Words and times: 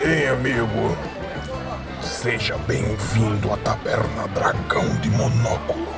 hein, 0.00 0.28
amigo? 0.28 0.96
Seja 2.02 2.56
bem-vindo 2.66 3.52
à 3.52 3.56
Taberna 3.58 4.26
Dragão 4.28 4.88
de 5.00 5.10
Monóculo. 5.10 5.88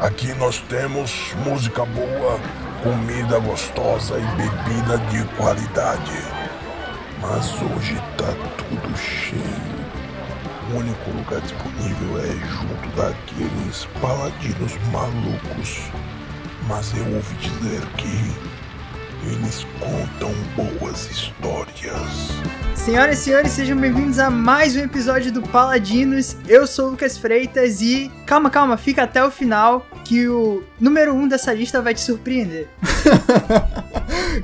Aqui 0.00 0.34
nós 0.34 0.58
temos 0.68 1.32
música 1.44 1.84
boa, 1.84 2.38
comida 2.82 3.38
gostosa 3.38 4.18
e 4.18 4.26
bebida 4.36 4.98
de 5.10 5.24
qualidade. 5.36 6.12
Mas 7.20 7.52
hoje 7.62 7.94
tá 8.18 8.34
tudo 8.58 8.96
cheio. 8.96 9.72
O 10.72 10.78
único 10.78 11.10
lugar 11.10 11.40
disponível 11.40 12.18
é 12.18 12.32
junto 12.48 12.88
daqueles 12.96 13.86
paladinos 14.00 14.76
malucos. 14.92 15.90
Mas 16.68 16.92
eu 16.96 17.04
ouvi 17.14 17.34
dizer 17.36 17.82
que 17.96 18.51
eles 19.24 19.66
contam 19.78 20.32
boas 20.56 21.08
histórias. 21.10 22.42
Senhoras 22.74 23.20
e 23.20 23.22
senhores, 23.22 23.52
sejam 23.52 23.78
bem-vindos 23.78 24.18
a 24.18 24.28
mais 24.28 24.74
um 24.74 24.80
episódio 24.80 25.30
do 25.30 25.40
Paladinos. 25.42 26.36
Eu 26.48 26.66
sou 26.66 26.88
o 26.88 26.90
Lucas 26.90 27.16
Freitas 27.16 27.80
e. 27.80 28.10
Calma, 28.26 28.50
calma, 28.50 28.76
fica 28.76 29.04
até 29.04 29.24
o 29.24 29.30
final 29.30 29.86
que 30.04 30.28
o 30.28 30.64
número 30.80 31.14
1 31.14 31.20
um 31.20 31.28
dessa 31.28 31.52
lista 31.52 31.80
vai 31.80 31.94
te 31.94 32.00
surpreender. 32.00 32.68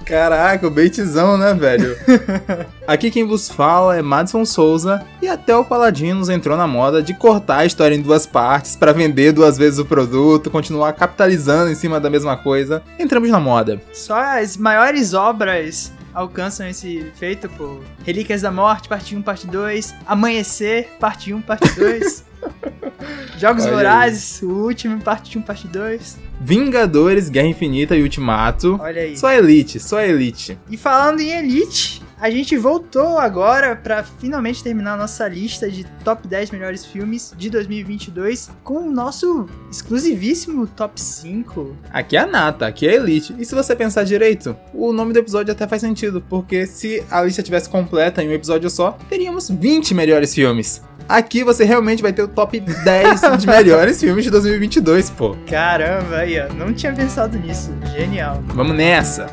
Caraca, 0.09 0.67
o 0.67 0.71
baitzão, 0.71 1.37
né, 1.37 1.53
velho? 1.53 1.95
Aqui 2.89 3.11
quem 3.11 3.27
vos 3.27 3.51
fala 3.51 3.95
é 3.95 4.01
Madison 4.01 4.43
Souza 4.47 5.05
e 5.21 5.29
até 5.29 5.55
o 5.55 5.67
Paladinos 5.67 6.31
entrou 6.31 6.57
na 6.57 6.67
moda 6.67 7.03
de 7.03 7.13
cortar 7.13 7.59
a 7.59 7.67
história 7.67 7.95
em 7.95 8.01
duas 8.01 8.25
partes 8.25 8.75
para 8.75 8.95
vender 8.95 9.33
duas 9.33 9.59
vezes 9.59 9.79
o 9.79 9.85
produto, 9.85 10.51
continuar 10.51 10.95
capitalizando 10.95 11.71
em 11.71 11.75
cima 11.75 12.01
da 12.01 12.09
mesma 12.09 12.39
coisa. 12.39 12.83
Entramos 12.99 13.29
na 13.29 13.39
moda. 13.39 13.83
Só 13.93 14.19
as 14.19 14.57
maiores 14.57 15.13
obras 15.13 15.93
alcançam 16.15 16.67
esse 16.67 17.13
feito 17.15 17.47
por 17.51 17.83
Relíquias 18.03 18.41
da 18.41 18.51
Morte, 18.51 18.89
parte 18.89 19.15
1, 19.15 19.21
parte 19.21 19.47
2, 19.47 19.95
Amanhecer, 20.07 20.89
parte 20.99 21.35
1, 21.35 21.43
parte 21.43 21.71
2. 21.79 22.25
Jogos 23.39 23.65
Olha 23.65 23.75
Vorazes, 23.75 24.43
o 24.43 24.49
último, 24.49 25.01
parte 25.01 25.39
1, 25.39 25.43
parte 25.43 25.69
2. 25.69 26.19
Vingadores, 26.41 27.29
Guerra 27.29 27.49
Infinita 27.49 27.97
e 27.97 28.03
Ultimato. 28.03 28.79
Olha 28.81 29.03
aí. 29.03 29.17
Só 29.17 29.31
Elite, 29.33 29.81
só 29.81 30.01
Elite. 30.01 30.59
E 30.71 30.77
falando 30.77 31.21
em 31.21 31.31
Elite, 31.31 32.03
a 32.21 32.31
gente 32.31 32.57
voltou 32.57 33.17
agora 33.19 33.77
pra 33.77 34.03
finalmente 34.03 34.63
terminar 34.63 34.95
a 34.95 34.97
nossa 34.97 35.29
lista 35.29 35.71
de 35.71 35.85
top 36.05 36.27
10 36.27 36.51
melhores 36.51 36.85
filmes 36.85 37.33
de 37.37 37.49
2022 37.49 38.51
com 38.65 38.89
o 38.89 38.91
nosso 38.91 39.49
exclusivíssimo 39.71 40.67
top 40.67 41.01
5. 41.01 41.77
Aqui 41.93 42.17
é 42.17 42.21
a 42.21 42.27
nata, 42.27 42.67
aqui 42.67 42.89
é 42.89 42.91
a 42.91 42.95
Elite. 42.95 43.37
E 43.39 43.45
se 43.45 43.55
você 43.55 43.75
pensar 43.77 44.03
direito, 44.03 44.57
o 44.75 44.93
nome 44.93 45.13
do 45.13 45.21
episódio 45.21 45.53
até 45.53 45.67
faz 45.67 45.81
sentido, 45.81 46.21
porque 46.29 46.67
se 46.67 47.05
a 47.09 47.23
lista 47.23 47.43
tivesse 47.43 47.69
completa 47.69 48.23
em 48.23 48.29
um 48.29 48.33
episódio 48.33 48.69
só, 48.69 48.99
teríamos 49.09 49.49
20 49.49 49.95
melhores 49.95 50.35
filmes. 50.35 50.83
Aqui 51.09 51.43
você 51.43 51.65
realmente 51.65 52.03
vai 52.03 52.13
ter 52.13 52.23
o 52.23 52.29
top 52.29 52.61
10 52.61 53.21
de 53.39 53.47
melhores 53.47 53.99
filmes 54.01 54.25
de 54.25 54.31
2022, 54.31 55.09
pô. 55.09 55.35
Caramba, 55.47 56.17
aí, 56.17 56.39
ó, 56.39 56.53
não 56.53 56.75
tinha 56.75 56.93
pensado 56.93 57.39
nisso. 57.39 57.73
Genial. 57.97 58.43
Vamos 58.49 58.77
nessa! 58.77 59.27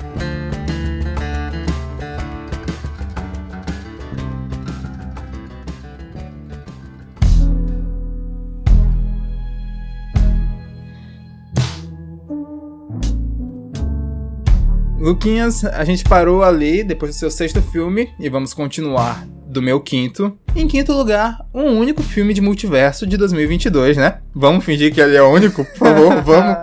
Luquinhas, 14.97 15.65
a 15.65 15.83
gente 15.83 16.05
parou 16.05 16.41
ali 16.41 16.83
depois 16.83 17.11
do 17.13 17.19
seu 17.19 17.29
sexto 17.29 17.61
filme 17.61 18.09
e 18.17 18.29
vamos 18.29 18.53
continuar 18.53 19.27
do 19.55 19.61
meu 19.61 19.79
quinto. 19.79 20.37
Em 20.53 20.67
quinto 20.67 20.91
lugar, 20.91 21.39
um 21.53 21.79
único 21.79 22.03
filme 22.03 22.33
de 22.33 22.41
multiverso 22.41 23.07
de 23.07 23.15
2022, 23.15 23.95
né? 23.95 24.19
Vamos 24.33 24.65
fingir 24.65 24.93
que 24.93 24.99
ele 24.99 25.15
é 25.15 25.23
único, 25.23 25.63
por 25.63 25.77
favor, 25.77 26.19
vamos. 26.21 26.57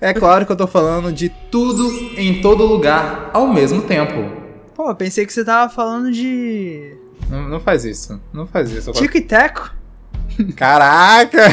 É 0.00 0.14
claro 0.14 0.46
que 0.46 0.52
eu 0.52 0.56
tô 0.56 0.66
falando 0.66 1.12
de 1.12 1.28
tudo 1.50 1.90
em 2.16 2.40
todo 2.40 2.64
lugar 2.64 3.30
ao 3.34 3.46
mesmo 3.46 3.82
tempo. 3.82 4.32
Pô, 4.74 4.94
pensei 4.94 5.26
que 5.26 5.32
você 5.32 5.44
tava 5.44 5.70
falando 5.72 6.10
de 6.10 6.96
Não, 7.28 7.48
não 7.48 7.60
faz 7.60 7.84
isso, 7.84 8.18
não 8.32 8.46
faz 8.46 8.70
isso. 8.70 8.92
Tico 8.92 9.18
e 9.18 9.20
Teco. 9.20 9.74
Caraca! 10.56 11.48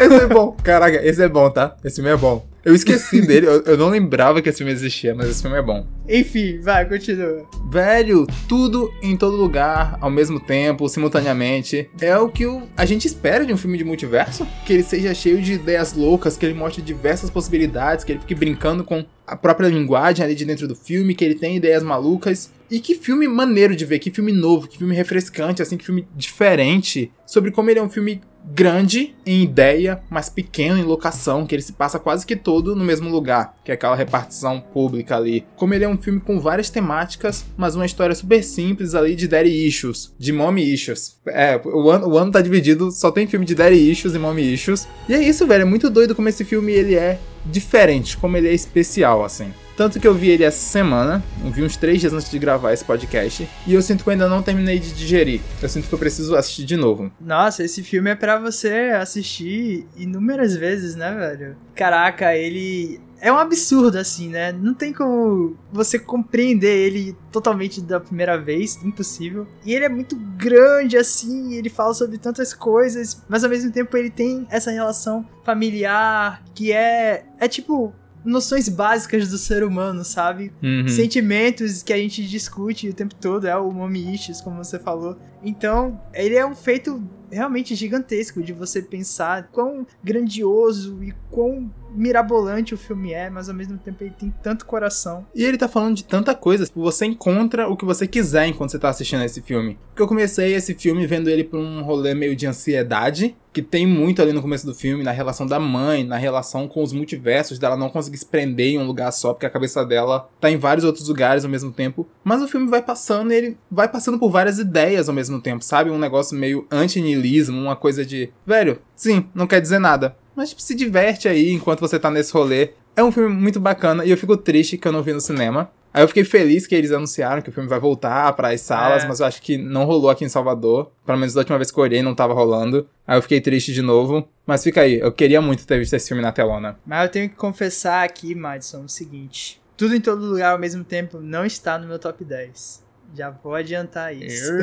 esse 0.00 0.14
é 0.14 0.26
bom. 0.26 0.56
Caraca, 0.62 1.04
esse 1.04 1.22
é 1.22 1.28
bom, 1.28 1.50
tá? 1.50 1.76
Esse 1.84 1.96
filme 1.96 2.10
é 2.10 2.16
bom. 2.16 2.46
Eu 2.64 2.74
esqueci 2.74 3.20
dele, 3.26 3.46
eu, 3.46 3.62
eu 3.62 3.76
não 3.76 3.88
lembrava 3.88 4.40
que 4.42 4.48
esse 4.48 4.58
filme 4.58 4.72
existia, 4.72 5.14
mas 5.14 5.28
esse 5.30 5.42
filme 5.42 5.56
é 5.56 5.62
bom. 5.62 5.86
Enfim, 6.08 6.58
vai, 6.60 6.86
continua. 6.88 7.46
Velho, 7.70 8.26
tudo 8.48 8.92
em 9.02 9.16
todo 9.16 9.36
lugar, 9.36 9.96
ao 10.00 10.10
mesmo 10.10 10.38
tempo, 10.40 10.88
simultaneamente. 10.88 11.88
É 12.00 12.16
o 12.18 12.28
que 12.28 12.46
o- 12.46 12.62
a 12.76 12.84
gente 12.84 13.06
espera 13.06 13.44
de 13.46 13.52
um 13.52 13.56
filme 13.56 13.78
de 13.78 13.84
multiverso. 13.84 14.46
Que 14.66 14.72
ele 14.74 14.82
seja 14.82 15.14
cheio 15.14 15.40
de 15.40 15.54
ideias 15.54 15.94
loucas, 15.94 16.36
que 16.36 16.44
ele 16.44 16.54
mostre 16.54 16.82
diversas 16.82 17.30
possibilidades, 17.30 18.04
que 18.04 18.12
ele 18.12 18.20
fique 18.20 18.34
brincando 18.34 18.84
com 18.84 19.04
a 19.26 19.36
própria 19.36 19.68
linguagem 19.68 20.24
ali 20.24 20.34
de 20.34 20.44
dentro 20.44 20.66
do 20.66 20.74
filme, 20.74 21.14
que 21.14 21.24
ele 21.24 21.34
tenha 21.36 21.56
ideias 21.56 21.82
malucas. 21.82 22.50
E 22.70 22.78
que 22.78 22.94
filme 22.94 23.26
maneiro 23.26 23.74
de 23.74 23.84
ver, 23.84 23.98
que 23.98 24.10
filme 24.12 24.30
novo, 24.32 24.68
que 24.68 24.78
filme 24.78 24.94
refrescante, 24.94 25.60
assim, 25.60 25.76
que 25.76 25.84
filme 25.84 26.06
diferente. 26.16 27.12
Sobre 27.26 27.50
como 27.50 27.68
ele 27.70 27.78
é 27.80 27.82
um 27.82 27.88
filme 27.90 28.20
grande 28.44 29.14
em 29.24 29.42
ideia, 29.42 30.00
mas 30.08 30.28
pequeno 30.28 30.78
em 30.78 30.82
locação, 30.82 31.46
que 31.46 31.54
ele 31.54 31.62
se 31.62 31.72
passa 31.72 31.98
quase 31.98 32.26
que 32.26 32.36
todo 32.36 32.74
no 32.74 32.84
mesmo 32.84 33.08
lugar, 33.08 33.56
que 33.64 33.70
é 33.70 33.74
aquela 33.74 33.94
repartição 33.94 34.60
pública 34.60 35.16
ali. 35.16 35.44
Como 35.56 35.74
ele 35.74 35.84
é 35.84 35.88
um 35.88 35.96
filme 35.96 36.20
com 36.20 36.40
várias 36.40 36.70
temáticas, 36.70 37.44
mas 37.56 37.74
uma 37.74 37.86
história 37.86 38.14
super 38.14 38.42
simples 38.42 38.94
ali 38.94 39.14
de 39.14 39.28
daddy 39.28 39.66
issues, 39.66 40.12
de 40.18 40.32
mommy 40.32 40.62
issues. 40.72 41.18
É, 41.26 41.60
o 41.64 41.90
ano, 41.90 42.08
o 42.08 42.18
ano 42.18 42.32
tá 42.32 42.40
dividido, 42.40 42.90
só 42.90 43.10
tem 43.10 43.26
filme 43.26 43.46
de 43.46 43.54
daddy 43.54 43.90
issues 43.90 44.14
e 44.14 44.18
mommy 44.18 44.52
issues. 44.52 44.88
E 45.08 45.14
é 45.14 45.22
isso, 45.22 45.46
velho, 45.46 45.62
é 45.62 45.66
muito 45.66 45.90
doido 45.90 46.14
como 46.14 46.28
esse 46.28 46.44
filme 46.44 46.72
ele 46.72 46.94
é 46.94 47.18
diferente, 47.44 48.16
como 48.16 48.36
ele 48.36 48.48
é 48.48 48.54
especial, 48.54 49.24
assim. 49.24 49.52
Tanto 49.80 49.98
que 49.98 50.06
eu 50.06 50.12
vi 50.12 50.28
ele 50.28 50.44
essa 50.44 50.60
semana, 50.60 51.24
eu 51.42 51.50
vi 51.50 51.62
uns 51.62 51.74
três 51.74 51.98
dias 52.02 52.12
antes 52.12 52.30
de 52.30 52.38
gravar 52.38 52.74
esse 52.74 52.84
podcast, 52.84 53.48
e 53.66 53.72
eu 53.72 53.80
sinto 53.80 54.04
que 54.04 54.10
eu 54.10 54.12
ainda 54.12 54.28
não 54.28 54.42
terminei 54.42 54.78
de 54.78 54.92
digerir. 54.92 55.40
Eu 55.62 55.70
sinto 55.70 55.88
que 55.88 55.94
eu 55.94 55.98
preciso 55.98 56.36
assistir 56.36 56.66
de 56.66 56.76
novo. 56.76 57.10
Nossa, 57.18 57.64
esse 57.64 57.82
filme 57.82 58.10
é 58.10 58.14
pra 58.14 58.38
você 58.38 58.92
assistir 58.94 59.86
inúmeras 59.96 60.54
vezes, 60.54 60.94
né, 60.96 61.14
velho? 61.14 61.56
Caraca, 61.74 62.36
ele 62.36 63.00
é 63.22 63.32
um 63.32 63.38
absurdo 63.38 63.96
assim, 63.96 64.28
né? 64.28 64.52
Não 64.52 64.74
tem 64.74 64.92
como 64.92 65.56
você 65.72 65.98
compreender 65.98 66.76
ele 66.76 67.16
totalmente 67.32 67.80
da 67.80 67.98
primeira 67.98 68.36
vez, 68.36 68.78
impossível. 68.84 69.46
E 69.64 69.72
ele 69.72 69.86
é 69.86 69.88
muito 69.88 70.14
grande 70.36 70.98
assim, 70.98 71.54
ele 71.54 71.70
fala 71.70 71.94
sobre 71.94 72.18
tantas 72.18 72.52
coisas, 72.52 73.22
mas 73.26 73.44
ao 73.44 73.48
mesmo 73.50 73.72
tempo 73.72 73.96
ele 73.96 74.10
tem 74.10 74.46
essa 74.50 74.70
relação 74.70 75.26
familiar 75.42 76.42
que 76.54 76.70
é 76.70 77.24
é 77.38 77.48
tipo 77.48 77.94
noções 78.24 78.68
básicas 78.68 79.28
do 79.28 79.38
ser 79.38 79.62
humano, 79.64 80.04
sabe? 80.04 80.52
Uhum. 80.62 80.88
sentimentos 80.88 81.82
que 81.82 81.92
a 81.92 81.96
gente 81.96 82.26
discute 82.26 82.88
o 82.88 82.94
tempo 82.94 83.14
todo, 83.14 83.46
é 83.46 83.56
o 83.56 83.70
mommy 83.70 84.14
issues, 84.14 84.40
como 84.40 84.62
você 84.62 84.78
falou. 84.78 85.16
Então, 85.42 86.00
ele 86.12 86.36
é 86.36 86.44
um 86.44 86.54
feito 86.54 87.02
realmente 87.30 87.74
gigantesco 87.74 88.42
de 88.42 88.52
você 88.52 88.82
pensar 88.82 89.48
quão 89.52 89.86
grandioso 90.02 91.02
e 91.02 91.14
quão 91.30 91.70
mirabolante 91.94 92.74
o 92.74 92.78
filme 92.78 93.12
é, 93.12 93.28
mas 93.28 93.48
ao 93.48 93.54
mesmo 93.54 93.78
tempo 93.78 94.02
ele 94.02 94.14
tem 94.18 94.32
tanto 94.42 94.66
coração. 94.66 95.26
E 95.34 95.44
ele 95.44 95.58
tá 95.58 95.68
falando 95.68 95.96
de 95.96 96.04
tanta 96.04 96.34
coisa, 96.34 96.64
tipo, 96.64 96.80
você 96.80 97.06
encontra 97.06 97.68
o 97.68 97.76
que 97.76 97.84
você 97.84 98.06
quiser 98.06 98.46
enquanto 98.46 98.70
você 98.70 98.78
tá 98.78 98.88
assistindo 98.88 99.22
esse 99.24 99.42
filme. 99.42 99.78
Porque 99.88 100.02
eu 100.02 100.08
comecei 100.08 100.54
esse 100.54 100.74
filme 100.74 101.06
vendo 101.06 101.28
ele 101.28 101.44
por 101.44 101.58
um 101.58 101.82
rolê 101.82 102.14
meio 102.14 102.36
de 102.36 102.46
ansiedade, 102.46 103.36
que 103.52 103.60
tem 103.60 103.86
muito 103.86 104.22
ali 104.22 104.32
no 104.32 104.40
começo 104.40 104.64
do 104.64 104.74
filme, 104.74 105.02
na 105.02 105.10
relação 105.10 105.46
da 105.46 105.58
mãe, 105.58 106.04
na 106.04 106.16
relação 106.16 106.68
com 106.68 106.82
os 106.82 106.92
multiversos, 106.92 107.58
dela 107.58 107.76
não 107.76 107.90
conseguir 107.90 108.18
se 108.18 108.26
prender 108.26 108.74
em 108.74 108.78
um 108.78 108.86
lugar 108.86 109.10
só, 109.12 109.32
porque 109.32 109.46
a 109.46 109.50
cabeça 109.50 109.84
dela 109.84 110.28
tá 110.40 110.50
em 110.50 110.56
vários 110.56 110.84
outros 110.84 111.08
lugares 111.08 111.44
ao 111.44 111.50
mesmo 111.50 111.72
tempo. 111.72 112.06
Mas 112.22 112.40
o 112.42 112.48
filme 112.48 112.68
vai 112.68 112.82
passando 112.82 113.32
e 113.32 113.36
ele 113.36 113.58
vai 113.70 113.88
passando 113.88 114.18
por 114.18 114.30
várias 114.30 114.58
ideias 114.60 115.08
ao 115.08 115.14
mesmo 115.14 115.29
tempo, 115.38 115.62
sabe? 115.62 115.90
Um 115.90 115.98
negócio 115.98 116.34
meio 116.34 116.66
anti-nihilismo, 116.70 117.60
uma 117.60 117.76
coisa 117.76 118.06
de, 118.06 118.30
velho, 118.46 118.78
sim, 118.96 119.26
não 119.34 119.46
quer 119.46 119.60
dizer 119.60 119.78
nada. 119.78 120.16
Mas 120.34 120.48
tipo, 120.48 120.62
se 120.62 120.74
diverte 120.74 121.28
aí 121.28 121.52
enquanto 121.52 121.80
você 121.80 121.98
tá 121.98 122.10
nesse 122.10 122.32
rolê. 122.32 122.70
É 122.96 123.04
um 123.04 123.12
filme 123.12 123.28
muito 123.34 123.60
bacana 123.60 124.04
e 124.04 124.10
eu 124.10 124.16
fico 124.16 124.36
triste 124.36 124.78
que 124.78 124.88
eu 124.88 124.92
não 124.92 125.02
vi 125.02 125.12
no 125.12 125.20
cinema. 125.20 125.70
Aí 125.92 126.02
eu 126.04 126.08
fiquei 126.08 126.22
feliz 126.24 126.66
que 126.66 126.74
eles 126.74 126.92
anunciaram 126.92 127.42
que 127.42 127.48
o 127.48 127.52
filme 127.52 127.68
vai 127.68 127.78
voltar 127.80 128.32
para 128.34 128.48
as 128.50 128.60
salas, 128.60 129.04
É. 129.04 129.08
mas 129.08 129.18
eu 129.20 129.26
acho 129.26 129.42
que 129.42 129.58
não 129.58 129.84
rolou 129.84 130.08
aqui 130.08 130.24
em 130.24 130.28
Salvador. 130.28 130.90
Pelo 131.04 131.18
menos 131.18 131.34
da 131.34 131.40
última 131.40 131.58
vez 131.58 131.70
que 131.70 131.78
eu 131.78 131.82
olhei 131.82 132.00
não 132.02 132.14
tava 132.14 132.32
rolando. 132.32 132.86
Aí 133.06 133.18
eu 133.18 133.22
fiquei 133.22 133.40
triste 133.40 133.72
de 133.72 133.82
novo. 133.82 134.28
Mas 134.46 134.62
fica 134.62 134.82
aí, 134.82 135.00
eu 135.00 135.10
queria 135.12 135.40
muito 135.40 135.66
ter 135.66 135.78
visto 135.78 135.94
esse 135.94 136.06
filme 136.08 136.22
na 136.22 136.30
telona. 136.32 136.78
Mas 136.86 137.02
eu 137.04 137.08
tenho 137.10 137.28
que 137.28 137.34
confessar 137.36 138.04
aqui, 138.04 138.34
Madison, 138.36 138.84
o 138.84 138.88
seguinte: 138.88 139.60
tudo 139.76 139.94
em 139.94 140.00
todo 140.00 140.24
lugar 140.24 140.52
ao 140.52 140.58
mesmo 140.58 140.84
tempo 140.84 141.18
não 141.20 141.44
está 141.44 141.76
no 141.78 141.88
meu 141.88 141.98
top 141.98 142.24
10. 142.24 142.84
Já 143.14 143.30
vou 143.30 143.54
adiantar 143.54 144.14
isso. 144.14 144.52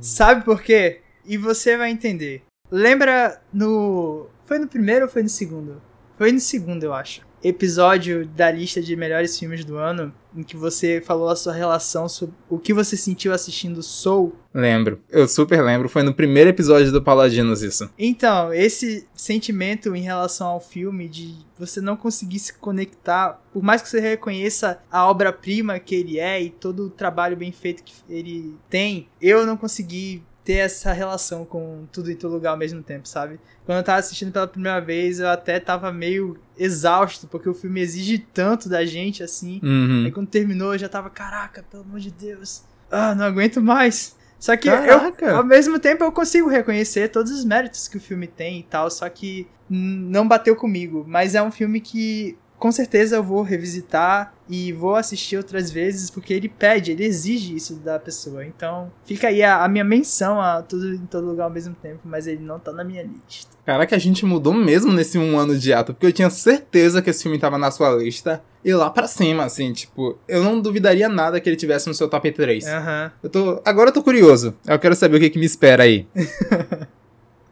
Sabe 0.00 0.44
por 0.44 0.62
quê? 0.62 1.00
E 1.24 1.36
você 1.36 1.76
vai 1.76 1.90
entender. 1.90 2.42
Lembra 2.70 3.40
no. 3.52 4.28
Foi 4.44 4.58
no 4.58 4.68
primeiro 4.68 5.04
ou 5.04 5.10
foi 5.10 5.22
no 5.22 5.28
segundo? 5.28 5.82
Foi 6.16 6.32
no 6.32 6.40
segundo, 6.40 6.84
eu 6.84 6.94
acho. 6.94 7.26
Episódio 7.42 8.26
da 8.26 8.50
lista 8.50 8.80
de 8.80 8.96
melhores 8.96 9.38
filmes 9.38 9.64
do 9.64 9.76
ano, 9.76 10.12
em 10.36 10.42
que 10.42 10.56
você 10.56 11.00
falou 11.04 11.28
a 11.28 11.36
sua 11.36 11.52
relação 11.52 12.08
sobre 12.08 12.34
o 12.48 12.58
que 12.58 12.74
você 12.74 12.96
sentiu 12.96 13.32
assistindo 13.32 13.82
Soul. 13.82 14.34
Lembro, 14.52 15.00
eu 15.10 15.26
super 15.28 15.62
lembro, 15.62 15.88
foi 15.88 16.02
no 16.02 16.12
primeiro 16.12 16.50
episódio 16.50 16.90
do 16.90 17.02
Paladinos 17.02 17.62
isso. 17.62 17.90
Então, 17.98 18.52
esse 18.52 19.06
sentimento 19.14 19.94
em 19.94 20.02
relação 20.02 20.48
ao 20.48 20.60
filme 20.60 21.08
de 21.08 21.34
você 21.58 21.80
não 21.80 21.96
conseguir 21.96 22.38
se 22.38 22.54
conectar, 22.54 23.40
por 23.52 23.62
mais 23.62 23.82
que 23.82 23.88
você 23.88 24.00
reconheça 24.00 24.80
a 24.90 25.08
obra-prima 25.08 25.78
que 25.78 25.94
ele 25.94 26.18
é 26.18 26.42
e 26.42 26.50
todo 26.50 26.84
o 26.86 26.90
trabalho 26.90 27.36
bem 27.36 27.52
feito 27.52 27.82
que 27.82 27.94
ele 28.08 28.56
tem, 28.68 29.08
eu 29.20 29.46
não 29.46 29.56
consegui 29.56 30.22
ter 30.48 30.54
essa 30.54 30.94
relação 30.94 31.44
com 31.44 31.86
tudo 31.92 32.10
em 32.10 32.16
todo 32.16 32.32
lugar 32.32 32.52
ao 32.52 32.56
mesmo 32.56 32.82
tempo, 32.82 33.06
sabe? 33.06 33.38
Quando 33.66 33.76
eu 33.76 33.84
tava 33.84 33.98
assistindo 33.98 34.32
pela 34.32 34.48
primeira 34.48 34.80
vez, 34.80 35.20
eu 35.20 35.28
até 35.28 35.60
tava 35.60 35.92
meio 35.92 36.38
exausto, 36.56 37.26
porque 37.26 37.46
o 37.46 37.52
filme 37.52 37.82
exige 37.82 38.16
tanto 38.16 38.66
da 38.66 38.82
gente, 38.86 39.22
assim. 39.22 39.60
Uhum. 39.62 40.04
Aí 40.06 40.10
quando 40.10 40.28
terminou, 40.28 40.72
eu 40.72 40.78
já 40.78 40.88
tava, 40.88 41.10
caraca, 41.10 41.62
pelo 41.70 41.82
amor 41.82 42.00
de 42.00 42.10
Deus. 42.10 42.62
Ah, 42.90 43.14
não 43.14 43.26
aguento 43.26 43.60
mais. 43.60 44.16
Só 44.40 44.56
que 44.56 44.70
eu, 44.70 45.36
ao 45.36 45.44
mesmo 45.44 45.78
tempo, 45.78 46.02
eu 46.02 46.10
consigo 46.10 46.48
reconhecer 46.48 47.08
todos 47.08 47.30
os 47.30 47.44
méritos 47.44 47.86
que 47.86 47.98
o 47.98 48.00
filme 48.00 48.26
tem 48.26 48.60
e 48.60 48.62
tal, 48.62 48.90
só 48.90 49.06
que 49.10 49.46
não 49.68 50.26
bateu 50.26 50.56
comigo. 50.56 51.04
Mas 51.06 51.34
é 51.34 51.42
um 51.42 51.50
filme 51.50 51.78
que 51.78 52.38
com 52.58 52.72
certeza 52.72 53.16
eu 53.16 53.22
vou 53.22 53.42
revisitar 53.42 54.34
e 54.48 54.72
vou 54.72 54.96
assistir 54.96 55.36
outras 55.36 55.70
vezes, 55.70 56.10
porque 56.10 56.32
ele 56.34 56.48
pede, 56.48 56.92
ele 56.92 57.04
exige 57.04 57.54
isso 57.54 57.76
da 57.76 57.98
pessoa. 57.98 58.44
Então, 58.44 58.90
fica 59.04 59.28
aí 59.28 59.42
a, 59.42 59.62
a 59.64 59.68
minha 59.68 59.84
menção 59.84 60.40
a 60.40 60.62
tudo 60.62 60.94
em 60.94 61.06
todo 61.06 61.26
lugar 61.26 61.44
ao 61.44 61.50
mesmo 61.50 61.74
tempo, 61.80 62.00
mas 62.04 62.26
ele 62.26 62.42
não 62.42 62.58
tá 62.58 62.72
na 62.72 62.82
minha 62.82 63.02
lista. 63.02 63.56
Caraca, 63.64 63.94
a 63.94 63.98
gente 63.98 64.24
mudou 64.24 64.52
mesmo 64.54 64.92
nesse 64.92 65.18
um 65.18 65.38
ano 65.38 65.56
de 65.56 65.72
ato, 65.72 65.92
porque 65.92 66.06
eu 66.06 66.12
tinha 66.12 66.30
certeza 66.30 67.02
que 67.02 67.10
esse 67.10 67.22
filme 67.22 67.38
tava 67.38 67.58
na 67.58 67.70
sua 67.70 67.90
lista. 67.90 68.42
E 68.64 68.74
lá 68.74 68.90
pra 68.90 69.06
cima, 69.06 69.44
assim, 69.44 69.72
tipo, 69.72 70.18
eu 70.26 70.42
não 70.42 70.60
duvidaria 70.60 71.08
nada 71.08 71.40
que 71.40 71.48
ele 71.48 71.56
tivesse 71.56 71.86
no 71.86 71.94
seu 71.94 72.08
top 72.08 72.32
3. 72.32 72.66
Aham. 72.66 73.12
Eu 73.22 73.30
tô. 73.30 73.62
Agora 73.64 73.90
eu 73.90 73.94
tô 73.94 74.02
curioso. 74.02 74.54
Eu 74.66 74.78
quero 74.78 74.96
saber 74.96 75.18
o 75.18 75.20
que, 75.20 75.30
que 75.30 75.38
me 75.38 75.46
espera 75.46 75.84
aí. 75.84 76.06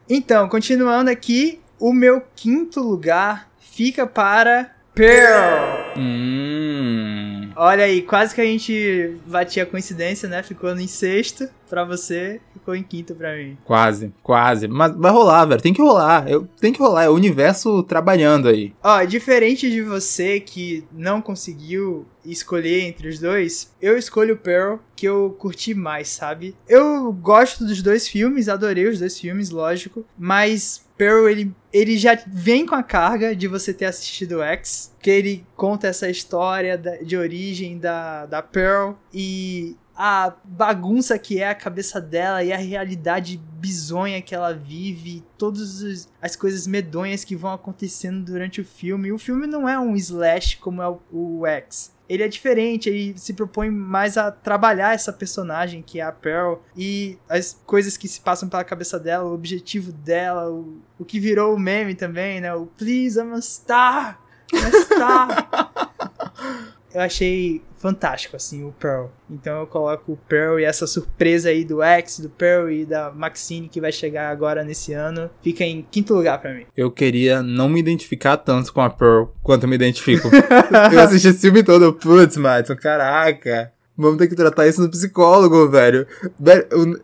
Então, 0.08 0.48
continuando 0.48 1.10
aqui, 1.10 1.58
o 1.80 1.92
meu 1.92 2.22
quinto 2.36 2.80
lugar 2.80 3.50
fica 3.58 4.06
para 4.06 4.75
Pearl. 4.96 5.93
Hum. 5.94 7.45
Olha 7.56 7.84
aí, 7.84 8.02
quase 8.02 8.34
que 8.34 8.40
a 8.40 8.44
gente 8.44 9.16
batia 9.26 9.62
a 9.62 9.66
coincidência, 9.66 10.28
né? 10.28 10.42
Ficou 10.42 10.76
em 10.76 10.86
sexto 10.86 11.48
pra 11.68 11.84
você, 11.84 12.40
ficou 12.52 12.74
em 12.74 12.82
quinto 12.82 13.14
pra 13.14 13.34
mim. 13.34 13.56
Quase, 13.64 14.12
quase. 14.22 14.68
Mas 14.68 14.94
vai 14.94 15.10
rolar, 15.10 15.46
velho. 15.46 15.60
Tem 15.62 15.72
que 15.72 15.80
rolar. 15.80 16.28
Eu, 16.28 16.46
tem 16.60 16.72
que 16.72 16.78
rolar. 16.78 17.04
É 17.04 17.08
o 17.08 17.14
universo 17.14 17.82
trabalhando 17.82 18.48
aí. 18.48 18.74
Ó, 18.82 19.02
diferente 19.04 19.70
de 19.70 19.82
você 19.82 20.38
que 20.38 20.84
não 20.92 21.22
conseguiu 21.22 22.06
escolher 22.24 22.82
entre 22.82 23.08
os 23.08 23.18
dois, 23.18 23.72
eu 23.80 23.96
escolho 23.96 24.34
o 24.34 24.38
Pearl, 24.38 24.76
que 24.94 25.06
eu 25.06 25.36
curti 25.38 25.74
mais, 25.74 26.08
sabe? 26.08 26.56
Eu 26.68 27.12
gosto 27.12 27.64
dos 27.64 27.80
dois 27.82 28.08
filmes, 28.08 28.48
adorei 28.48 28.88
os 28.88 28.98
dois 28.98 29.18
filmes, 29.18 29.50
lógico, 29.50 30.04
mas 30.18 30.84
Pearl, 30.96 31.28
ele, 31.28 31.52
ele 31.72 31.96
já 31.96 32.18
vem 32.26 32.66
com 32.66 32.74
a 32.74 32.82
carga 32.82 33.36
de 33.36 33.46
você 33.46 33.72
ter 33.72 33.84
assistido 33.84 34.42
X, 34.42 34.92
que 35.00 35.10
ele 35.10 35.46
conta 35.54 35.86
essa 35.86 36.08
história 36.08 36.76
de 37.04 37.16
origem 37.16 37.45
da, 37.78 38.26
da 38.26 38.43
Pearl 38.43 38.93
e 39.12 39.76
a 39.96 40.32
bagunça 40.44 41.19
que 41.19 41.40
é 41.40 41.48
a 41.48 41.54
cabeça 41.54 42.00
dela 42.00 42.44
e 42.44 42.52
a 42.52 42.56
realidade 42.56 43.40
bizonha 43.58 44.20
que 44.20 44.34
ela 44.34 44.52
vive, 44.52 45.25
todas 45.38 46.08
as 46.20 46.37
coisas 46.37 46.66
medonhas 46.66 47.25
que 47.25 47.34
vão 47.34 47.52
acontecendo 47.52 48.22
durante 48.22 48.60
o 48.60 48.64
filme. 48.64 49.10
O 49.10 49.19
filme 49.19 49.46
não 49.46 49.66
é 49.66 49.78
um 49.78 49.96
slash 49.96 50.58
como 50.58 50.82
é 50.82 50.88
o, 50.88 51.00
o 51.10 51.46
X. 51.46 51.96
Ele 52.08 52.22
é 52.22 52.28
diferente, 52.28 52.88
ele 52.88 53.19
se 53.19 53.32
propõe 53.32 53.69
mais 53.70 54.16
a 54.16 54.31
trabalhar 54.31 54.94
essa 54.94 55.12
personagem 55.12 55.82
que 55.82 55.99
é 55.99 56.04
a 56.04 56.12
Pearl 56.12 56.56
e 56.76 57.19
as 57.28 57.60
coisas 57.66 57.96
que 57.96 58.06
se 58.06 58.20
passam 58.20 58.49
pela 58.49 58.62
cabeça 58.62 59.00
dela, 59.00 59.25
o 59.25 59.34
objetivo 59.34 59.90
dela, 59.90 60.49
o, 60.49 60.81
o 60.99 61.04
que 61.04 61.19
virou 61.19 61.54
o 61.54 61.58
meme 61.58 61.94
também, 61.94 62.40
né? 62.40 62.54
O 62.54 62.66
Please, 62.66 63.19
I'm 63.19 63.32
a 63.32 63.40
star! 63.40 64.20
I'm 64.52 64.66
a 64.66 64.81
star! 64.82 66.75
eu 66.96 67.02
achei 67.02 67.62
fantástico, 67.76 68.37
assim, 68.37 68.64
o 68.64 68.72
Pearl. 68.72 69.08
Então 69.31 69.60
eu 69.60 69.66
coloco 69.66 70.12
o 70.12 70.16
Pearl 70.16 70.58
e 70.58 70.64
essa 70.64 70.87
surpresa 70.87 71.50
aí 71.50 71.62
do 71.62 71.82
X, 71.82 72.20
do 72.20 72.31
Pearl 72.31 72.70
e 72.70 72.87
da 72.87 73.12
Maxine 73.12 73.69
que 73.69 73.82
vai 73.82 73.93
chegar 73.93 74.31
agora 74.31 74.64
nesse 74.64 74.94
ano, 74.94 75.31
fica 75.43 75.62
em 75.62 75.87
quinto 75.90 76.14
lugar 76.14 76.40
pra 76.40 76.54
mim. 76.54 76.64
Eu 76.75 76.90
queria 76.90 77.43
não 77.43 77.69
me 77.69 77.78
identificar 77.78 78.38
tanto 78.38 78.72
com 78.72 78.81
a 78.81 78.88
Pearl 78.88 79.26
quanto 79.43 79.64
eu 79.64 79.69
me 79.69 79.75
identifico. 79.75 80.28
eu 80.90 81.00
assisti 81.00 81.28
esse 81.28 81.40
filme 81.40 81.62
todo, 81.62 81.93
putz, 81.93 82.38
Madison, 82.38 82.76
caraca. 82.76 83.72
Vamos 83.96 84.19
ter 84.19 84.28
que 84.28 84.34
tratar 84.34 84.66
isso 84.66 84.82
no 84.82 84.90
psicólogo, 84.90 85.69
velho. 85.69 86.06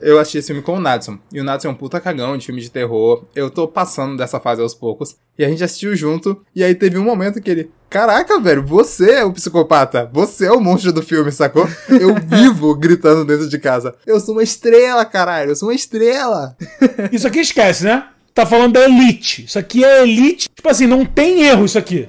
Eu, 0.00 0.18
assisti 0.18 0.38
esse 0.38 0.48
filme 0.48 0.62
com 0.62 0.74
o 0.74 0.80
Nadson. 0.80 1.18
E 1.32 1.40
o 1.40 1.44
Nadson 1.44 1.68
é 1.68 1.70
um 1.70 1.74
puta 1.74 2.00
cagão 2.00 2.36
de 2.36 2.44
filme 2.44 2.60
de 2.60 2.70
terror. 2.70 3.24
Eu 3.34 3.50
tô 3.50 3.66
passando 3.66 4.16
dessa 4.16 4.38
fase 4.38 4.60
aos 4.60 4.74
poucos. 4.74 5.16
E 5.38 5.44
a 5.44 5.48
gente 5.48 5.64
assistiu 5.64 5.96
junto. 5.96 6.44
E 6.54 6.62
aí 6.62 6.74
teve 6.74 6.98
um 6.98 7.04
momento 7.04 7.40
que 7.40 7.50
ele. 7.50 7.70
Caraca, 7.88 8.38
velho, 8.40 8.62
você 8.62 9.10
é 9.12 9.24
o 9.24 9.32
psicopata. 9.32 10.10
Você 10.12 10.46
é 10.46 10.52
o 10.52 10.60
monstro 10.60 10.92
do 10.92 11.02
filme, 11.02 11.32
sacou? 11.32 11.66
Eu 11.88 12.14
vivo 12.14 12.74
gritando 12.74 13.24
dentro 13.24 13.48
de 13.48 13.58
casa. 13.58 13.94
Eu 14.06 14.20
sou 14.20 14.34
uma 14.34 14.42
estrela, 14.42 15.04
caralho. 15.04 15.50
Eu 15.50 15.56
sou 15.56 15.68
uma 15.68 15.74
estrela. 15.74 16.56
Isso 17.10 17.26
aqui 17.26 17.40
esquece, 17.40 17.84
né? 17.84 18.06
Tá 18.34 18.46
falando 18.46 18.74
da 18.74 18.84
elite. 18.84 19.44
Isso 19.44 19.58
aqui 19.58 19.84
é 19.84 20.02
elite. 20.02 20.48
Tipo 20.54 20.68
assim, 20.68 20.86
não 20.86 21.04
tem 21.04 21.42
erro 21.42 21.64
isso 21.64 21.78
aqui. 21.78 22.08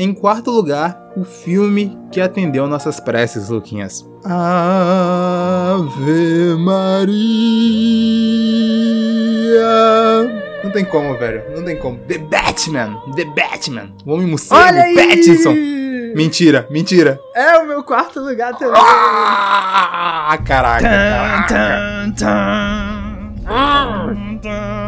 Em 0.00 0.14
quarto 0.14 0.52
lugar, 0.52 1.10
o 1.16 1.24
filme 1.24 1.98
que 2.12 2.20
atendeu 2.20 2.68
nossas 2.68 3.00
preces, 3.00 3.48
Luquinhas. 3.48 4.08
Ave 4.24 5.74
Maria. 6.56 7.18
Não 10.62 10.70
tem 10.70 10.84
como, 10.84 11.18
velho. 11.18 11.42
Não 11.56 11.64
tem 11.64 11.76
como. 11.76 11.98
The 12.06 12.18
Batman. 12.18 13.02
The 13.16 13.24
Batman. 13.24 13.90
O 14.06 14.12
Homem 14.12 14.28
Morcego. 14.28 14.78
Pattinson. 14.94 15.54
Mentira, 16.14 16.68
mentira. 16.70 17.20
É 17.34 17.58
o 17.58 17.66
meu 17.66 17.82
quarto 17.82 18.20
lugar 18.20 18.54
também. 18.56 18.80
Ah, 18.80 20.38
caraca, 20.46 20.88
caraca. 20.88 21.48
tan, 21.48 22.12
tan. 22.12 23.34
Tan, 23.44 24.38
tan. 24.42 24.87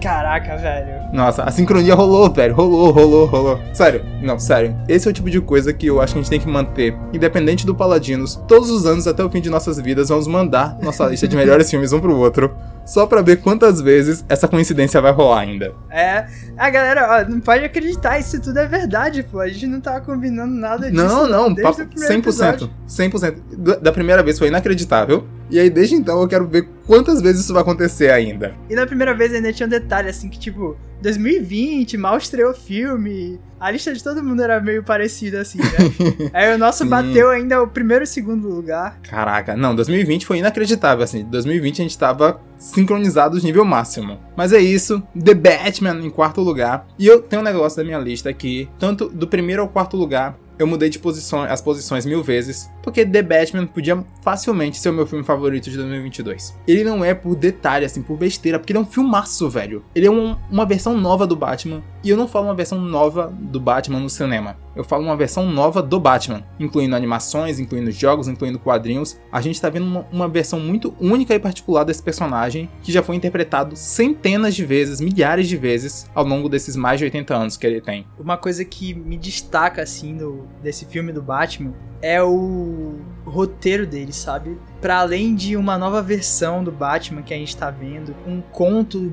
Caraca, 0.00 0.56
velho. 0.56 1.12
Nossa, 1.12 1.42
a 1.42 1.50
sincronia 1.50 1.94
rolou, 1.94 2.30
velho. 2.32 2.54
Rolou, 2.54 2.90
rolou, 2.90 3.26
rolou. 3.26 3.60
Sério, 3.72 4.04
não, 4.22 4.38
sério. 4.38 4.76
Esse 4.88 5.06
é 5.08 5.10
o 5.10 5.14
tipo 5.14 5.28
de 5.28 5.40
coisa 5.40 5.72
que 5.72 5.86
eu 5.86 6.00
acho 6.00 6.12
que 6.14 6.18
a 6.18 6.22
gente 6.22 6.30
tem 6.30 6.40
que 6.40 6.48
manter. 6.48 6.96
Independente 7.12 7.66
do 7.66 7.74
Paladinos, 7.74 8.36
todos 8.48 8.70
os 8.70 8.86
anos 8.86 9.06
até 9.06 9.22
o 9.24 9.30
fim 9.30 9.40
de 9.40 9.50
nossas 9.50 9.78
vidas, 9.80 10.08
vamos 10.08 10.26
mandar 10.26 10.78
nossa 10.80 11.06
lista 11.06 11.26
de 11.28 11.36
melhores 11.36 11.68
filmes 11.70 11.92
um 11.92 12.00
pro 12.00 12.16
outro. 12.16 12.54
Só 12.86 13.06
pra 13.06 13.22
ver 13.22 13.36
quantas 13.36 13.80
vezes 13.80 14.24
essa 14.28 14.48
coincidência 14.48 15.00
vai 15.00 15.12
rolar 15.12 15.40
ainda. 15.40 15.72
É, 15.90 16.26
a 16.56 16.70
galera, 16.70 17.24
ó, 17.26 17.30
não 17.30 17.38
pode 17.38 17.64
acreditar, 17.64 18.18
isso 18.18 18.40
tudo 18.40 18.58
é 18.58 18.66
verdade, 18.66 19.22
pô. 19.22 19.38
A 19.38 19.46
gente 19.48 19.66
não 19.66 19.80
tava 19.80 20.00
combinando 20.00 20.52
nada 20.54 20.90
disso. 20.90 21.00
Não, 21.04 21.28
não, 21.28 21.52
desde 21.52 21.62
papo 21.62 21.82
o 21.82 21.86
primeiro 21.86 22.14
100%. 22.14 22.18
episódio. 22.18 22.70
100%. 22.88 23.34
Da- 23.58 23.76
Da 23.76 23.92
primeira 23.92 24.22
vez 24.22 24.38
foi 24.38 24.48
inacreditável. 24.48 25.24
E 25.50 25.58
aí, 25.58 25.68
desde 25.68 25.94
então, 25.94 26.20
eu 26.20 26.28
quero 26.28 26.46
ver 26.46 26.68
quantas 26.86 27.20
vezes 27.20 27.42
isso 27.44 27.52
vai 27.52 27.62
acontecer 27.62 28.10
ainda. 28.10 28.54
E 28.68 28.74
na 28.74 28.86
primeira 28.86 29.14
vez 29.14 29.34
ainda 29.34 29.52
tinha 29.52 29.66
um 29.66 29.70
detalhe, 29.70 30.08
assim, 30.08 30.28
que 30.28 30.38
tipo, 30.38 30.76
2020, 31.02 31.96
mal 31.96 32.16
estreou 32.16 32.52
o 32.52 32.54
filme. 32.54 33.40
A 33.58 33.70
lista 33.70 33.92
de 33.92 34.02
todo 34.02 34.22
mundo 34.22 34.42
era 34.42 34.60
meio 34.60 34.82
parecida, 34.82 35.40
assim, 35.40 35.58
né? 35.58 36.30
Aí 36.32 36.54
o 36.54 36.58
nosso 36.58 36.84
Sim. 36.84 36.90
bateu 36.90 37.30
ainda 37.30 37.62
o 37.62 37.66
primeiro 37.66 38.04
e 38.04 38.06
segundo 38.06 38.48
lugar. 38.48 38.98
Caraca, 39.02 39.56
não, 39.56 39.74
2020 39.74 40.26
foi 40.26 40.38
inacreditável, 40.38 41.04
assim. 41.04 41.24
2020 41.24 41.80
a 41.80 41.82
gente 41.82 41.98
tava 41.98 42.40
sincronizados 42.56 43.42
nível 43.42 43.64
máximo. 43.64 44.18
Mas 44.36 44.52
é 44.52 44.60
isso, 44.60 45.02
The 45.18 45.34
Batman 45.34 46.00
em 46.00 46.10
quarto 46.10 46.40
lugar. 46.40 46.86
E 46.98 47.06
eu 47.06 47.20
tenho 47.20 47.42
um 47.42 47.44
negócio 47.44 47.76
da 47.76 47.84
minha 47.84 47.98
lista 47.98 48.32
que, 48.32 48.68
tanto 48.78 49.08
do 49.08 49.26
primeiro 49.26 49.62
ao 49.62 49.68
quarto 49.68 49.96
lugar, 49.96 50.38
eu 50.62 50.66
mudei 50.66 50.88
de 50.88 50.98
posição, 50.98 51.42
as 51.42 51.60
posições 51.60 52.04
mil 52.06 52.22
vezes, 52.22 52.70
porque 52.82 53.04
The 53.04 53.22
Batman 53.22 53.66
podia 53.66 54.02
facilmente 54.22 54.78
ser 54.78 54.90
o 54.90 54.92
meu 54.92 55.06
filme 55.06 55.24
favorito 55.24 55.70
de 55.70 55.76
2022. 55.76 56.56
Ele 56.66 56.84
não 56.84 57.04
é 57.04 57.14
por 57.14 57.34
detalhe, 57.34 57.84
assim, 57.84 58.02
por 58.02 58.16
besteira, 58.16 58.58
porque 58.58 58.72
ele 58.72 58.78
é 58.78 58.82
um 58.82 58.86
filmaço, 58.86 59.48
velho. 59.48 59.84
Ele 59.94 60.06
é 60.06 60.10
um- 60.10 60.36
uma 60.50 60.66
versão 60.66 60.96
nova 60.98 61.26
do 61.26 61.36
Batman, 61.36 61.82
e 62.02 62.10
eu 62.10 62.16
não 62.16 62.26
falo 62.28 62.46
uma 62.46 62.54
versão 62.54 62.80
nova 62.80 63.32
do 63.38 63.60
Batman 63.60 64.00
no 64.00 64.10
cinema. 64.10 64.56
Eu 64.74 64.84
falo 64.84 65.04
uma 65.04 65.16
versão 65.16 65.50
nova 65.50 65.82
do 65.82 65.98
Batman, 65.98 66.44
incluindo 66.58 66.94
animações, 66.94 67.58
incluindo 67.58 67.90
jogos, 67.90 68.28
incluindo 68.28 68.58
quadrinhos. 68.58 69.18
A 69.32 69.40
gente 69.40 69.60
tá 69.60 69.68
vendo 69.68 69.86
uma, 69.86 70.06
uma 70.12 70.28
versão 70.28 70.60
muito 70.60 70.94
única 71.00 71.34
e 71.34 71.38
particular 71.38 71.84
desse 71.84 72.02
personagem, 72.02 72.70
que 72.82 72.92
já 72.92 73.02
foi 73.02 73.16
interpretado 73.16 73.76
centenas 73.76 74.54
de 74.54 74.64
vezes, 74.64 75.00
milhares 75.00 75.48
de 75.48 75.56
vezes, 75.56 76.08
ao 76.14 76.24
longo 76.24 76.48
desses 76.48 76.76
mais 76.76 76.98
de 76.98 77.04
80 77.04 77.34
anos 77.34 77.56
que 77.56 77.66
ele 77.66 77.80
tem. 77.80 78.06
Uma 78.18 78.36
coisa 78.36 78.64
que 78.64 78.94
me 78.94 79.16
destaca, 79.16 79.82
assim, 79.82 80.12
no, 80.12 80.46
desse 80.62 80.84
filme 80.84 81.12
do 81.12 81.22
Batman 81.22 81.74
é 82.02 82.22
o 82.22 82.94
roteiro 83.24 83.86
dele, 83.86 84.12
sabe? 84.12 84.56
Pra 84.80 85.00
além 85.00 85.34
de 85.34 85.56
uma 85.56 85.76
nova 85.76 86.00
versão 86.02 86.64
do 86.64 86.72
Batman 86.72 87.22
que 87.22 87.34
a 87.34 87.36
gente 87.36 87.56
tá 87.56 87.70
vendo, 87.70 88.14
um 88.26 88.40
conto 88.40 89.12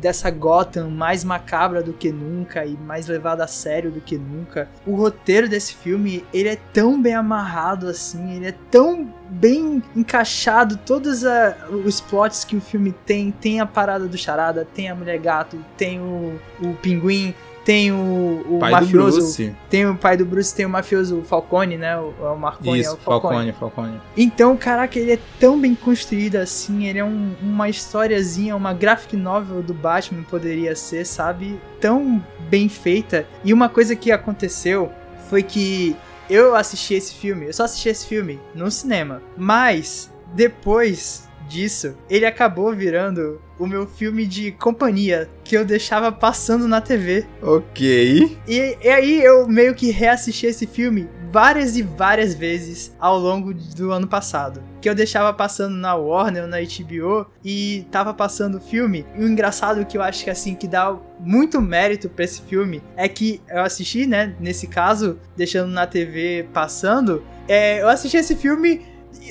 dessa 0.00 0.30
Gotham 0.30 0.88
mais 0.90 1.24
macabra 1.24 1.82
do 1.82 1.92
que 1.92 2.10
nunca 2.10 2.64
e 2.64 2.76
mais 2.76 3.06
levada 3.06 3.44
a 3.44 3.46
sério 3.46 3.90
do 3.90 4.00
que 4.00 4.16
nunca. 4.16 4.68
O 4.86 4.94
roteiro 4.94 5.48
desse 5.48 5.74
filme, 5.74 6.24
ele 6.32 6.48
é 6.48 6.56
tão 6.72 7.00
bem 7.00 7.14
amarrado 7.14 7.88
assim, 7.88 8.36
ele 8.36 8.46
é 8.46 8.54
tão 8.70 9.12
bem 9.28 9.82
encaixado 9.94 10.76
todos 10.76 11.24
a, 11.24 11.56
os 11.84 12.00
plots 12.00 12.44
que 12.44 12.56
o 12.56 12.60
filme 12.60 12.92
tem. 12.92 13.30
Tem 13.30 13.60
a 13.60 13.66
parada 13.66 14.06
do 14.06 14.16
Charada, 14.16 14.66
tem 14.74 14.88
a 14.88 14.94
Mulher 14.94 15.18
Gato, 15.18 15.58
tem 15.76 16.00
o, 16.00 16.40
o 16.62 16.74
Pinguim, 16.74 17.34
tem 17.68 17.92
o, 17.92 18.46
o 18.48 18.58
Pai 18.58 18.70
mafioso. 18.72 19.18
do 19.18 19.22
Bruce. 19.24 19.54
Tem 19.68 19.86
o 19.86 19.94
pai 19.94 20.16
do 20.16 20.24
Bruce, 20.24 20.54
tem 20.54 20.64
o 20.64 20.70
mafioso 20.70 21.20
Falcone, 21.22 21.76
né? 21.76 21.98
O, 21.98 22.14
é 22.18 22.30
o 22.30 22.38
Marconi, 22.38 22.78
é 22.78 22.80
Isso, 22.80 22.94
o 22.94 22.96
Falcone. 22.96 23.52
Falcone, 23.52 23.52
Falcone. 23.52 24.00
Então, 24.16 24.56
caraca, 24.56 24.98
ele 24.98 25.12
é 25.12 25.18
tão 25.38 25.60
bem 25.60 25.74
construído 25.74 26.36
assim, 26.36 26.86
ele 26.86 26.98
é 26.98 27.04
um- 27.04 27.34
uma 27.42 27.68
historiazinha, 27.68 28.56
uma 28.56 28.72
graphic 28.72 29.14
novel 29.18 29.62
do 29.62 29.74
Batman 29.74 30.22
poderia 30.22 30.74
ser, 30.74 31.04
sabe? 31.04 31.60
Tão 31.78 32.24
bem 32.48 32.70
feita. 32.70 33.26
E 33.44 33.52
uma 33.52 33.68
coisa 33.68 33.94
que 33.94 34.10
aconteceu 34.10 34.90
foi 35.28 35.42
que 35.42 35.94
eu 36.30 36.56
assisti 36.56 36.94
esse 36.94 37.12
filme, 37.16 37.48
eu 37.48 37.52
só 37.52 37.64
assisti 37.64 37.90
esse 37.90 38.06
filme 38.06 38.40
no 38.54 38.70
cinema, 38.70 39.20
mas 39.36 40.10
depois 40.32 41.27
disso, 41.48 41.96
ele 42.08 42.26
acabou 42.26 42.72
virando 42.74 43.40
o 43.58 43.66
meu 43.66 43.86
filme 43.86 44.26
de 44.26 44.52
companhia 44.52 45.28
que 45.42 45.56
eu 45.56 45.64
deixava 45.64 46.12
passando 46.12 46.68
na 46.68 46.80
TV. 46.80 47.26
Ok. 47.42 48.38
E, 48.46 48.76
e 48.80 48.88
aí 48.88 49.22
eu 49.22 49.48
meio 49.48 49.74
que 49.74 49.90
reassisti 49.90 50.46
esse 50.46 50.66
filme 50.66 51.08
várias 51.30 51.76
e 51.76 51.82
várias 51.82 52.34
vezes 52.34 52.94
ao 52.98 53.18
longo 53.18 53.52
do 53.52 53.92
ano 53.92 54.06
passado. 54.06 54.62
Que 54.80 54.88
eu 54.88 54.94
deixava 54.94 55.32
passando 55.32 55.76
na 55.76 55.94
Warner 55.94 56.44
ou 56.44 56.48
na 56.48 56.58
HBO 56.58 57.26
e 57.44 57.86
tava 57.90 58.14
passando 58.14 58.58
o 58.58 58.60
filme. 58.60 59.04
E 59.16 59.24
o 59.24 59.28
engraçado 59.28 59.84
que 59.84 59.98
eu 59.98 60.02
acho 60.02 60.24
que 60.24 60.30
assim 60.30 60.54
que 60.54 60.68
dá 60.68 60.96
muito 61.20 61.60
mérito 61.60 62.08
pra 62.08 62.24
esse 62.24 62.42
filme 62.42 62.82
é 62.96 63.08
que 63.08 63.40
eu 63.48 63.62
assisti, 63.62 64.06
né, 64.06 64.34
nesse 64.38 64.66
caso, 64.66 65.18
deixando 65.36 65.70
na 65.70 65.86
TV 65.86 66.48
passando, 66.52 67.24
é, 67.48 67.82
eu 67.82 67.88
assisti 67.88 68.16
esse 68.16 68.36
filme 68.36 68.82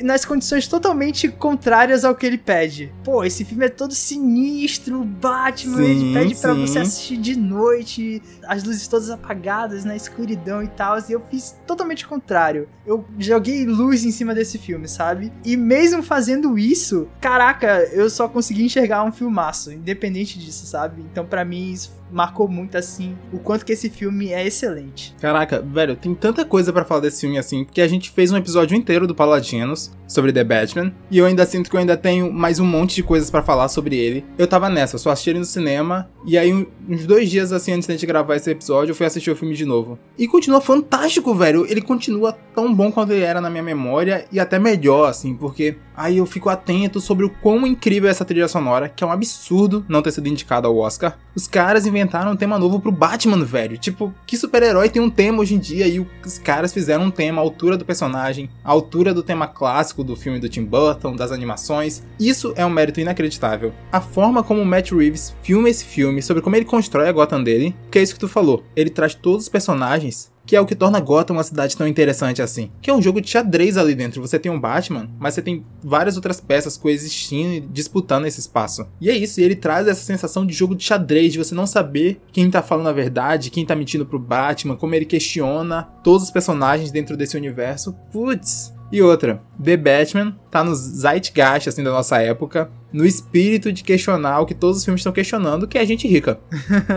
nas 0.03 0.25
condições 0.25 0.67
totalmente 0.67 1.27
contrárias 1.29 2.03
ao 2.05 2.15
que 2.15 2.25
ele 2.25 2.37
pede. 2.37 2.93
Pô, 3.03 3.23
esse 3.23 3.43
filme 3.43 3.65
é 3.65 3.69
todo 3.69 3.93
sinistro, 3.93 5.03
Batman, 5.03 5.83
ele 5.83 5.99
Sim, 5.99 6.13
pede 6.13 6.35
pra 6.35 6.53
sim. 6.53 6.61
você 6.61 6.79
assistir 6.79 7.17
de 7.17 7.35
noite, 7.35 8.21
as 8.47 8.63
luzes 8.63 8.87
todas 8.87 9.09
apagadas, 9.09 9.85
na 9.85 9.95
escuridão 9.95 10.61
e 10.61 10.67
tal, 10.67 10.97
e 11.07 11.11
eu 11.11 11.21
fiz 11.29 11.55
totalmente 11.65 12.05
o 12.05 12.09
contrário. 12.09 12.67
Eu 12.85 13.05
joguei 13.17 13.65
luz 13.65 14.05
em 14.05 14.11
cima 14.11 14.33
desse 14.33 14.57
filme, 14.57 14.87
sabe? 14.87 15.31
E 15.43 15.57
mesmo 15.57 16.03
fazendo 16.03 16.57
isso, 16.57 17.07
caraca, 17.19 17.87
eu 17.91 18.09
só 18.09 18.27
consegui 18.27 18.63
enxergar 18.63 19.03
um 19.03 19.11
filmaço, 19.11 19.71
independente 19.71 20.37
disso, 20.39 20.65
sabe? 20.65 21.01
Então 21.11 21.25
pra 21.25 21.43
mim 21.43 21.71
isso 21.71 21.97
marcou 22.11 22.47
muito 22.47 22.77
assim 22.77 23.15
o 23.31 23.39
quanto 23.39 23.65
que 23.65 23.73
esse 23.73 23.89
filme 23.89 24.31
é 24.31 24.45
excelente. 24.45 25.15
Caraca, 25.19 25.61
velho, 25.61 25.95
tem 25.95 26.13
tanta 26.13 26.45
coisa 26.45 26.71
pra 26.71 26.85
falar 26.85 27.01
desse 27.01 27.21
filme 27.21 27.37
assim, 27.37 27.63
porque 27.63 27.81
a 27.81 27.87
gente 27.87 28.09
fez 28.11 28.31
um 28.31 28.37
episódio 28.37 28.75
inteiro 28.75 29.07
do 29.07 29.15
Paladinos 29.15 29.91
sobre 30.07 30.31
The 30.31 30.43
Batman, 30.43 30.93
e 31.11 31.17
eu 31.17 31.25
ainda 31.25 31.45
sinto 31.45 31.69
que 31.69 31.75
eu 31.75 31.79
ainda 31.79 31.97
tenho 31.97 32.31
mais 32.31 32.59
um 32.59 32.65
monte 32.65 32.95
de 32.95 33.03
coisas 33.03 33.29
pra 33.29 33.43
falar 33.43 33.67
sobre 33.67 33.97
ele. 33.97 34.25
Eu 34.37 34.47
tava 34.47 34.69
nessa, 34.69 34.97
só 34.97 35.11
assisti 35.11 35.31
ele 35.31 35.39
no 35.39 35.45
cinema, 35.45 36.09
e 36.25 36.37
aí 36.37 36.53
uns 36.87 37.05
dois 37.05 37.29
dias 37.29 37.51
assim 37.51 37.73
antes 37.73 37.87
da 37.87 37.93
gente 37.93 38.05
gravar 38.05 38.35
esse 38.35 38.49
episódio, 38.49 38.91
eu 38.91 38.95
fui 38.95 39.05
assistir 39.05 39.31
o 39.31 39.35
filme 39.35 39.53
de 39.53 39.65
novo. 39.65 39.99
E 40.17 40.27
continua 40.27 40.61
fantástico, 40.61 41.35
velho. 41.35 41.65
Ele 41.69 41.81
continua 41.81 42.31
tão 42.55 42.73
bom 42.73 42.91
quanto 42.91 43.11
ele 43.11 43.23
era 43.23 43.41
na 43.41 43.49
minha 43.49 43.63
memória, 43.63 44.25
e 44.31 44.39
até 44.39 44.57
melhor, 44.57 45.09
assim, 45.09 45.35
porque 45.35 45.75
aí 45.95 46.17
eu 46.17 46.25
fico 46.25 46.49
atento 46.49 47.01
sobre 47.01 47.25
o 47.25 47.29
quão 47.29 47.67
incrível 47.67 48.07
é 48.07 48.11
essa 48.11 48.23
trilha 48.23 48.47
sonora, 48.47 48.87
que 48.87 49.03
é 49.03 49.07
um 49.07 49.11
absurdo 49.11 49.85
não 49.89 50.01
ter 50.01 50.11
sido 50.11 50.29
indicado 50.29 50.67
ao 50.67 50.77
Oscar. 50.77 51.17
Os 51.35 51.47
caras 51.47 51.85
um 52.05 52.35
tema 52.35 52.59
novo 52.59 52.79
pro 52.79 52.91
Batman, 52.91 53.43
velho. 53.43 53.77
Tipo, 53.77 54.13
que 54.25 54.37
super-herói 54.37 54.89
tem 54.89 55.01
um 55.01 55.09
tema 55.09 55.39
hoje 55.39 55.55
em 55.55 55.59
dia 55.59 55.87
e 55.87 55.99
os 55.99 56.37
caras 56.37 56.73
fizeram 56.73 57.05
um 57.05 57.11
tema 57.11 57.41
à 57.41 57.43
altura 57.43 57.77
do 57.77 57.85
personagem, 57.85 58.49
à 58.63 58.71
altura 58.71 59.13
do 59.13 59.23
tema 59.23 59.47
clássico 59.47 60.03
do 60.03 60.15
filme 60.15 60.39
do 60.39 60.49
Tim 60.49 60.63
Burton, 60.63 61.15
das 61.15 61.31
animações. 61.31 62.03
Isso 62.19 62.53
é 62.55 62.65
um 62.65 62.69
mérito 62.69 62.99
inacreditável. 62.99 63.73
A 63.91 64.01
forma 64.01 64.43
como 64.43 64.61
o 64.61 64.65
Matt 64.65 64.91
Reeves 64.91 65.33
filma 65.41 65.69
esse 65.69 65.85
filme, 65.85 66.21
sobre 66.21 66.41
como 66.41 66.55
ele 66.55 66.65
constrói 66.65 67.07
a 67.07 67.11
Gotham 67.11 67.43
dele, 67.43 67.75
que 67.91 67.99
é 67.99 68.03
isso 68.03 68.13
que 68.13 68.19
tu 68.19 68.27
falou. 68.27 68.63
Ele 68.75 68.89
traz 68.89 69.15
todos 69.15 69.43
os 69.43 69.49
personagens 69.49 70.31
que 70.47 70.55
é 70.55 70.61
o 70.61 70.65
que 70.65 70.73
torna 70.73 71.01
Gotham 71.01 71.35
uma 71.35 71.43
cidade 71.43 71.75
tão 71.75 71.85
interessante 71.85 72.41
assim. 72.41 72.71
Que 72.81 72.89
é 72.89 72.93
um 72.93 73.01
jogo 73.01 73.19
de 73.19 73.29
xadrez 73.29 73.77
ali 73.77 73.93
dentro. 73.93 74.21
Você 74.21 74.39
tem 74.39 74.49
um 74.51 74.59
Batman, 74.59 75.09
mas 75.19 75.33
você 75.33 75.41
tem 75.41 75.65
várias 75.83 76.15
outras 76.15 76.39
peças 76.39 76.77
coexistindo 76.77 77.53
e 77.53 77.59
disputando 77.59 78.25
esse 78.25 78.39
espaço. 78.39 78.87
E 79.01 79.09
é 79.09 79.15
isso, 79.15 79.41
e 79.41 79.43
ele 79.43 79.55
traz 79.55 79.87
essa 79.87 80.03
sensação 80.03 80.45
de 80.45 80.53
jogo 80.53 80.73
de 80.73 80.85
xadrez, 80.85 81.33
de 81.33 81.37
você 81.37 81.53
não 81.53 81.67
saber 81.67 82.21
quem 82.31 82.49
tá 82.49 82.63
falando 82.63 82.87
a 82.87 82.93
verdade, 82.93 83.51
quem 83.51 83.65
tá 83.65 83.75
mentindo 83.75 84.05
pro 84.05 84.17
Batman, 84.17 84.77
como 84.77 84.95
ele 84.95 85.05
questiona 85.05 85.83
todos 86.01 86.23
os 86.23 86.31
personagens 86.31 86.91
dentro 86.91 87.17
desse 87.17 87.35
universo. 87.35 87.93
Putz. 88.11 88.76
E 88.91 89.01
outra, 89.01 89.41
The 89.61 89.75
Batman 89.75 90.35
tá 90.49 90.63
no 90.63 90.73
zeitgeist 90.73 91.67
assim 91.67 91.83
da 91.83 91.91
nossa 91.91 92.21
época, 92.21 92.69
no 92.91 93.05
espírito 93.05 93.71
de 93.71 93.83
questionar 93.83 94.39
o 94.39 94.45
que 94.45 94.53
todos 94.53 94.77
os 94.77 94.85
filmes 94.85 95.01
estão 95.01 95.11
questionando, 95.11 95.67
que 95.67 95.77
é 95.77 95.81
a 95.81 95.85
gente 95.85 96.07
rica. 96.07 96.39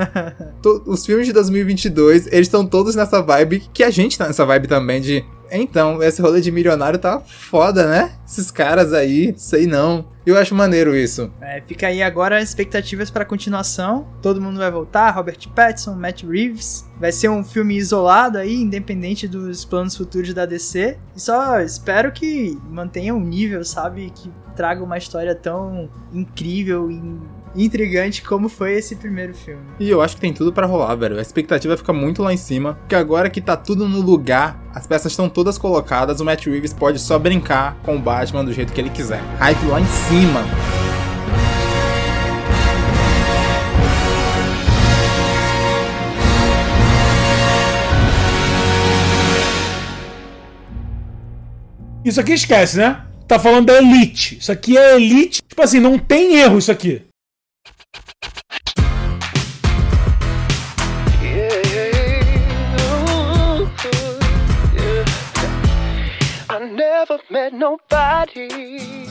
Os 0.86 1.04
filmes 1.04 1.26
de 1.26 1.32
2022, 1.32 2.26
eles 2.28 2.46
estão 2.46 2.64
todos 2.64 2.94
nessa 2.94 3.20
vibe 3.20 3.64
que 3.72 3.82
a 3.82 3.90
gente 3.90 4.16
tá 4.16 4.26
nessa 4.26 4.46
vibe 4.46 4.68
também 4.68 5.00
de. 5.00 5.24
Então, 5.50 6.02
esse 6.02 6.22
rolê 6.22 6.40
de 6.40 6.50
milionário 6.50 6.98
tá 6.98 7.20
foda, 7.20 7.86
né? 7.86 8.12
Esses 8.26 8.50
caras 8.50 8.92
aí, 8.92 9.34
sei 9.36 9.66
não. 9.66 10.08
Eu 10.24 10.36
acho 10.36 10.54
maneiro 10.54 10.94
isso. 10.94 11.32
É, 11.40 11.60
fica 11.62 11.88
aí 11.88 12.02
agora 12.02 12.38
as 12.38 12.50
expectativas 12.50 13.10
pra 13.10 13.24
continuação. 13.24 14.06
Todo 14.22 14.40
mundo 14.40 14.58
vai 14.58 14.70
voltar, 14.70 15.10
Robert 15.10 15.38
Pattinson, 15.54 15.94
Matt 15.94 16.22
Reeves. 16.22 16.88
Vai 17.00 17.10
ser 17.10 17.28
um 17.30 17.42
filme 17.42 17.76
isolado 17.76 18.38
aí, 18.38 18.54
independente 18.54 19.26
dos 19.26 19.64
planos 19.64 19.96
futuros 19.96 20.32
da 20.34 20.46
DC. 20.46 20.98
E 21.16 21.20
só 21.20 21.58
espero 21.60 22.12
que 22.12 22.56
mantenha 22.68 23.14
um 23.14 23.20
nível, 23.20 23.64
sabe? 23.64 24.10
Que 24.10 24.30
traga 24.54 24.84
uma 24.84 24.98
história 24.98 25.34
tão 25.34 25.88
incrível 26.12 26.90
e 26.90 27.00
intrigante 27.54 28.22
como 28.22 28.48
foi 28.48 28.74
esse 28.74 28.96
primeiro 28.96 29.34
filme. 29.34 29.62
E 29.78 29.88
eu 29.88 30.00
acho 30.00 30.14
que 30.14 30.20
tem 30.20 30.32
tudo 30.32 30.52
pra 30.52 30.66
rolar, 30.66 30.94
velho. 30.94 31.18
A 31.18 31.22
expectativa 31.22 31.76
fica 31.76 31.92
muito 31.92 32.22
lá 32.22 32.32
em 32.32 32.36
cima. 32.36 32.74
Porque 32.74 32.94
agora 32.94 33.30
que 33.30 33.40
tá 33.40 33.56
tudo 33.56 33.88
no 33.88 34.00
lugar, 34.00 34.62
as 34.74 34.86
peças 34.86 35.12
estão 35.12 35.28
todas 35.28 35.58
colocadas, 35.58 36.20
o 36.20 36.24
Matt 36.24 36.46
Reeves 36.46 36.72
pode 36.72 36.98
só 36.98 37.18
brincar 37.18 37.76
com 37.82 37.96
o 37.96 37.98
Batman 37.98 38.44
do 38.44 38.52
jeito 38.52 38.72
que 38.72 38.80
ele 38.80 38.90
quiser. 38.90 39.20
Hype 39.38 39.66
lá 39.66 39.80
em 39.80 39.86
cima. 39.86 40.44
Isso 52.02 52.18
aqui 52.18 52.32
esquece, 52.32 52.78
né? 52.78 53.04
Tá 53.28 53.38
falando 53.38 53.66
da 53.66 53.76
Elite. 53.76 54.38
Isso 54.38 54.50
aqui 54.50 54.76
é 54.76 54.96
Elite. 54.96 55.42
Tipo 55.46 55.62
assim, 55.62 55.78
não 55.78 55.98
tem 55.98 56.38
erro 56.38 56.58
isso 56.58 56.72
aqui. 56.72 57.09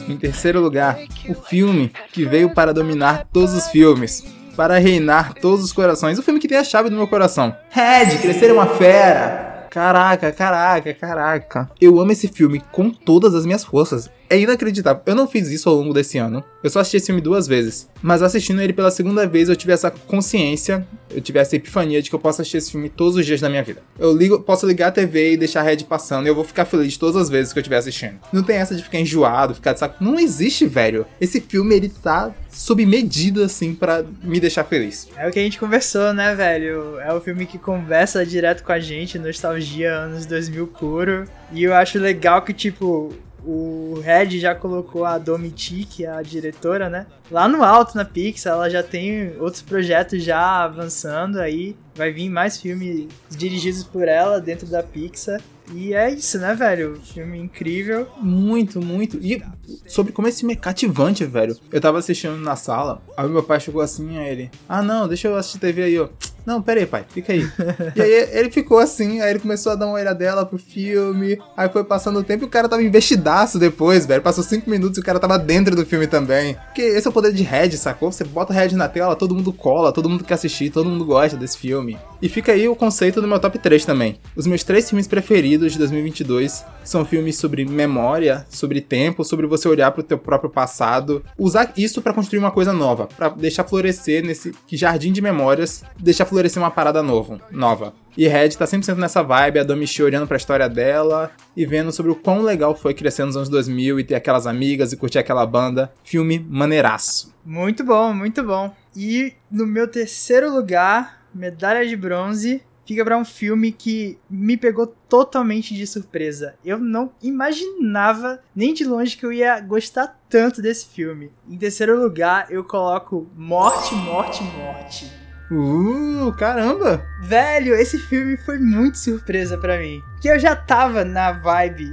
Em 0.07 0.17
terceiro 0.17 0.59
lugar, 0.59 0.97
o 1.27 1.33
filme 1.33 1.91
que 2.11 2.25
veio 2.25 2.53
para 2.53 2.73
dominar 2.73 3.27
todos 3.31 3.53
os 3.53 3.67
filmes. 3.67 4.23
Para 4.55 4.77
reinar 4.77 5.33
todos 5.35 5.63
os 5.63 5.71
corações. 5.71 6.19
O 6.19 6.23
filme 6.23 6.39
que 6.39 6.47
tem 6.47 6.57
a 6.57 6.63
chave 6.63 6.89
do 6.89 6.95
meu 6.95 7.07
coração. 7.07 7.55
Red, 7.69 8.17
crescer 8.21 8.49
é 8.49 8.53
uma 8.53 8.67
fera. 8.67 9.67
Caraca, 9.69 10.31
caraca, 10.31 10.93
caraca. 10.93 11.71
Eu 11.79 11.99
amo 11.99 12.11
esse 12.11 12.27
filme 12.27 12.61
com 12.71 12.89
todas 12.89 13.35
as 13.35 13.45
minhas 13.45 13.63
forças. 13.63 14.09
É 14.29 14.39
inacreditável. 14.39 15.01
Eu 15.05 15.15
não 15.15 15.27
fiz 15.27 15.49
isso 15.49 15.67
ao 15.67 15.75
longo 15.75 15.93
desse 15.93 16.17
ano. 16.19 16.43
Eu 16.63 16.69
só 16.69 16.79
assisti 16.79 16.97
esse 16.97 17.07
filme 17.07 17.19
duas 17.21 17.47
vezes. 17.47 17.89
Mas 18.01 18.21
assistindo 18.21 18.61
ele 18.61 18.73
pela 18.73 18.91
segunda 18.91 19.25
vez, 19.27 19.49
eu 19.49 19.55
tive 19.55 19.73
essa 19.73 19.89
consciência, 19.89 20.85
eu 21.09 21.19
tive 21.19 21.39
essa 21.39 21.55
epifania 21.55 21.99
de 22.01 22.09
que 22.09 22.15
eu 22.15 22.19
posso 22.19 22.41
assistir 22.41 22.57
esse 22.57 22.71
filme 22.71 22.89
todos 22.89 23.15
os 23.15 23.25
dias 23.25 23.41
da 23.41 23.49
minha 23.49 23.63
vida. 23.63 23.81
Eu 23.97 24.15
ligo, 24.15 24.39
posso 24.41 24.67
ligar 24.67 24.89
a 24.89 24.91
TV 24.91 25.33
e 25.33 25.37
deixar 25.37 25.61
a 25.61 25.63
Red 25.63 25.77
passando 25.77 26.27
e 26.27 26.29
eu 26.29 26.35
vou 26.35 26.43
ficar 26.43 26.65
feliz 26.65 26.95
todas 26.95 27.15
as 27.15 27.29
vezes 27.29 27.51
que 27.51 27.59
eu 27.59 27.61
estiver 27.61 27.77
assistindo. 27.77 28.19
Não 28.31 28.43
tem 28.43 28.57
essa 28.57 28.75
de 28.75 28.83
ficar 28.83 28.99
enjoado, 28.99 29.55
ficar 29.55 29.73
de 29.73 29.79
saco. 29.79 30.03
Não 30.03 30.19
existe, 30.19 30.67
velho. 30.67 31.07
Esse 31.19 31.41
filme, 31.41 31.75
ele 31.75 31.89
tá 31.89 32.31
sob 32.51 32.85
medida, 32.85 33.45
assim, 33.45 33.73
pra 33.73 34.03
me 34.21 34.39
deixar 34.39 34.63
feliz. 34.63 35.07
É 35.17 35.27
o 35.27 35.31
que 35.31 35.39
a 35.39 35.43
gente 35.43 35.57
conversou, 35.57 36.13
né, 36.13 36.35
velho? 36.35 36.99
É 36.99 37.11
o 37.13 37.19
filme 37.19 37.45
que 37.47 37.57
conversa 37.57 38.23
direto 38.23 38.63
com 38.63 38.71
a 38.71 38.79
gente, 38.79 39.17
nostalgia 39.17 39.91
anos 39.91 40.25
2000 40.25 40.67
puro. 40.67 41.25
E 41.51 41.63
eu 41.63 41.73
acho 41.73 41.97
legal 41.97 42.43
que, 42.43 42.53
tipo, 42.53 43.11
o 43.45 43.99
Red 44.03 44.39
já 44.39 44.53
colocou 44.53 45.05
a 45.05 45.17
Domitic, 45.17 46.01
a 46.01 46.21
diretora, 46.21 46.89
né? 46.89 47.05
Lá 47.31 47.47
no 47.47 47.63
alto 47.63 47.95
na 47.95 48.05
Pixar, 48.05 48.53
ela 48.53 48.69
já 48.69 48.83
tem 48.83 49.35
outros 49.39 49.61
projetos 49.61 50.23
já 50.23 50.63
avançando 50.63 51.39
aí. 51.39 51.75
Vai 51.99 52.13
vir 52.13 52.29
mais 52.29 52.55
filmes 52.55 53.09
dirigidos 53.29 53.83
por 53.83 54.07
ela 54.07 54.39
dentro 54.39 54.65
da 54.67 54.81
Pixar. 54.81 55.41
E 55.73 55.93
é 55.93 56.09
isso, 56.09 56.39
né, 56.39 56.55
velho? 56.55 56.97
Filme 57.03 57.37
incrível. 57.37 58.07
Muito, 58.21 58.81
muito. 58.81 59.17
E 59.17 59.43
sobre 59.85 60.13
como 60.13 60.27
esse 60.27 60.39
filme 60.39 60.53
é 60.53 60.57
cativante, 60.57 61.25
velho. 61.25 61.57
Eu 61.69 61.81
tava 61.81 61.99
assistindo 61.99 62.37
na 62.37 62.55
sala, 62.55 63.01
aí 63.17 63.27
meu 63.27 63.43
pai 63.43 63.59
chegou 63.59 63.81
assim, 63.81 64.17
a 64.17 64.23
ele. 64.23 64.49
Ah, 64.67 64.81
não, 64.81 65.09
deixa 65.09 65.27
eu 65.27 65.35
assistir 65.35 65.59
TV 65.59 65.83
aí, 65.83 65.99
ó. 65.99 66.07
Não, 66.45 66.61
pera 66.61 66.79
aí, 66.79 66.85
pai, 66.87 67.05
fica 67.07 67.33
aí. 67.33 67.41
e 67.95 68.01
aí 68.01 68.29
ele 68.31 68.49
ficou 68.49 68.79
assim, 68.79 69.21
aí 69.21 69.29
ele 69.29 69.39
começou 69.39 69.71
a 69.71 69.75
dar 69.75 69.85
uma 69.85 69.95
olhadela 69.95 70.45
pro 70.45 70.57
filme, 70.57 71.37
aí 71.55 71.69
foi 71.69 71.83
passando 71.83 72.17
o 72.17 72.23
tempo 72.23 72.43
e 72.43 72.47
o 72.47 72.49
cara 72.49 72.67
tava 72.67 72.81
investidaço 72.81 73.59
depois, 73.59 74.05
velho. 74.05 74.21
Passou 74.21 74.43
cinco 74.43 74.67
minutos 74.67 74.97
e 74.97 75.01
o 75.01 75.03
cara 75.03 75.19
tava 75.19 75.37
dentro 75.37 75.75
do 75.75 75.85
filme 75.85 76.07
também. 76.07 76.55
Porque 76.65 76.81
esse 76.81 77.05
é 77.05 77.09
o 77.09 77.13
poder 77.13 77.33
de 77.33 77.43
Red, 77.43 77.71
sacou? 77.73 78.11
Você 78.11 78.23
bota 78.23 78.53
Red 78.53 78.69
na 78.69 78.87
tela, 78.87 79.15
todo 79.15 79.35
mundo 79.35 79.53
cola, 79.53 79.91
todo 79.91 80.09
mundo 80.09 80.23
quer 80.23 80.33
assistir, 80.35 80.71
todo 80.71 80.89
mundo 80.89 81.05
gosta 81.05 81.37
desse 81.37 81.57
filme. 81.57 81.88
E 82.21 82.27
fica 82.27 82.51
aí 82.51 82.67
o 82.67 82.75
conceito 82.75 83.21
do 83.21 83.27
meu 83.27 83.39
top 83.39 83.57
3 83.57 83.85
também. 83.85 84.19
Os 84.35 84.45
meus 84.45 84.63
três 84.63 84.89
filmes 84.89 85.07
preferidos 85.07 85.71
de 85.71 85.77
2022 85.77 86.65
são 86.83 87.05
filmes 87.05 87.37
sobre 87.37 87.63
memória, 87.65 88.45
sobre 88.49 88.81
tempo, 88.81 89.23
sobre 89.23 89.47
você 89.47 89.69
olhar 89.69 89.91
pro 89.91 90.03
teu 90.03 90.17
próprio 90.17 90.49
passado, 90.49 91.23
usar 91.37 91.71
isso 91.77 92.01
pra 92.01 92.13
construir 92.13 92.39
uma 92.39 92.51
coisa 92.51 92.73
nova, 92.73 93.07
pra 93.07 93.29
deixar 93.29 93.63
florescer 93.63 94.25
nesse 94.25 94.53
jardim 94.71 95.13
de 95.13 95.21
memórias, 95.21 95.83
deixar 95.97 96.25
florescer 96.25 96.61
uma 96.61 96.71
parada 96.71 97.01
novo, 97.01 97.39
nova. 97.51 97.93
E 98.17 98.27
Red 98.27 98.49
tá 98.49 98.65
100% 98.65 98.97
nessa 98.97 99.23
vibe, 99.23 99.59
a 99.59 99.63
Domichi 99.63 100.03
olhando 100.03 100.27
pra 100.27 100.35
história 100.35 100.67
dela 100.67 101.31
e 101.55 101.65
vendo 101.65 101.91
sobre 101.91 102.11
o 102.11 102.15
quão 102.15 102.41
legal 102.41 102.75
foi 102.75 102.93
crescer 102.93 103.23
nos 103.23 103.37
anos 103.37 103.47
2000 103.47 103.99
e 103.99 104.03
ter 104.03 104.15
aquelas 104.15 104.45
amigas 104.45 104.91
e 104.91 104.97
curtir 104.97 105.19
aquela 105.19 105.45
banda. 105.45 105.89
Filme 106.03 106.45
maneiraço. 106.49 107.33
Muito 107.45 107.83
bom, 107.83 108.13
muito 108.13 108.43
bom. 108.43 108.73
E 108.95 109.33
no 109.49 109.65
meu 109.65 109.87
terceiro 109.87 110.53
lugar, 110.53 111.18
medalha 111.33 111.85
de 111.85 111.95
bronze, 111.95 112.63
fica 112.85 113.05
pra 113.05 113.17
um 113.17 113.23
filme 113.23 113.71
que 113.71 114.17
me 114.29 114.57
pegou 114.57 114.87
totalmente 114.87 115.75
de 115.75 115.85
surpresa. 115.85 116.55
Eu 116.65 116.79
não 116.79 117.11
imaginava 117.21 118.39
nem 118.55 118.73
de 118.73 118.83
longe 118.83 119.15
que 119.15 119.25
eu 119.25 119.31
ia 119.31 119.59
gostar 119.59 120.19
tanto 120.27 120.61
desse 120.61 120.87
filme. 120.87 121.31
Em 121.47 121.57
terceiro 121.57 122.01
lugar, 122.01 122.47
eu 122.49 122.63
coloco 122.63 123.29
Morte, 123.35 123.93
Morte, 123.93 124.43
Morte. 124.43 125.11
Uh, 125.51 126.31
caramba! 126.37 127.03
Velho, 127.21 127.73
esse 127.75 127.97
filme 127.97 128.37
foi 128.37 128.59
muito 128.59 128.97
surpresa 128.97 129.57
pra 129.57 129.79
mim. 129.79 130.01
Que 130.21 130.27
eu 130.27 130.39
já 130.39 130.55
tava 130.55 131.03
na 131.03 131.31
vibe 131.31 131.91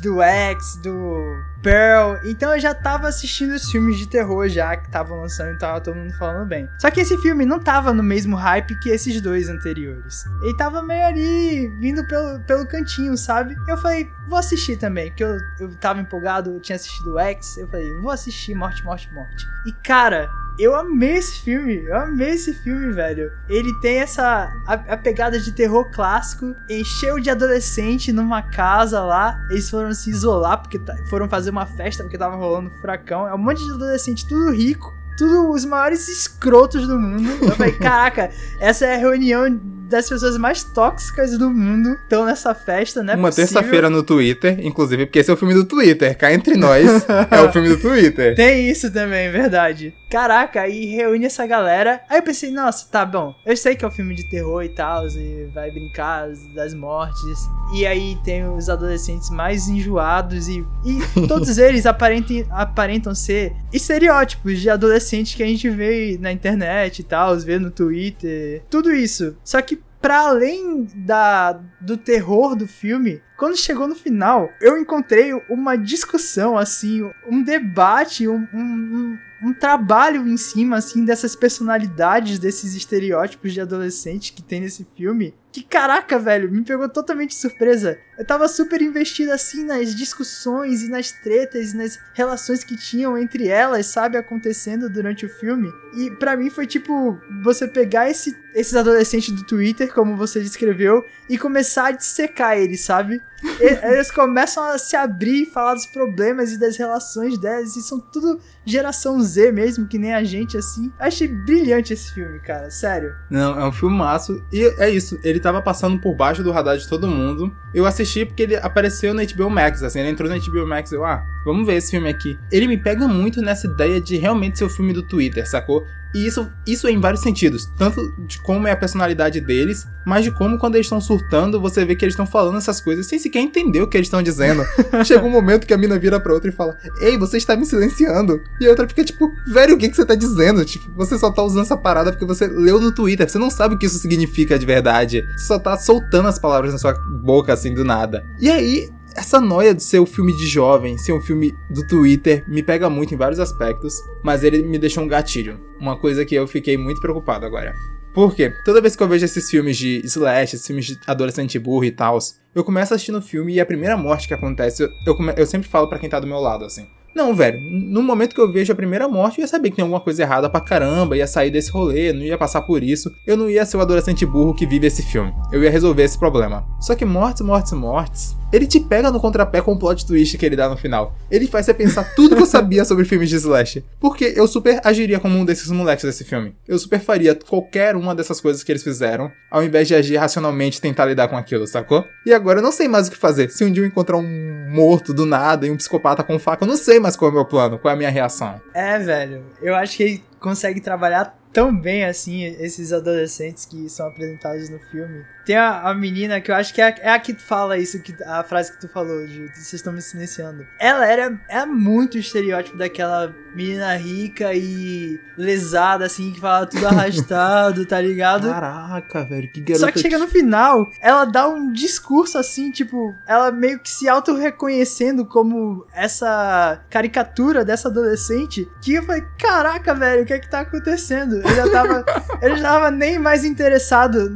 do 0.00 0.20
X, 0.22 0.76
do 0.82 1.42
Pearl. 1.62 2.16
Então 2.24 2.52
eu 2.54 2.60
já 2.60 2.74
tava 2.74 3.08
assistindo 3.08 3.52
os 3.52 3.70
filmes 3.70 3.98
de 3.98 4.08
terror 4.08 4.48
já 4.48 4.76
que 4.76 4.86
estavam 4.86 5.20
lançando 5.20 5.54
e 5.54 5.58
tava 5.58 5.80
todo 5.80 5.96
mundo 5.96 6.12
falando 6.14 6.46
bem. 6.46 6.68
Só 6.78 6.90
que 6.90 7.00
esse 7.00 7.16
filme 7.18 7.46
não 7.46 7.58
tava 7.58 7.92
no 7.92 8.02
mesmo 8.02 8.36
hype 8.36 8.78
que 8.80 8.90
esses 8.90 9.20
dois 9.20 9.48
anteriores. 9.48 10.24
Ele 10.42 10.56
tava 10.56 10.82
meio 10.82 11.06
ali, 11.06 11.68
vindo 11.80 12.06
pelo, 12.06 12.40
pelo 12.40 12.66
cantinho, 12.66 13.16
sabe? 13.16 13.56
Eu 13.68 13.76
falei, 13.76 14.10
vou 14.28 14.38
assistir 14.38 14.76
também, 14.76 15.08
porque 15.10 15.24
eu, 15.24 15.38
eu 15.60 15.74
tava 15.76 16.00
empolgado, 16.00 16.50
eu 16.50 16.60
tinha 16.60 16.76
assistido 16.76 17.14
o 17.14 17.18
X. 17.18 17.56
Eu 17.56 17.68
falei, 17.68 17.92
vou 18.00 18.10
assistir 18.10 18.54
Morte, 18.54 18.84
Morte, 18.84 19.12
Morte. 19.12 19.46
E 19.66 19.72
cara, 19.72 20.28
eu 20.58 20.74
amei 20.74 21.16
esse 21.16 21.40
filme, 21.40 21.84
eu 21.84 21.96
amei 21.96 22.30
esse 22.30 22.52
filme, 22.52 22.92
velho. 22.92 23.30
Ele 23.48 23.72
tem 23.80 23.98
essa 23.98 24.50
a, 24.66 24.74
a, 24.74 24.96
pegada 24.96 25.38
de 25.38 25.52
terror 25.52 25.90
clássico, 25.90 26.54
encheu 26.70 27.20
de 27.20 27.30
adolescente 27.30 28.12
numa 28.12 28.42
casa 28.42 29.02
lá. 29.04 29.38
Eles 29.50 29.68
foram 29.68 29.92
se 29.92 30.10
isolar 30.10 30.62
porque 30.62 30.80
foram 31.10 31.28
fazer 31.28 31.50
uma 31.50 31.66
festa 31.66 32.02
porque 32.02 32.16
tava 32.16 32.36
rolando 32.36 32.70
um 32.70 32.80
furacão. 32.80 33.28
É 33.28 33.34
um 33.34 33.38
monte 33.38 33.64
de 33.64 33.70
adolescente 33.70 34.26
tudo 34.26 34.50
rico, 34.50 34.94
tudo 35.18 35.50
os 35.50 35.64
maiores 35.64 36.08
escrotos 36.08 36.86
do 36.86 36.98
mundo. 36.98 37.28
Eu 37.42 37.52
falei, 37.52 37.72
caraca, 37.78 38.30
essa 38.58 38.86
é 38.86 38.94
a 38.94 38.98
reunião 38.98 39.60
das 39.88 40.08
pessoas 40.08 40.36
mais 40.36 40.64
tóxicas 40.64 41.36
do 41.38 41.50
mundo 41.50 41.94
estão 42.02 42.24
nessa 42.24 42.54
festa, 42.54 43.02
né? 43.02 43.14
Uma 43.14 43.32
terça-feira 43.32 43.88
no 43.88 44.02
Twitter, 44.02 44.58
inclusive, 44.60 45.06
porque 45.06 45.20
esse 45.20 45.30
é 45.30 45.34
o 45.34 45.36
filme 45.36 45.54
do 45.54 45.64
Twitter, 45.64 46.16
cá 46.16 46.32
entre 46.32 46.56
nós, 46.56 47.06
é 47.30 47.40
o 47.40 47.52
filme 47.52 47.68
do 47.68 47.78
Twitter. 47.78 48.34
Tem 48.34 48.68
isso 48.68 48.90
também, 48.90 49.30
verdade. 49.30 49.94
Caraca, 50.10 50.60
aí 50.62 50.86
reúne 50.86 51.26
essa 51.26 51.46
galera. 51.46 52.00
Aí 52.08 52.18
eu 52.18 52.22
pensei, 52.22 52.50
nossa, 52.50 52.86
tá 52.90 53.04
bom. 53.04 53.34
Eu 53.44 53.56
sei 53.56 53.74
que 53.74 53.84
é 53.84 53.88
um 53.88 53.90
filme 53.90 54.14
de 54.14 54.28
terror 54.30 54.62
e 54.62 54.68
tal, 54.68 55.06
e 55.08 55.48
vai 55.52 55.70
brincar 55.70 56.28
das 56.54 56.74
mortes. 56.74 57.48
E 57.74 57.84
aí 57.84 58.16
tem 58.24 58.48
os 58.48 58.68
adolescentes 58.68 59.30
mais 59.30 59.68
enjoados 59.68 60.48
e, 60.48 60.64
e 60.84 61.26
todos 61.26 61.58
eles 61.58 61.86
aparentam, 61.86 62.44
aparentam 62.50 63.14
ser 63.14 63.52
estereótipos 63.72 64.60
de 64.60 64.70
adolescentes 64.70 65.34
que 65.34 65.42
a 65.42 65.46
gente 65.46 65.68
vê 65.68 66.16
na 66.20 66.32
internet 66.32 67.00
e 67.00 67.02
tal, 67.02 67.36
vê 67.38 67.58
no 67.58 67.70
Twitter. 67.70 68.62
Tudo 68.70 68.92
isso. 68.92 69.36
Só 69.44 69.60
que 69.60 69.80
para 70.00 70.20
além 70.20 70.84
da, 70.94 71.60
do 71.80 71.96
terror 71.96 72.54
do 72.54 72.66
filme, 72.66 73.22
quando 73.36 73.56
chegou 73.56 73.86
no 73.86 73.94
final, 73.94 74.52
eu 74.60 74.78
encontrei 74.78 75.32
uma 75.48 75.76
discussão, 75.76 76.56
assim, 76.56 77.08
um 77.28 77.42
debate, 77.42 78.26
um, 78.26 78.46
um, 78.52 79.18
um 79.42 79.52
trabalho 79.52 80.26
em 80.26 80.36
cima, 80.36 80.76
assim, 80.76 81.04
dessas 81.04 81.36
personalidades, 81.36 82.38
desses 82.38 82.74
estereótipos 82.74 83.52
de 83.52 83.60
adolescente 83.60 84.32
que 84.32 84.42
tem 84.42 84.60
nesse 84.60 84.86
filme, 84.96 85.34
que 85.52 85.62
caraca, 85.62 86.18
velho, 86.18 86.52
me 86.52 86.62
pegou 86.62 86.86
totalmente 86.86 87.30
de 87.30 87.36
surpresa. 87.36 87.98
Eu 88.18 88.26
tava 88.26 88.46
super 88.46 88.82
investido 88.82 89.32
assim 89.32 89.64
nas 89.64 89.94
discussões 89.94 90.82
e 90.82 90.88
nas 90.88 91.10
tretas 91.10 91.72
e 91.72 91.76
nas 91.78 91.98
relações 92.12 92.62
que 92.62 92.76
tinham 92.76 93.16
entre 93.16 93.48
elas, 93.48 93.86
sabe, 93.86 94.18
acontecendo 94.18 94.90
durante 94.90 95.24
o 95.24 95.30
filme. 95.30 95.72
E 95.96 96.10
para 96.10 96.36
mim 96.36 96.50
foi 96.50 96.66
tipo 96.66 97.18
você 97.42 97.66
pegar 97.66 98.10
esse, 98.10 98.36
esses 98.54 98.74
adolescentes 98.74 99.30
do 99.30 99.46
Twitter, 99.46 99.92
como 99.94 100.14
você 100.14 100.40
descreveu, 100.40 101.02
e 101.26 101.38
começar 101.38 101.86
a 101.86 101.92
dissecar 101.92 102.58
eles, 102.58 102.82
sabe? 102.82 103.22
Eles 103.60 104.10
começam 104.10 104.64
a 104.64 104.78
se 104.78 104.96
abrir 104.96 105.42
e 105.42 105.46
falar 105.46 105.74
dos 105.74 105.86
problemas 105.86 106.52
e 106.52 106.58
das 106.58 106.76
relações 106.76 107.38
delas, 107.38 107.76
e 107.76 107.82
são 107.82 108.00
tudo 108.00 108.40
geração 108.64 109.20
Z 109.20 109.52
mesmo, 109.52 109.86
que 109.86 109.98
nem 109.98 110.14
a 110.14 110.24
gente, 110.24 110.56
assim. 110.56 110.92
Achei 110.98 111.28
brilhante 111.28 111.92
esse 111.92 112.12
filme, 112.12 112.40
cara, 112.40 112.70
sério. 112.70 113.14
Não, 113.30 113.58
é 113.58 113.66
um 113.66 113.72
filme 113.72 113.96
massa. 113.96 114.40
E 114.52 114.64
é 114.78 114.90
isso, 114.90 115.18
ele 115.22 115.40
tava 115.40 115.62
passando 115.62 116.00
por 116.00 116.14
baixo 116.14 116.42
do 116.42 116.52
radar 116.52 116.76
de 116.76 116.88
todo 116.88 117.06
mundo. 117.06 117.54
Eu 117.74 117.86
assisti 117.86 118.24
porque 118.24 118.42
ele 118.42 118.56
apareceu 118.56 119.12
na 119.12 119.24
HBO 119.24 119.50
Max, 119.50 119.82
assim, 119.82 120.00
ele 120.00 120.10
entrou 120.10 120.28
na 120.28 120.38
HBO 120.38 120.66
Max 120.66 120.92
eu, 120.92 121.04
ah, 121.04 121.22
vamos 121.44 121.66
ver 121.66 121.74
esse 121.74 121.90
filme 121.90 122.08
aqui. 122.08 122.38
Ele 122.50 122.66
me 122.66 122.76
pega 122.76 123.06
muito 123.06 123.40
nessa 123.42 123.66
ideia 123.66 124.00
de 124.00 124.16
realmente 124.16 124.58
ser 124.58 124.64
o 124.64 124.70
filme 124.70 124.92
do 124.92 125.02
Twitter, 125.02 125.48
sacou? 125.48 125.84
E 126.14 126.26
isso, 126.26 126.50
isso 126.66 126.88
em 126.88 126.98
vários 126.98 127.20
sentidos. 127.20 127.66
Tanto 127.76 128.10
de 128.26 128.40
como 128.40 128.66
é 128.66 128.72
a 128.72 128.76
personalidade 128.76 129.38
deles, 129.40 129.86
mas 130.06 130.24
de 130.24 130.30
como 130.30 130.58
quando 130.58 130.76
eles 130.76 130.86
estão 130.86 131.00
surtando, 131.00 131.60
você 131.60 131.84
vê 131.84 131.94
que 131.94 132.04
eles 132.04 132.14
estão 132.14 132.26
falando 132.26 132.56
essas 132.56 132.80
coisas 132.80 133.06
sem 133.06 133.18
sequer 133.26 133.40
entender 133.40 133.82
o 133.82 133.86
que 133.86 133.96
eles 133.96 134.06
estão 134.06 134.22
dizendo. 134.22 134.64
Chega 135.04 135.24
um 135.24 135.30
momento 135.30 135.66
que 135.66 135.74
a 135.74 135.78
mina 135.78 135.98
vira 135.98 136.20
pra 136.20 136.32
outra 136.32 136.48
e 136.48 136.52
fala: 136.52 136.76
Ei, 137.00 137.18
você 137.18 137.36
está 137.36 137.56
me 137.56 137.66
silenciando. 137.66 138.40
E 138.60 138.66
a 138.66 138.70
outra 138.70 138.88
fica 138.88 139.04
tipo, 139.04 139.30
velho, 139.52 139.74
o 139.74 139.78
que, 139.78 139.88
que 139.88 139.96
você 139.96 140.04
tá 140.04 140.14
dizendo? 140.14 140.64
Tipo, 140.64 140.90
você 140.94 141.18
só 141.18 141.30
tá 141.30 141.42
usando 141.42 141.62
essa 141.62 141.76
parada 141.76 142.12
porque 142.12 142.24
você 142.24 142.46
leu 142.46 142.80
no 142.80 142.92
Twitter. 142.92 143.28
Você 143.28 143.38
não 143.38 143.50
sabe 143.50 143.74
o 143.74 143.78
que 143.78 143.86
isso 143.86 143.98
significa 143.98 144.58
de 144.58 144.66
verdade. 144.66 145.22
Você 145.36 145.46
só 145.46 145.58
tá 145.58 145.76
soltando 145.76 146.28
as 146.28 146.38
palavras 146.38 146.72
na 146.72 146.78
sua 146.78 146.94
boca 147.22 147.52
assim 147.52 147.74
do 147.74 147.84
nada. 147.84 148.24
E 148.40 148.50
aí, 148.50 148.90
essa 149.14 149.40
noia 149.40 149.74
de 149.74 149.82
ser 149.82 149.98
um 149.98 150.06
filme 150.06 150.36
de 150.36 150.46
jovem, 150.46 150.98
ser 150.98 151.12
um 151.12 151.20
filme 151.20 151.54
do 151.70 151.86
Twitter, 151.86 152.44
me 152.46 152.62
pega 152.62 152.90
muito 152.90 153.14
em 153.14 153.16
vários 153.16 153.40
aspectos, 153.40 153.94
mas 154.22 154.44
ele 154.44 154.62
me 154.62 154.78
deixou 154.78 155.02
um 155.04 155.08
gatilho. 155.08 155.58
Uma 155.80 155.96
coisa 155.96 156.24
que 156.24 156.34
eu 156.34 156.46
fiquei 156.46 156.76
muito 156.76 157.00
preocupado 157.00 157.46
agora. 157.46 157.72
Por 158.16 158.34
quê? 158.34 158.50
Toda 158.64 158.80
vez 158.80 158.96
que 158.96 159.02
eu 159.02 159.08
vejo 159.08 159.26
esses 159.26 159.50
filmes 159.50 159.76
de 159.76 160.00
slash, 160.06 160.56
esses 160.56 160.66
filmes 160.66 160.86
de 160.86 160.98
adolescente 161.06 161.58
burro 161.58 161.84
e 161.84 161.90
tal, 161.90 162.16
eu 162.54 162.64
começo 162.64 162.94
assistindo 162.94 163.18
o 163.18 163.22
filme 163.22 163.52
e 163.52 163.60
a 163.60 163.66
primeira 163.66 163.94
morte 163.94 164.26
que 164.26 164.32
acontece, 164.32 164.84
eu, 164.84 164.88
eu, 165.06 165.30
eu 165.36 165.46
sempre 165.46 165.68
falo 165.68 165.86
para 165.86 165.98
quem 165.98 166.08
tá 166.08 166.18
do 166.18 166.26
meu 166.26 166.38
lado, 166.40 166.64
assim. 166.64 166.86
Não, 167.16 167.34
velho, 167.34 167.58
no 167.62 168.02
momento 168.02 168.34
que 168.34 168.40
eu 168.42 168.52
vejo 168.52 168.70
a 168.70 168.76
primeira 168.76 169.08
morte, 169.08 169.38
eu 169.38 169.42
ia 169.42 169.48
saber 169.48 169.70
que 169.70 169.76
tem 169.76 169.82
alguma 169.82 170.02
coisa 170.02 170.20
errada 170.20 170.50
pra 170.50 170.60
caramba, 170.60 171.16
ia 171.16 171.26
sair 171.26 171.50
desse 171.50 171.70
rolê, 171.70 172.12
não 172.12 172.20
ia 172.20 172.36
passar 172.36 172.60
por 172.60 172.82
isso. 172.82 173.10
Eu 173.26 173.38
não 173.38 173.48
ia 173.48 173.64
ser 173.64 173.78
o 173.78 173.80
adolescente 173.80 174.26
burro 174.26 174.54
que 174.54 174.66
vive 174.66 174.86
esse 174.86 175.02
filme. 175.02 175.32
Eu 175.50 175.62
ia 175.62 175.70
resolver 175.70 176.02
esse 176.02 176.18
problema. 176.18 176.66
Só 176.78 176.94
que 176.94 177.06
mortes, 177.06 177.40
mortes, 177.40 177.72
mortes 177.72 178.36
ele 178.52 178.66
te 178.66 178.78
pega 178.80 179.10
no 179.10 179.20
contrapé 179.20 179.60
com 179.60 179.72
o 179.72 179.78
plot 179.78 180.06
twist 180.06 180.38
que 180.38 180.46
ele 180.46 180.56
dá 180.56 180.68
no 180.68 180.76
final. 180.76 181.14
Ele 181.30 181.46
faz 181.46 181.66
você 181.66 181.74
pensar 181.74 182.04
tudo 182.14 182.36
que 182.36 182.42
eu 182.42 182.46
sabia 182.46 182.84
sobre 182.84 183.04
filmes 183.04 183.28
de 183.28 183.36
slash. 183.36 183.84
Porque 184.00 184.32
eu 184.36 184.46
super 184.46 184.80
agiria 184.84 185.18
como 185.18 185.36
um 185.36 185.44
desses 185.44 185.70
moleques 185.70 186.04
desse 186.04 186.24
filme. 186.24 186.54
Eu 186.66 186.78
super 186.78 187.00
faria 187.00 187.34
qualquer 187.34 187.96
uma 187.96 188.14
dessas 188.14 188.40
coisas 188.40 188.62
que 188.62 188.72
eles 188.72 188.82
fizeram, 188.82 189.30
ao 189.50 189.62
invés 189.62 189.88
de 189.88 189.94
agir 189.94 190.16
racionalmente 190.16 190.78
e 190.78 190.80
tentar 190.80 191.06
lidar 191.06 191.28
com 191.28 191.36
aquilo, 191.36 191.66
sacou? 191.66 192.04
E 192.24 192.32
agora 192.32 192.60
eu 192.60 192.62
não 192.62 192.72
sei 192.72 192.88
mais 192.88 193.08
o 193.08 193.10
que 193.10 193.16
fazer. 193.16 193.50
Se 193.50 193.64
um 193.64 193.70
dia 193.70 193.82
eu 193.82 193.86
encontrar 193.86 194.16
um 194.16 194.70
morto 194.70 195.12
do 195.12 195.26
nada 195.26 195.66
e 195.66 195.70
um 195.70 195.76
psicopata 195.76 196.22
com 196.22 196.38
faca, 196.38 196.64
eu 196.64 196.68
não 196.68 196.76
sei 196.76 196.98
mais 196.98 197.05
qual 197.14 197.28
é 197.28 197.32
o 197.32 197.34
meu 197.34 197.44
plano, 197.44 197.78
qual 197.78 197.92
é 197.92 197.94
a 197.94 197.98
minha 197.98 198.10
reação. 198.10 198.60
É, 198.74 198.98
velho. 198.98 199.44
Eu 199.60 199.76
acho 199.76 199.96
que 199.96 200.02
ele 200.02 200.24
consegue 200.40 200.80
trabalhar 200.80 201.36
tão 201.52 201.74
bem 201.74 202.04
assim 202.04 202.44
esses 202.44 202.92
adolescentes 202.92 203.64
que 203.64 203.88
são 203.88 204.08
apresentados 204.08 204.68
no 204.68 204.78
filme. 204.78 205.24
Tem 205.46 205.56
a, 205.56 205.88
a 205.88 205.94
menina 205.94 206.38
que 206.38 206.50
eu 206.50 206.54
acho 206.54 206.74
que 206.74 206.82
é 206.82 206.84
a, 206.84 206.88
é 207.00 207.08
a 207.08 207.18
que 207.18 207.34
fala 207.34 207.78
isso, 207.78 207.98
que, 208.02 208.14
a 208.24 208.42
frase 208.42 208.72
que 208.72 208.80
tu 208.80 208.88
falou, 208.88 209.26
de 209.26 209.46
vocês 209.54 209.72
estão 209.72 209.90
me 209.90 210.02
silenciando. 210.02 210.66
Ela 210.78 211.06
era 211.06 211.40
é 211.48 211.64
muito 211.64 212.18
estereótipo 212.18 212.76
daquela 212.76 213.34
menina 213.56 213.96
rica 213.96 214.52
e 214.52 215.18
lesada, 215.36 216.04
assim, 216.04 216.30
que 216.32 216.40
fala 216.40 216.66
tudo 216.66 216.86
arrastado, 216.86 217.86
tá 217.86 217.98
ligado? 217.98 218.48
Caraca, 218.48 219.24
velho, 219.24 219.50
que 219.50 219.60
garota. 219.60 219.86
Só 219.86 219.92
que 219.92 219.98
chega 219.98 220.18
no 220.18 220.28
final, 220.28 220.86
ela 221.00 221.24
dá 221.24 221.48
um 221.48 221.72
discurso 221.72 222.36
assim, 222.36 222.70
tipo, 222.70 223.14
ela 223.26 223.50
meio 223.50 223.78
que 223.78 223.88
se 223.88 224.08
auto-reconhecendo 224.08 225.24
como 225.24 225.86
essa 225.94 226.80
caricatura 226.90 227.64
dessa 227.64 227.88
adolescente. 227.88 228.68
Que 228.82 228.94
eu 228.94 229.02
falei, 229.02 229.24
caraca, 229.38 229.94
velho, 229.94 230.22
o 230.22 230.26
que 230.26 230.34
é 230.34 230.38
que 230.38 230.50
tá 230.50 230.60
acontecendo? 230.60 231.36
Eu 231.36 231.54
já 231.54 231.70
tava. 231.70 232.04
eu 232.42 232.56
já 232.56 232.62
tava 232.62 232.90
nem 232.90 233.18
mais 233.18 233.44
interessado 233.44 234.30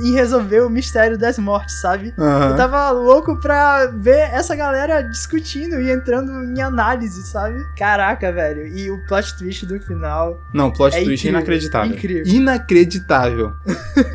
em 0.00 0.12
resolver 0.12 0.62
o 0.62 0.70
mistério 0.70 1.16
das 1.16 1.38
mortes, 1.38 1.80
sabe? 1.80 2.12
Aham. 2.18 2.50
Eu 2.50 2.56
tava 2.56 2.90
louco 2.90 3.36
pra 3.40 3.86
ver 3.86 4.30
essa 4.32 4.56
galera 4.56 5.02
discutindo 5.02 5.80
e 5.80 5.90
entrando 5.90 6.32
em 6.44 6.60
análise, 6.60 7.22
sabe? 7.24 7.64
Caraca, 7.76 8.32
velho. 8.32 8.63
E 8.66 8.90
o 8.90 9.04
plot 9.06 9.36
twist 9.38 9.66
do 9.66 9.78
final. 9.80 10.40
Não, 10.52 10.70
plot 10.70 10.94
É 10.96 11.02
twist 11.04 11.26
incrível, 11.26 11.30
inacreditável. 11.40 11.92
incrível. 11.96 12.22
Inacreditável. 12.26 13.52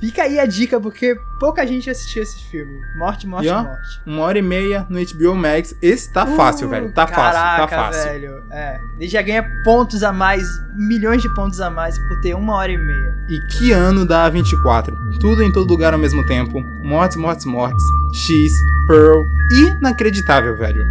Fica 0.00 0.22
aí 0.22 0.40
a 0.40 0.46
dica, 0.46 0.80
porque 0.80 1.14
pouca 1.38 1.66
gente 1.66 1.90
assistiu 1.90 2.22
esse 2.22 2.42
filme. 2.50 2.80
Morte, 2.96 3.26
morte, 3.26 3.44
E 3.46 3.50
ó, 3.50 3.62
morte. 3.64 4.00
Uma 4.06 4.22
hora 4.22 4.38
e 4.38 4.42
meia 4.42 4.86
no 4.88 4.98
HBO 4.98 5.34
Max. 5.34 5.74
Esse 5.82 6.10
tá 6.10 6.24
fácil, 6.26 6.68
Uh, 6.68 6.70
velho. 6.70 6.92
Tá 6.94 7.04
caraca, 7.06 7.68
fácil, 7.68 7.68
tá 7.68 7.76
fácil. 7.84 8.04
velho. 8.10 8.42
É. 8.50 8.80
Ele 8.98 9.08
já 9.10 9.20
ganha 9.20 9.44
pontos 9.62 10.02
a 10.02 10.10
mais, 10.10 10.42
milhões 10.74 11.20
de 11.20 11.28
pontos 11.34 11.60
a 11.60 11.68
mais 11.68 11.98
por 11.98 12.18
ter 12.22 12.34
uma 12.34 12.54
hora 12.54 12.72
e 12.72 12.78
meia. 12.78 13.14
E 13.28 13.40
que 13.52 13.72
ano 13.72 14.06
da 14.06 14.30
A24? 14.32 15.18
Tudo 15.20 15.42
em 15.42 15.52
todo 15.52 15.68
lugar 15.68 15.92
ao 15.92 15.98
mesmo 16.00 16.24
tempo. 16.26 16.62
Mortes, 16.82 17.18
mortes, 17.18 17.44
mortes. 17.44 17.84
X, 18.14 18.52
Pearl. 18.86 19.24
Inacreditável, 19.52 20.56
velho. 20.56 20.82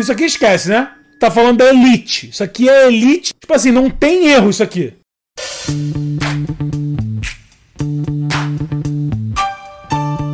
Isso 0.00 0.12
aqui 0.12 0.24
esquece, 0.24 0.70
né? 0.70 0.90
Tá 1.20 1.30
falando 1.30 1.58
da 1.58 1.68
Elite. 1.68 2.30
Isso 2.30 2.42
aqui 2.42 2.66
é 2.70 2.86
Elite. 2.88 3.34
Tipo 3.38 3.52
assim, 3.52 3.70
não 3.70 3.90
tem 3.90 4.28
erro 4.28 4.48
isso 4.48 4.62
aqui. 4.62 4.94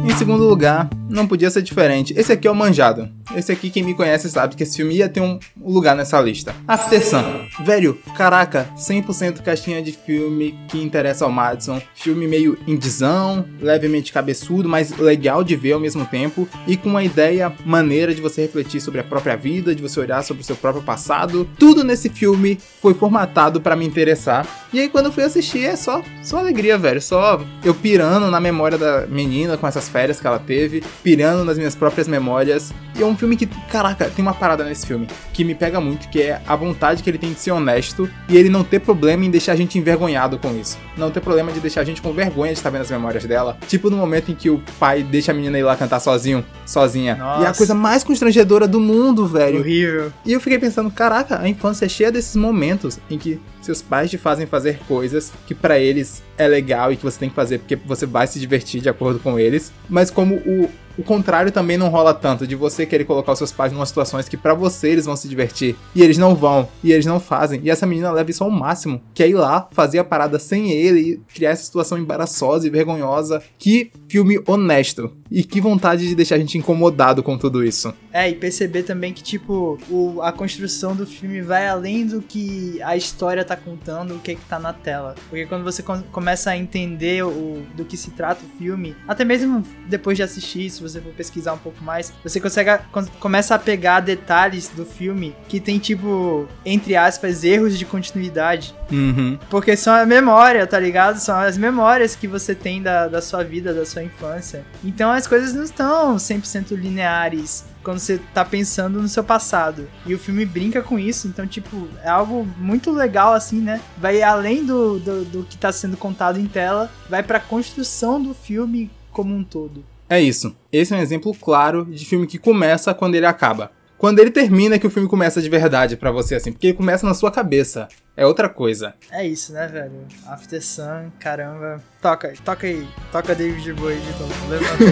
Em 0.04 0.16
segundo 0.16 0.44
lugar, 0.44 0.88
não 1.08 1.26
podia 1.26 1.50
ser 1.50 1.62
diferente. 1.62 2.14
Esse 2.16 2.32
aqui 2.32 2.46
é 2.46 2.50
o 2.50 2.54
Manjado. 2.54 3.08
Esse 3.34 3.52
aqui, 3.52 3.70
quem 3.70 3.82
me 3.82 3.94
conhece 3.94 4.30
sabe 4.30 4.54
que 4.54 4.62
esse 4.62 4.76
filme 4.76 4.94
ia 4.94 5.08
ter 5.08 5.20
um 5.20 5.38
lugar 5.60 5.96
nessa 5.96 6.20
lista. 6.20 6.54
After 6.66 7.04
Sun. 7.04 7.46
Velho, 7.64 7.98
caraca, 8.16 8.68
100% 8.76 9.42
caixinha 9.42 9.82
de 9.82 9.92
filme 9.92 10.58
que 10.68 10.80
interessa 10.80 11.24
ao 11.24 11.32
Madison. 11.32 11.80
Filme 11.94 12.26
meio 12.28 12.58
indizão, 12.66 13.44
levemente 13.60 14.12
cabeçudo, 14.12 14.68
mas 14.68 14.96
legal 14.96 15.42
de 15.42 15.56
ver 15.56 15.72
ao 15.72 15.80
mesmo 15.80 16.06
tempo. 16.06 16.48
E 16.66 16.76
com 16.76 16.88
uma 16.88 17.02
ideia 17.02 17.52
maneira 17.64 18.14
de 18.14 18.20
você 18.20 18.42
refletir 18.42 18.80
sobre 18.80 19.00
a 19.00 19.04
própria 19.04 19.36
vida, 19.36 19.74
de 19.74 19.82
você 19.82 19.98
olhar 20.00 20.22
sobre 20.22 20.42
o 20.42 20.46
seu 20.46 20.56
próprio 20.56 20.82
passado. 20.84 21.48
Tudo 21.58 21.82
nesse 21.82 22.08
filme 22.08 22.58
foi 22.80 22.94
formatado 22.94 23.60
pra 23.60 23.76
me 23.76 23.86
interessar. 23.86 24.46
E 24.72 24.80
aí 24.80 24.88
quando 24.88 25.06
eu 25.06 25.12
fui 25.12 25.24
assistir 25.24 25.64
é 25.64 25.76
só, 25.76 26.02
só 26.22 26.38
alegria, 26.38 26.78
velho. 26.78 27.00
Só 27.02 27.40
eu 27.64 27.74
pirando 27.74 28.30
na 28.30 28.40
memória 28.40 28.78
da 28.78 29.06
menina 29.06 29.56
com 29.56 29.66
essas 29.66 29.88
férias 29.88 30.20
que 30.20 30.26
ela 30.26 30.38
teve, 30.38 30.82
pirando 31.02 31.44
nas 31.44 31.58
minhas 31.58 31.74
próprias 31.74 32.08
memórias. 32.08 32.72
E 32.98 33.02
é 33.02 33.06
um 33.06 33.16
filme 33.16 33.36
que, 33.36 33.46
caraca, 33.70 34.08
tem 34.08 34.22
uma 34.22 34.34
parada 34.34 34.64
nesse 34.64 34.86
filme 34.86 35.06
que 35.32 35.44
me 35.44 35.54
pega 35.54 35.80
muito, 35.80 36.08
que 36.08 36.22
é 36.22 36.40
a 36.46 36.56
vontade 36.56 37.02
que 37.02 37.10
ele 37.10 37.18
tem 37.18 37.32
de 37.32 37.38
ser 37.38 37.50
honesto 37.50 38.08
e 38.28 38.36
ele 38.36 38.48
não 38.48 38.64
ter 38.64 38.80
problema 38.80 39.24
em 39.24 39.30
deixar 39.30 39.52
a 39.52 39.56
gente 39.56 39.78
envergonhado 39.78 40.38
com 40.38 40.56
isso. 40.58 40.78
Não 40.96 41.10
ter 41.10 41.20
problema 41.20 41.52
de 41.52 41.60
deixar 41.60 41.82
a 41.82 41.84
gente 41.84 42.00
com 42.00 42.12
vergonha 42.12 42.52
de 42.52 42.58
estar 42.58 42.70
vendo 42.70 42.82
as 42.82 42.90
memórias 42.90 43.24
dela. 43.24 43.58
Tipo 43.68 43.90
no 43.90 43.96
momento 43.96 44.30
em 44.30 44.34
que 44.34 44.48
o 44.48 44.62
pai 44.78 45.02
deixa 45.02 45.32
a 45.32 45.34
menina 45.34 45.58
ir 45.58 45.62
lá 45.62 45.76
cantar 45.76 46.00
sozinho, 46.00 46.44
sozinha. 46.64 47.16
Nossa. 47.16 47.42
E 47.42 47.44
é 47.44 47.48
a 47.48 47.54
coisa 47.54 47.74
mais 47.74 48.02
constrangedora 48.02 48.66
do 48.66 48.80
mundo, 48.80 49.26
velho. 49.26 49.60
Horrível. 49.60 50.12
E 50.24 50.32
eu 50.32 50.40
fiquei 50.40 50.58
pensando, 50.58 50.90
caraca, 50.90 51.40
a 51.40 51.48
infância 51.48 51.84
é 51.84 51.88
cheia 51.88 52.10
desses 52.10 52.36
momentos 52.36 52.98
em 53.10 53.18
que 53.18 53.40
seus 53.60 53.82
pais 53.82 54.10
te 54.10 54.16
fazem 54.16 54.46
fazer 54.46 54.78
coisas 54.86 55.32
que 55.46 55.54
pra 55.54 55.78
eles 55.78 56.22
é 56.38 56.46
legal 56.46 56.92
e 56.92 56.96
que 56.96 57.02
você 57.02 57.18
tem 57.18 57.28
que 57.28 57.34
fazer 57.34 57.58
porque 57.58 57.76
você 57.76 58.06
vai 58.06 58.26
se 58.26 58.38
divertir 58.38 58.80
de 58.80 58.88
acordo 58.88 59.18
com 59.18 59.38
eles, 59.38 59.72
mas 59.88 60.10
como 60.10 60.36
o 60.36 60.70
o 60.98 61.02
contrário 61.02 61.52
também 61.52 61.76
não 61.76 61.88
rola 61.88 62.14
tanto, 62.14 62.46
de 62.46 62.54
você 62.54 62.86
querer 62.86 63.04
colocar 63.04 63.32
os 63.32 63.38
seus 63.38 63.52
pais 63.52 63.72
em 63.72 63.86
situações 63.86 64.28
que 64.28 64.36
pra 64.36 64.54
você 64.54 64.88
eles 64.88 65.06
vão 65.06 65.16
se 65.16 65.28
divertir, 65.28 65.76
e 65.94 66.02
eles 66.02 66.18
não 66.18 66.34
vão, 66.34 66.68
e 66.82 66.92
eles 66.92 67.06
não 67.06 67.20
fazem, 67.20 67.60
e 67.62 67.70
essa 67.70 67.86
menina 67.86 68.10
leva 68.10 68.30
isso 68.30 68.42
ao 68.42 68.50
máximo, 68.50 69.00
que 69.14 69.22
é 69.22 69.28
ir 69.28 69.34
lá, 69.34 69.68
fazer 69.72 69.98
a 69.98 70.04
parada 70.04 70.38
sem 70.38 70.70
ele, 70.72 71.00
e 71.00 71.16
criar 71.34 71.50
essa 71.50 71.64
situação 71.64 71.98
embaraçosa 71.98 72.66
e 72.66 72.70
vergonhosa. 72.70 73.42
Que 73.58 73.90
filme 74.08 74.40
honesto, 74.46 75.12
e 75.30 75.42
que 75.42 75.60
vontade 75.60 76.08
de 76.08 76.14
deixar 76.14 76.36
a 76.36 76.38
gente 76.38 76.58
incomodado 76.58 77.22
com 77.22 77.36
tudo 77.36 77.64
isso. 77.64 77.92
É, 78.12 78.30
e 78.30 78.34
perceber 78.34 78.82
também 78.82 79.12
que, 79.12 79.22
tipo, 79.22 79.78
o, 79.90 80.22
a 80.22 80.32
construção 80.32 80.96
do 80.96 81.06
filme 81.06 81.42
vai 81.42 81.68
além 81.68 82.06
do 82.06 82.22
que 82.22 82.80
a 82.82 82.96
história 82.96 83.44
tá 83.44 83.56
contando, 83.56 84.14
o 84.14 84.18
que 84.18 84.34
que 84.34 84.44
tá 84.46 84.58
na 84.58 84.72
tela. 84.72 85.14
Porque 85.28 85.44
quando 85.46 85.64
você 85.64 85.82
com- 85.82 86.02
começa 86.10 86.50
a 86.50 86.56
entender 86.56 87.24
o, 87.24 87.62
do 87.74 87.84
que 87.84 87.96
se 87.96 88.10
trata 88.12 88.42
o 88.44 88.58
filme, 88.58 88.96
até 89.06 89.24
mesmo 89.24 89.62
depois 89.88 90.16
de 90.16 90.22
assistir, 90.22 90.70
se 90.70 90.80
você 90.88 91.00
for 91.00 91.12
pesquisar 91.12 91.52
um 91.54 91.58
pouco 91.58 91.82
mais, 91.82 92.12
você 92.22 92.40
consegue, 92.40 92.70
a- 92.70 92.80
começa 93.20 93.54
a 93.54 93.58
pegar 93.58 94.00
detalhes 94.00 94.68
do 94.68 94.84
filme 94.84 95.34
que 95.48 95.58
tem, 95.60 95.78
tipo, 95.78 96.48
entre 96.64 96.96
aspas, 96.96 97.44
erros 97.44 97.78
de 97.78 97.84
continuidade. 97.84 98.74
Uhum. 98.90 99.38
Porque 99.50 99.76
são 99.76 99.92
a 99.94 100.06
memória, 100.06 100.66
tá 100.66 100.78
ligado? 100.78 101.18
São 101.18 101.38
as 101.38 101.56
memórias 101.58 102.14
que 102.14 102.26
você 102.28 102.54
tem 102.54 102.82
da, 102.82 103.08
da 103.08 103.20
sua 103.22 103.42
vida, 103.42 103.74
da 103.74 103.84
sua 103.84 104.02
infância. 104.02 104.64
Então 104.84 105.10
as 105.10 105.26
coisas 105.26 105.52
não 105.52 105.64
estão 105.64 106.16
100% 106.16 106.70
lineares 106.76 107.64
quando 107.82 107.98
você 108.00 108.20
tá 108.34 108.44
pensando 108.44 109.00
no 109.00 109.08
seu 109.08 109.22
passado. 109.22 109.88
E 110.04 110.12
o 110.14 110.18
filme 110.18 110.44
brinca 110.44 110.82
com 110.82 110.98
isso, 110.98 111.28
então, 111.28 111.46
tipo, 111.46 111.88
é 112.02 112.08
algo 112.08 112.44
muito 112.58 112.90
legal, 112.90 113.32
assim, 113.32 113.60
né? 113.60 113.80
Vai 113.96 114.22
além 114.22 114.64
do, 114.64 114.98
do, 114.98 115.24
do 115.24 115.42
que 115.44 115.56
tá 115.56 115.70
sendo 115.70 115.96
contado 115.96 116.38
em 116.38 116.46
tela, 116.46 116.90
vai 117.08 117.22
pra 117.22 117.38
construção 117.38 118.20
do 118.20 118.34
filme 118.34 118.90
como 119.12 119.34
um 119.34 119.44
todo. 119.44 119.84
É 120.08 120.20
isso. 120.20 120.56
Esse 120.72 120.94
é 120.94 120.96
um 120.96 121.00
exemplo 121.00 121.34
claro 121.34 121.84
de 121.84 122.04
filme 122.04 122.26
que 122.26 122.38
começa 122.38 122.94
quando 122.94 123.14
ele 123.14 123.26
acaba. 123.26 123.70
Quando 123.98 124.18
ele 124.18 124.30
termina 124.30 124.74
é 124.74 124.78
que 124.78 124.86
o 124.86 124.90
filme 124.90 125.08
começa 125.08 125.40
de 125.40 125.48
verdade 125.48 125.96
pra 125.96 126.10
você, 126.10 126.34
assim, 126.34 126.52
porque 126.52 126.66
ele 126.68 126.76
começa 126.76 127.06
na 127.06 127.14
sua 127.14 127.30
cabeça. 127.30 127.88
É 128.14 128.26
outra 128.26 128.48
coisa. 128.48 128.94
É 129.10 129.26
isso, 129.26 129.52
né, 129.52 129.66
velho? 129.66 130.06
After 130.26 130.62
Sun, 130.62 131.10
caramba. 131.18 131.82
Toca, 132.00 132.32
toca 132.44 132.66
aí. 132.66 132.86
Toca 133.10 133.34
David 133.34 133.72
Bowie, 133.72 133.96
editor. 133.96 134.28
Levanta 134.48 134.84
aí, 134.84 134.90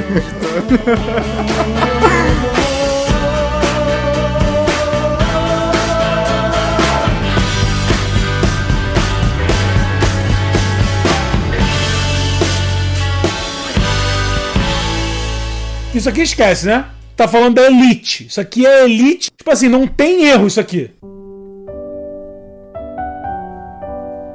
editor. 0.79 2.55
Isso 15.95 16.09
aqui 16.09 16.23
esquece, 16.23 16.67
né? 16.67 16.91
Tá 17.17 17.29
falando 17.29 17.55
da 17.55 17.67
Elite. 17.67 18.27
Isso 18.27 18.41
aqui 18.41 18.67
é 18.67 18.85
Elite. 18.85 19.31
Tipo 19.31 19.51
assim, 19.53 19.69
não 19.69 19.87
tem 19.87 20.25
erro 20.25 20.49
isso 20.49 20.59
aqui. 20.59 20.91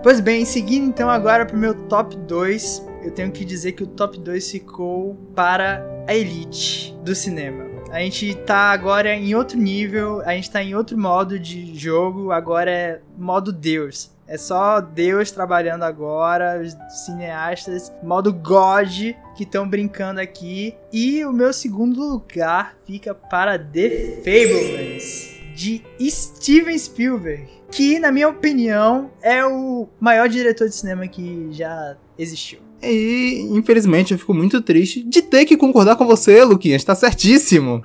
Pois 0.01 0.21
bem, 0.21 0.45
seguindo 0.45 0.87
então 0.87 1.09
agora 1.09 1.45
pro 1.45 1.57
meu 1.57 1.73
top 1.73 2.15
2, 2.15 2.87
eu 3.03 3.11
tenho 3.11 3.29
que 3.31 3.43
dizer 3.43 3.73
que 3.73 3.83
o 3.83 3.87
top 3.87 4.17
2 4.17 4.49
ficou 4.49 5.15
para 5.35 5.85
a 6.07 6.15
elite 6.15 6.97
do 7.03 7.13
cinema. 7.13 7.65
A 7.91 7.99
gente 7.99 8.33
tá 8.35 8.71
agora 8.71 9.13
em 9.13 9.35
outro 9.35 9.57
nível, 9.57 10.21
a 10.21 10.31
gente 10.31 10.49
tá 10.49 10.63
em 10.63 10.73
outro 10.73 10.97
modo 10.97 11.37
de 11.37 11.77
jogo, 11.77 12.31
agora 12.31 12.71
é 12.71 13.01
modo 13.17 13.51
Deus. 13.51 14.09
É 14.29 14.37
só 14.37 14.79
Deus 14.79 15.31
trabalhando 15.31 15.81
agora, 15.81 16.61
os 16.61 17.03
cineastas, 17.03 17.91
modo 18.03 18.31
God, 18.31 19.15
que 19.35 19.41
estão 19.41 19.67
brincando 19.67 20.21
aqui. 20.21 20.75
E 20.93 21.25
o 21.25 21.33
meu 21.33 21.51
segundo 21.51 21.99
lugar 21.99 22.75
fica 22.85 23.15
para 23.15 23.57
The 23.57 24.17
Fablemans, 24.17 25.31
de 25.55 25.81
Steven 26.07 26.77
Spielberg, 26.77 27.49
que, 27.71 27.97
na 27.97 28.11
minha 28.11 28.29
opinião, 28.29 29.09
é 29.23 29.43
o 29.43 29.89
maior 29.99 30.29
diretor 30.29 30.69
de 30.69 30.75
cinema 30.75 31.07
que 31.07 31.47
já 31.49 31.97
existiu. 32.15 32.59
E, 32.83 33.47
infelizmente, 33.49 34.13
eu 34.13 34.19
fico 34.19 34.33
muito 34.33 34.61
triste 34.61 35.01
de 35.03 35.23
ter 35.23 35.43
que 35.45 35.57
concordar 35.57 35.95
com 35.95 36.05
você, 36.05 36.43
Luquinhas. 36.43 36.83
Tá 36.83 36.93
certíssimo. 36.93 37.83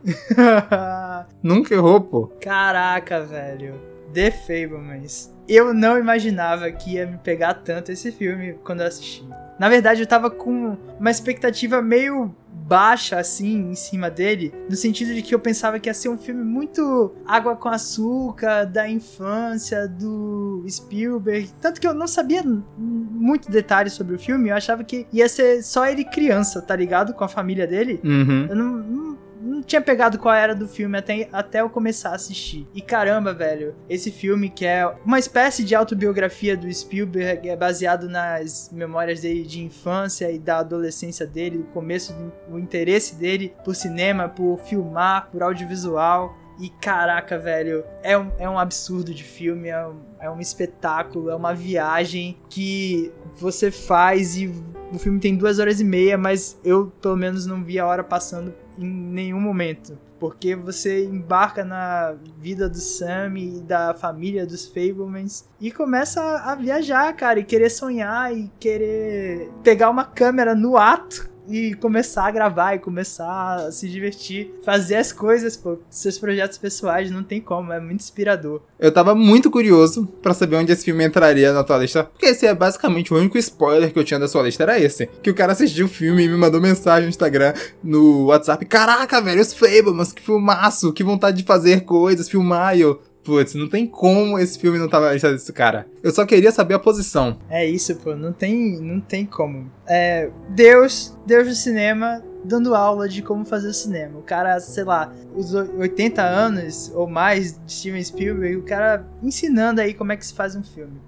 Nunca 1.43 1.75
errou, 1.75 2.03
pô. 2.03 2.27
Caraca, 2.39 3.23
velho. 3.23 3.94
The 4.15 4.31
Fablemans. 4.31 5.35
Eu 5.47 5.75
não 5.75 5.99
imaginava 5.99 6.71
que 6.71 6.93
ia 6.93 7.07
me 7.07 7.19
pegar 7.19 7.55
tanto 7.55 7.93
esse 7.93 8.11
filme 8.13 8.55
quando 8.65 8.81
eu 8.81 8.87
assisti. 8.87 9.27
Na 9.59 9.69
verdade, 9.69 10.01
eu 10.01 10.07
tava 10.07 10.31
com 10.31 10.77
uma 10.99 11.11
expectativa 11.11 11.83
meio 11.83 12.35
baixa 12.67 13.19
assim 13.19 13.71
em 13.71 13.75
cima 13.75 14.11
dele, 14.11 14.55
no 14.71 14.75
sentido 14.75 15.13
de 15.13 15.21
que 15.21 15.35
eu 15.35 15.39
pensava 15.39 15.79
que 15.79 15.89
ia 15.89 15.95
ser 15.95 16.09
um 16.09 16.17
filme 16.17 16.43
muito 16.43 17.15
água 17.27 17.55
com 17.55 17.69
açúcar, 17.69 18.65
da 18.65 18.89
infância, 18.89 19.87
do 19.87 20.65
Spielberg. 20.67 21.51
Tanto 21.61 21.81
que 21.81 21.87
eu 21.87 21.93
não 21.93 22.07
sabia 22.07 22.43
muito 22.79 23.51
detalhes 23.51 23.93
sobre 23.93 24.15
o 24.15 24.19
filme, 24.19 24.49
eu 24.49 24.57
achava 24.57 24.83
que 24.83 25.07
ia 25.13 25.29
ser 25.29 25.63
só 25.63 25.87
ele 25.87 26.05
criança, 26.05 26.63
tá 26.63 26.75
ligado? 26.75 27.13
Com 27.13 27.25
a 27.25 27.29
família 27.29 27.67
dele. 27.67 28.01
Uhum. 28.03 28.47
Eu 28.49 28.57
não, 28.57 28.77
não, 28.77 29.19
não 29.45 29.63
tinha 29.63 29.81
pegado 29.81 30.19
qual 30.19 30.35
era 30.35 30.55
do 30.55 30.67
filme 30.67 30.97
até, 30.97 31.29
até 31.33 31.61
eu 31.61 31.69
começar 31.69 32.11
a 32.11 32.15
assistir. 32.15 32.67
E 32.75 32.81
caramba, 32.81 33.35
velho, 33.35 33.75
esse 33.89 34.11
filme 34.11 34.49
que 34.49 34.65
é 34.65 34.87
uma 35.05 35.19
espécie 35.19 35.63
de 35.63 35.75
autobiografia 35.75 36.57
do 36.57 36.73
Spielberg, 36.73 37.49
é 37.49 37.57
baseado 37.57 38.09
nas 38.09 38.71
memórias 38.73 39.21
dele 39.21 39.45
de 39.45 39.63
infância 39.63 40.31
e 40.31 40.39
da 40.39 40.59
adolescência 40.59 41.27
dele, 41.27 41.59
o 41.59 41.65
começo 41.65 42.15
do 42.49 42.59
interesse 42.59 43.17
dele 43.17 43.55
por 43.65 43.75
cinema, 43.75 44.29
por 44.29 44.59
filmar, 44.61 45.29
por 45.31 45.43
audiovisual. 45.43 46.37
E 46.59 46.69
caraca, 46.69 47.37
velho, 47.37 47.85
é 48.01 48.17
um, 48.17 48.31
é 48.39 48.49
um 48.49 48.57
absurdo 48.57 49.13
de 49.13 49.25
filme, 49.25 49.69
é 49.69 49.87
um, 49.87 49.97
é 50.21 50.31
um 50.31 50.41
espetáculo, 50.41 51.29
é 51.29 51.35
uma 51.35 51.53
viagem 51.53 52.39
que 52.49 53.13
você 53.37 53.73
faz 53.73 54.37
e 54.37 54.47
o 54.93 54.99
filme 54.99 55.19
tem 55.19 55.35
duas 55.35 55.59
horas 55.59 55.81
e 55.81 55.85
meia, 55.85 56.17
mas 56.17 56.57
eu 56.65 56.93
pelo 57.03 57.17
menos 57.17 57.45
não 57.45 57.65
vi 57.65 57.81
a 57.81 57.87
hora 57.87 58.05
passando 58.05 58.55
em 58.79 58.87
nenhum 58.87 59.41
momento. 59.41 59.99
Porque 60.19 60.55
você 60.55 61.05
embarca 61.05 61.65
na 61.65 62.15
vida 62.39 62.69
do 62.69 62.79
Sam 62.79 63.39
e 63.39 63.61
da 63.61 63.95
família 63.95 64.47
dos 64.47 64.67
Fablemans 64.67 65.49
e 65.61 65.71
começa 65.71 66.21
a 66.21 66.55
viajar, 66.55 67.13
cara, 67.15 67.41
e 67.41 67.45
querer 67.45 67.71
sonhar 67.71 68.35
e 68.35 68.51
querer 68.59 69.51
pegar 69.63 69.91
uma 69.91 70.05
câmera 70.05 70.55
no 70.55 70.77
ato 70.77 71.34
e 71.49 71.75
começar 71.75 72.27
a 72.27 72.31
gravar 72.31 72.75
e 72.75 72.79
começar 72.79 73.67
a 73.67 73.73
se 73.73 73.89
divertir, 73.89 74.55
fazer 74.65 74.97
as 74.97 75.13
coisas, 75.13 75.57
pô, 75.57 75.79
seus 75.91 76.19
projetos 76.19 76.59
pessoais, 76.59 77.11
não 77.11 77.23
tem 77.23 77.41
como, 77.41 77.73
é 77.73 77.81
muito 77.81 78.01
inspirador. 78.01 78.63
Eu 78.79 78.93
tava 78.93 79.15
muito 79.15 79.51
curioso 79.51 80.07
pra 80.23 80.35
saber 80.35 80.57
onde 80.57 80.73
esse 80.73 80.85
filme 80.85 81.05
entraria 81.05 81.53
na 81.53 81.65
tua 81.65 81.79
lista, 81.79 82.05
porque 82.05 82.27
esse 82.27 82.47
é 82.47 82.55
basicamente 82.55 83.13
o 83.13 83.17
único 83.17 83.39
spoiler 83.39 83.93
que 83.93 83.99
eu 83.99 84.05
tinha 84.05 84.21
da 84.21 84.29
sua 84.29 84.43
lista, 84.43 84.63
era 84.63 84.79
esse. 84.79 85.07
Que 85.23 85.31
o 85.31 85.35
cara 85.35 85.53
assistiu 85.53 85.87
o 85.87 85.89
filme 85.89 86.25
e 86.25 86.29
me 86.29 86.37
mandou 86.37 86.61
mensagem 86.61 87.05
no 87.05 87.11
Instagram, 87.11 87.53
no 87.83 88.27
WhatsApp, 88.27 88.65
caraca, 88.67 89.21
velho, 89.21 89.41
os 89.41 89.53
Fablemans, 89.53 90.13
que 90.13 90.23
filmaço, 90.23 90.93
que 90.93 91.05
vontade 91.05 91.39
de 91.39 91.45
fazer 91.45 91.83
coisas, 91.83 92.29
filmar, 92.29 92.77
e 92.77 92.83
eu... 92.83 93.01
Putz, 93.25 93.55
não 93.55 93.69
tem 93.69 93.87
como 93.87 94.39
esse 94.39 94.59
filme 94.59 94.79
não 94.79 94.89
tava 94.89 95.07
na 95.07 95.13
lista 95.15 95.33
desse 95.33 95.53
cara. 95.53 95.87
Eu 96.03 96.11
só 96.11 96.27
queria 96.27 96.53
saber 96.53 96.75
a 96.75 96.79
posição. 96.79 97.39
É 97.49 97.67
isso, 97.67 97.97
pô, 97.97 98.15
não 98.15 98.33
tem, 98.33 98.79
não 98.81 99.01
tem 99.01 99.25
como. 99.25 99.71
É, 99.87 100.29
Deus, 100.51 101.17
Deus 101.27 101.49
do 101.49 101.55
cinema, 101.55 102.23
dando 102.45 102.75
aula 102.75 103.09
de 103.09 103.23
como 103.23 103.45
fazer 103.45 103.69
o 103.69 103.75
cinema. 103.75 104.19
O 104.19 104.23
cara, 104.23 104.61
sei 104.61 104.85
lá, 104.85 105.11
os 105.35 105.55
80 105.55 106.23
anos 106.23 106.93
ou 106.95 107.09
mais 107.09 107.59
de 107.65 107.73
Steven 107.73 108.05
Spielberg, 108.05 108.57
o 108.57 108.63
cara 108.63 109.07
ensinando 109.23 109.81
aí 109.81 109.95
como 109.95 110.13
é 110.13 110.17
que 110.17 110.27
se 110.27 110.35
faz 110.35 110.55
um 110.55 110.63
filme. 110.63 111.01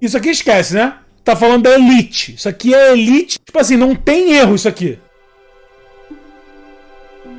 Isso 0.00 0.16
aqui 0.16 0.30
esquece, 0.30 0.74
né? 0.74 0.98
Tá 1.22 1.36
falando 1.36 1.64
da 1.64 1.74
elite. 1.74 2.34
Isso 2.34 2.48
aqui 2.48 2.74
é 2.74 2.92
elite. 2.92 3.38
Tipo 3.44 3.58
assim, 3.58 3.76
não 3.76 3.94
tem 3.94 4.32
erro 4.34 4.54
isso 4.54 4.68
aqui. 4.68 4.98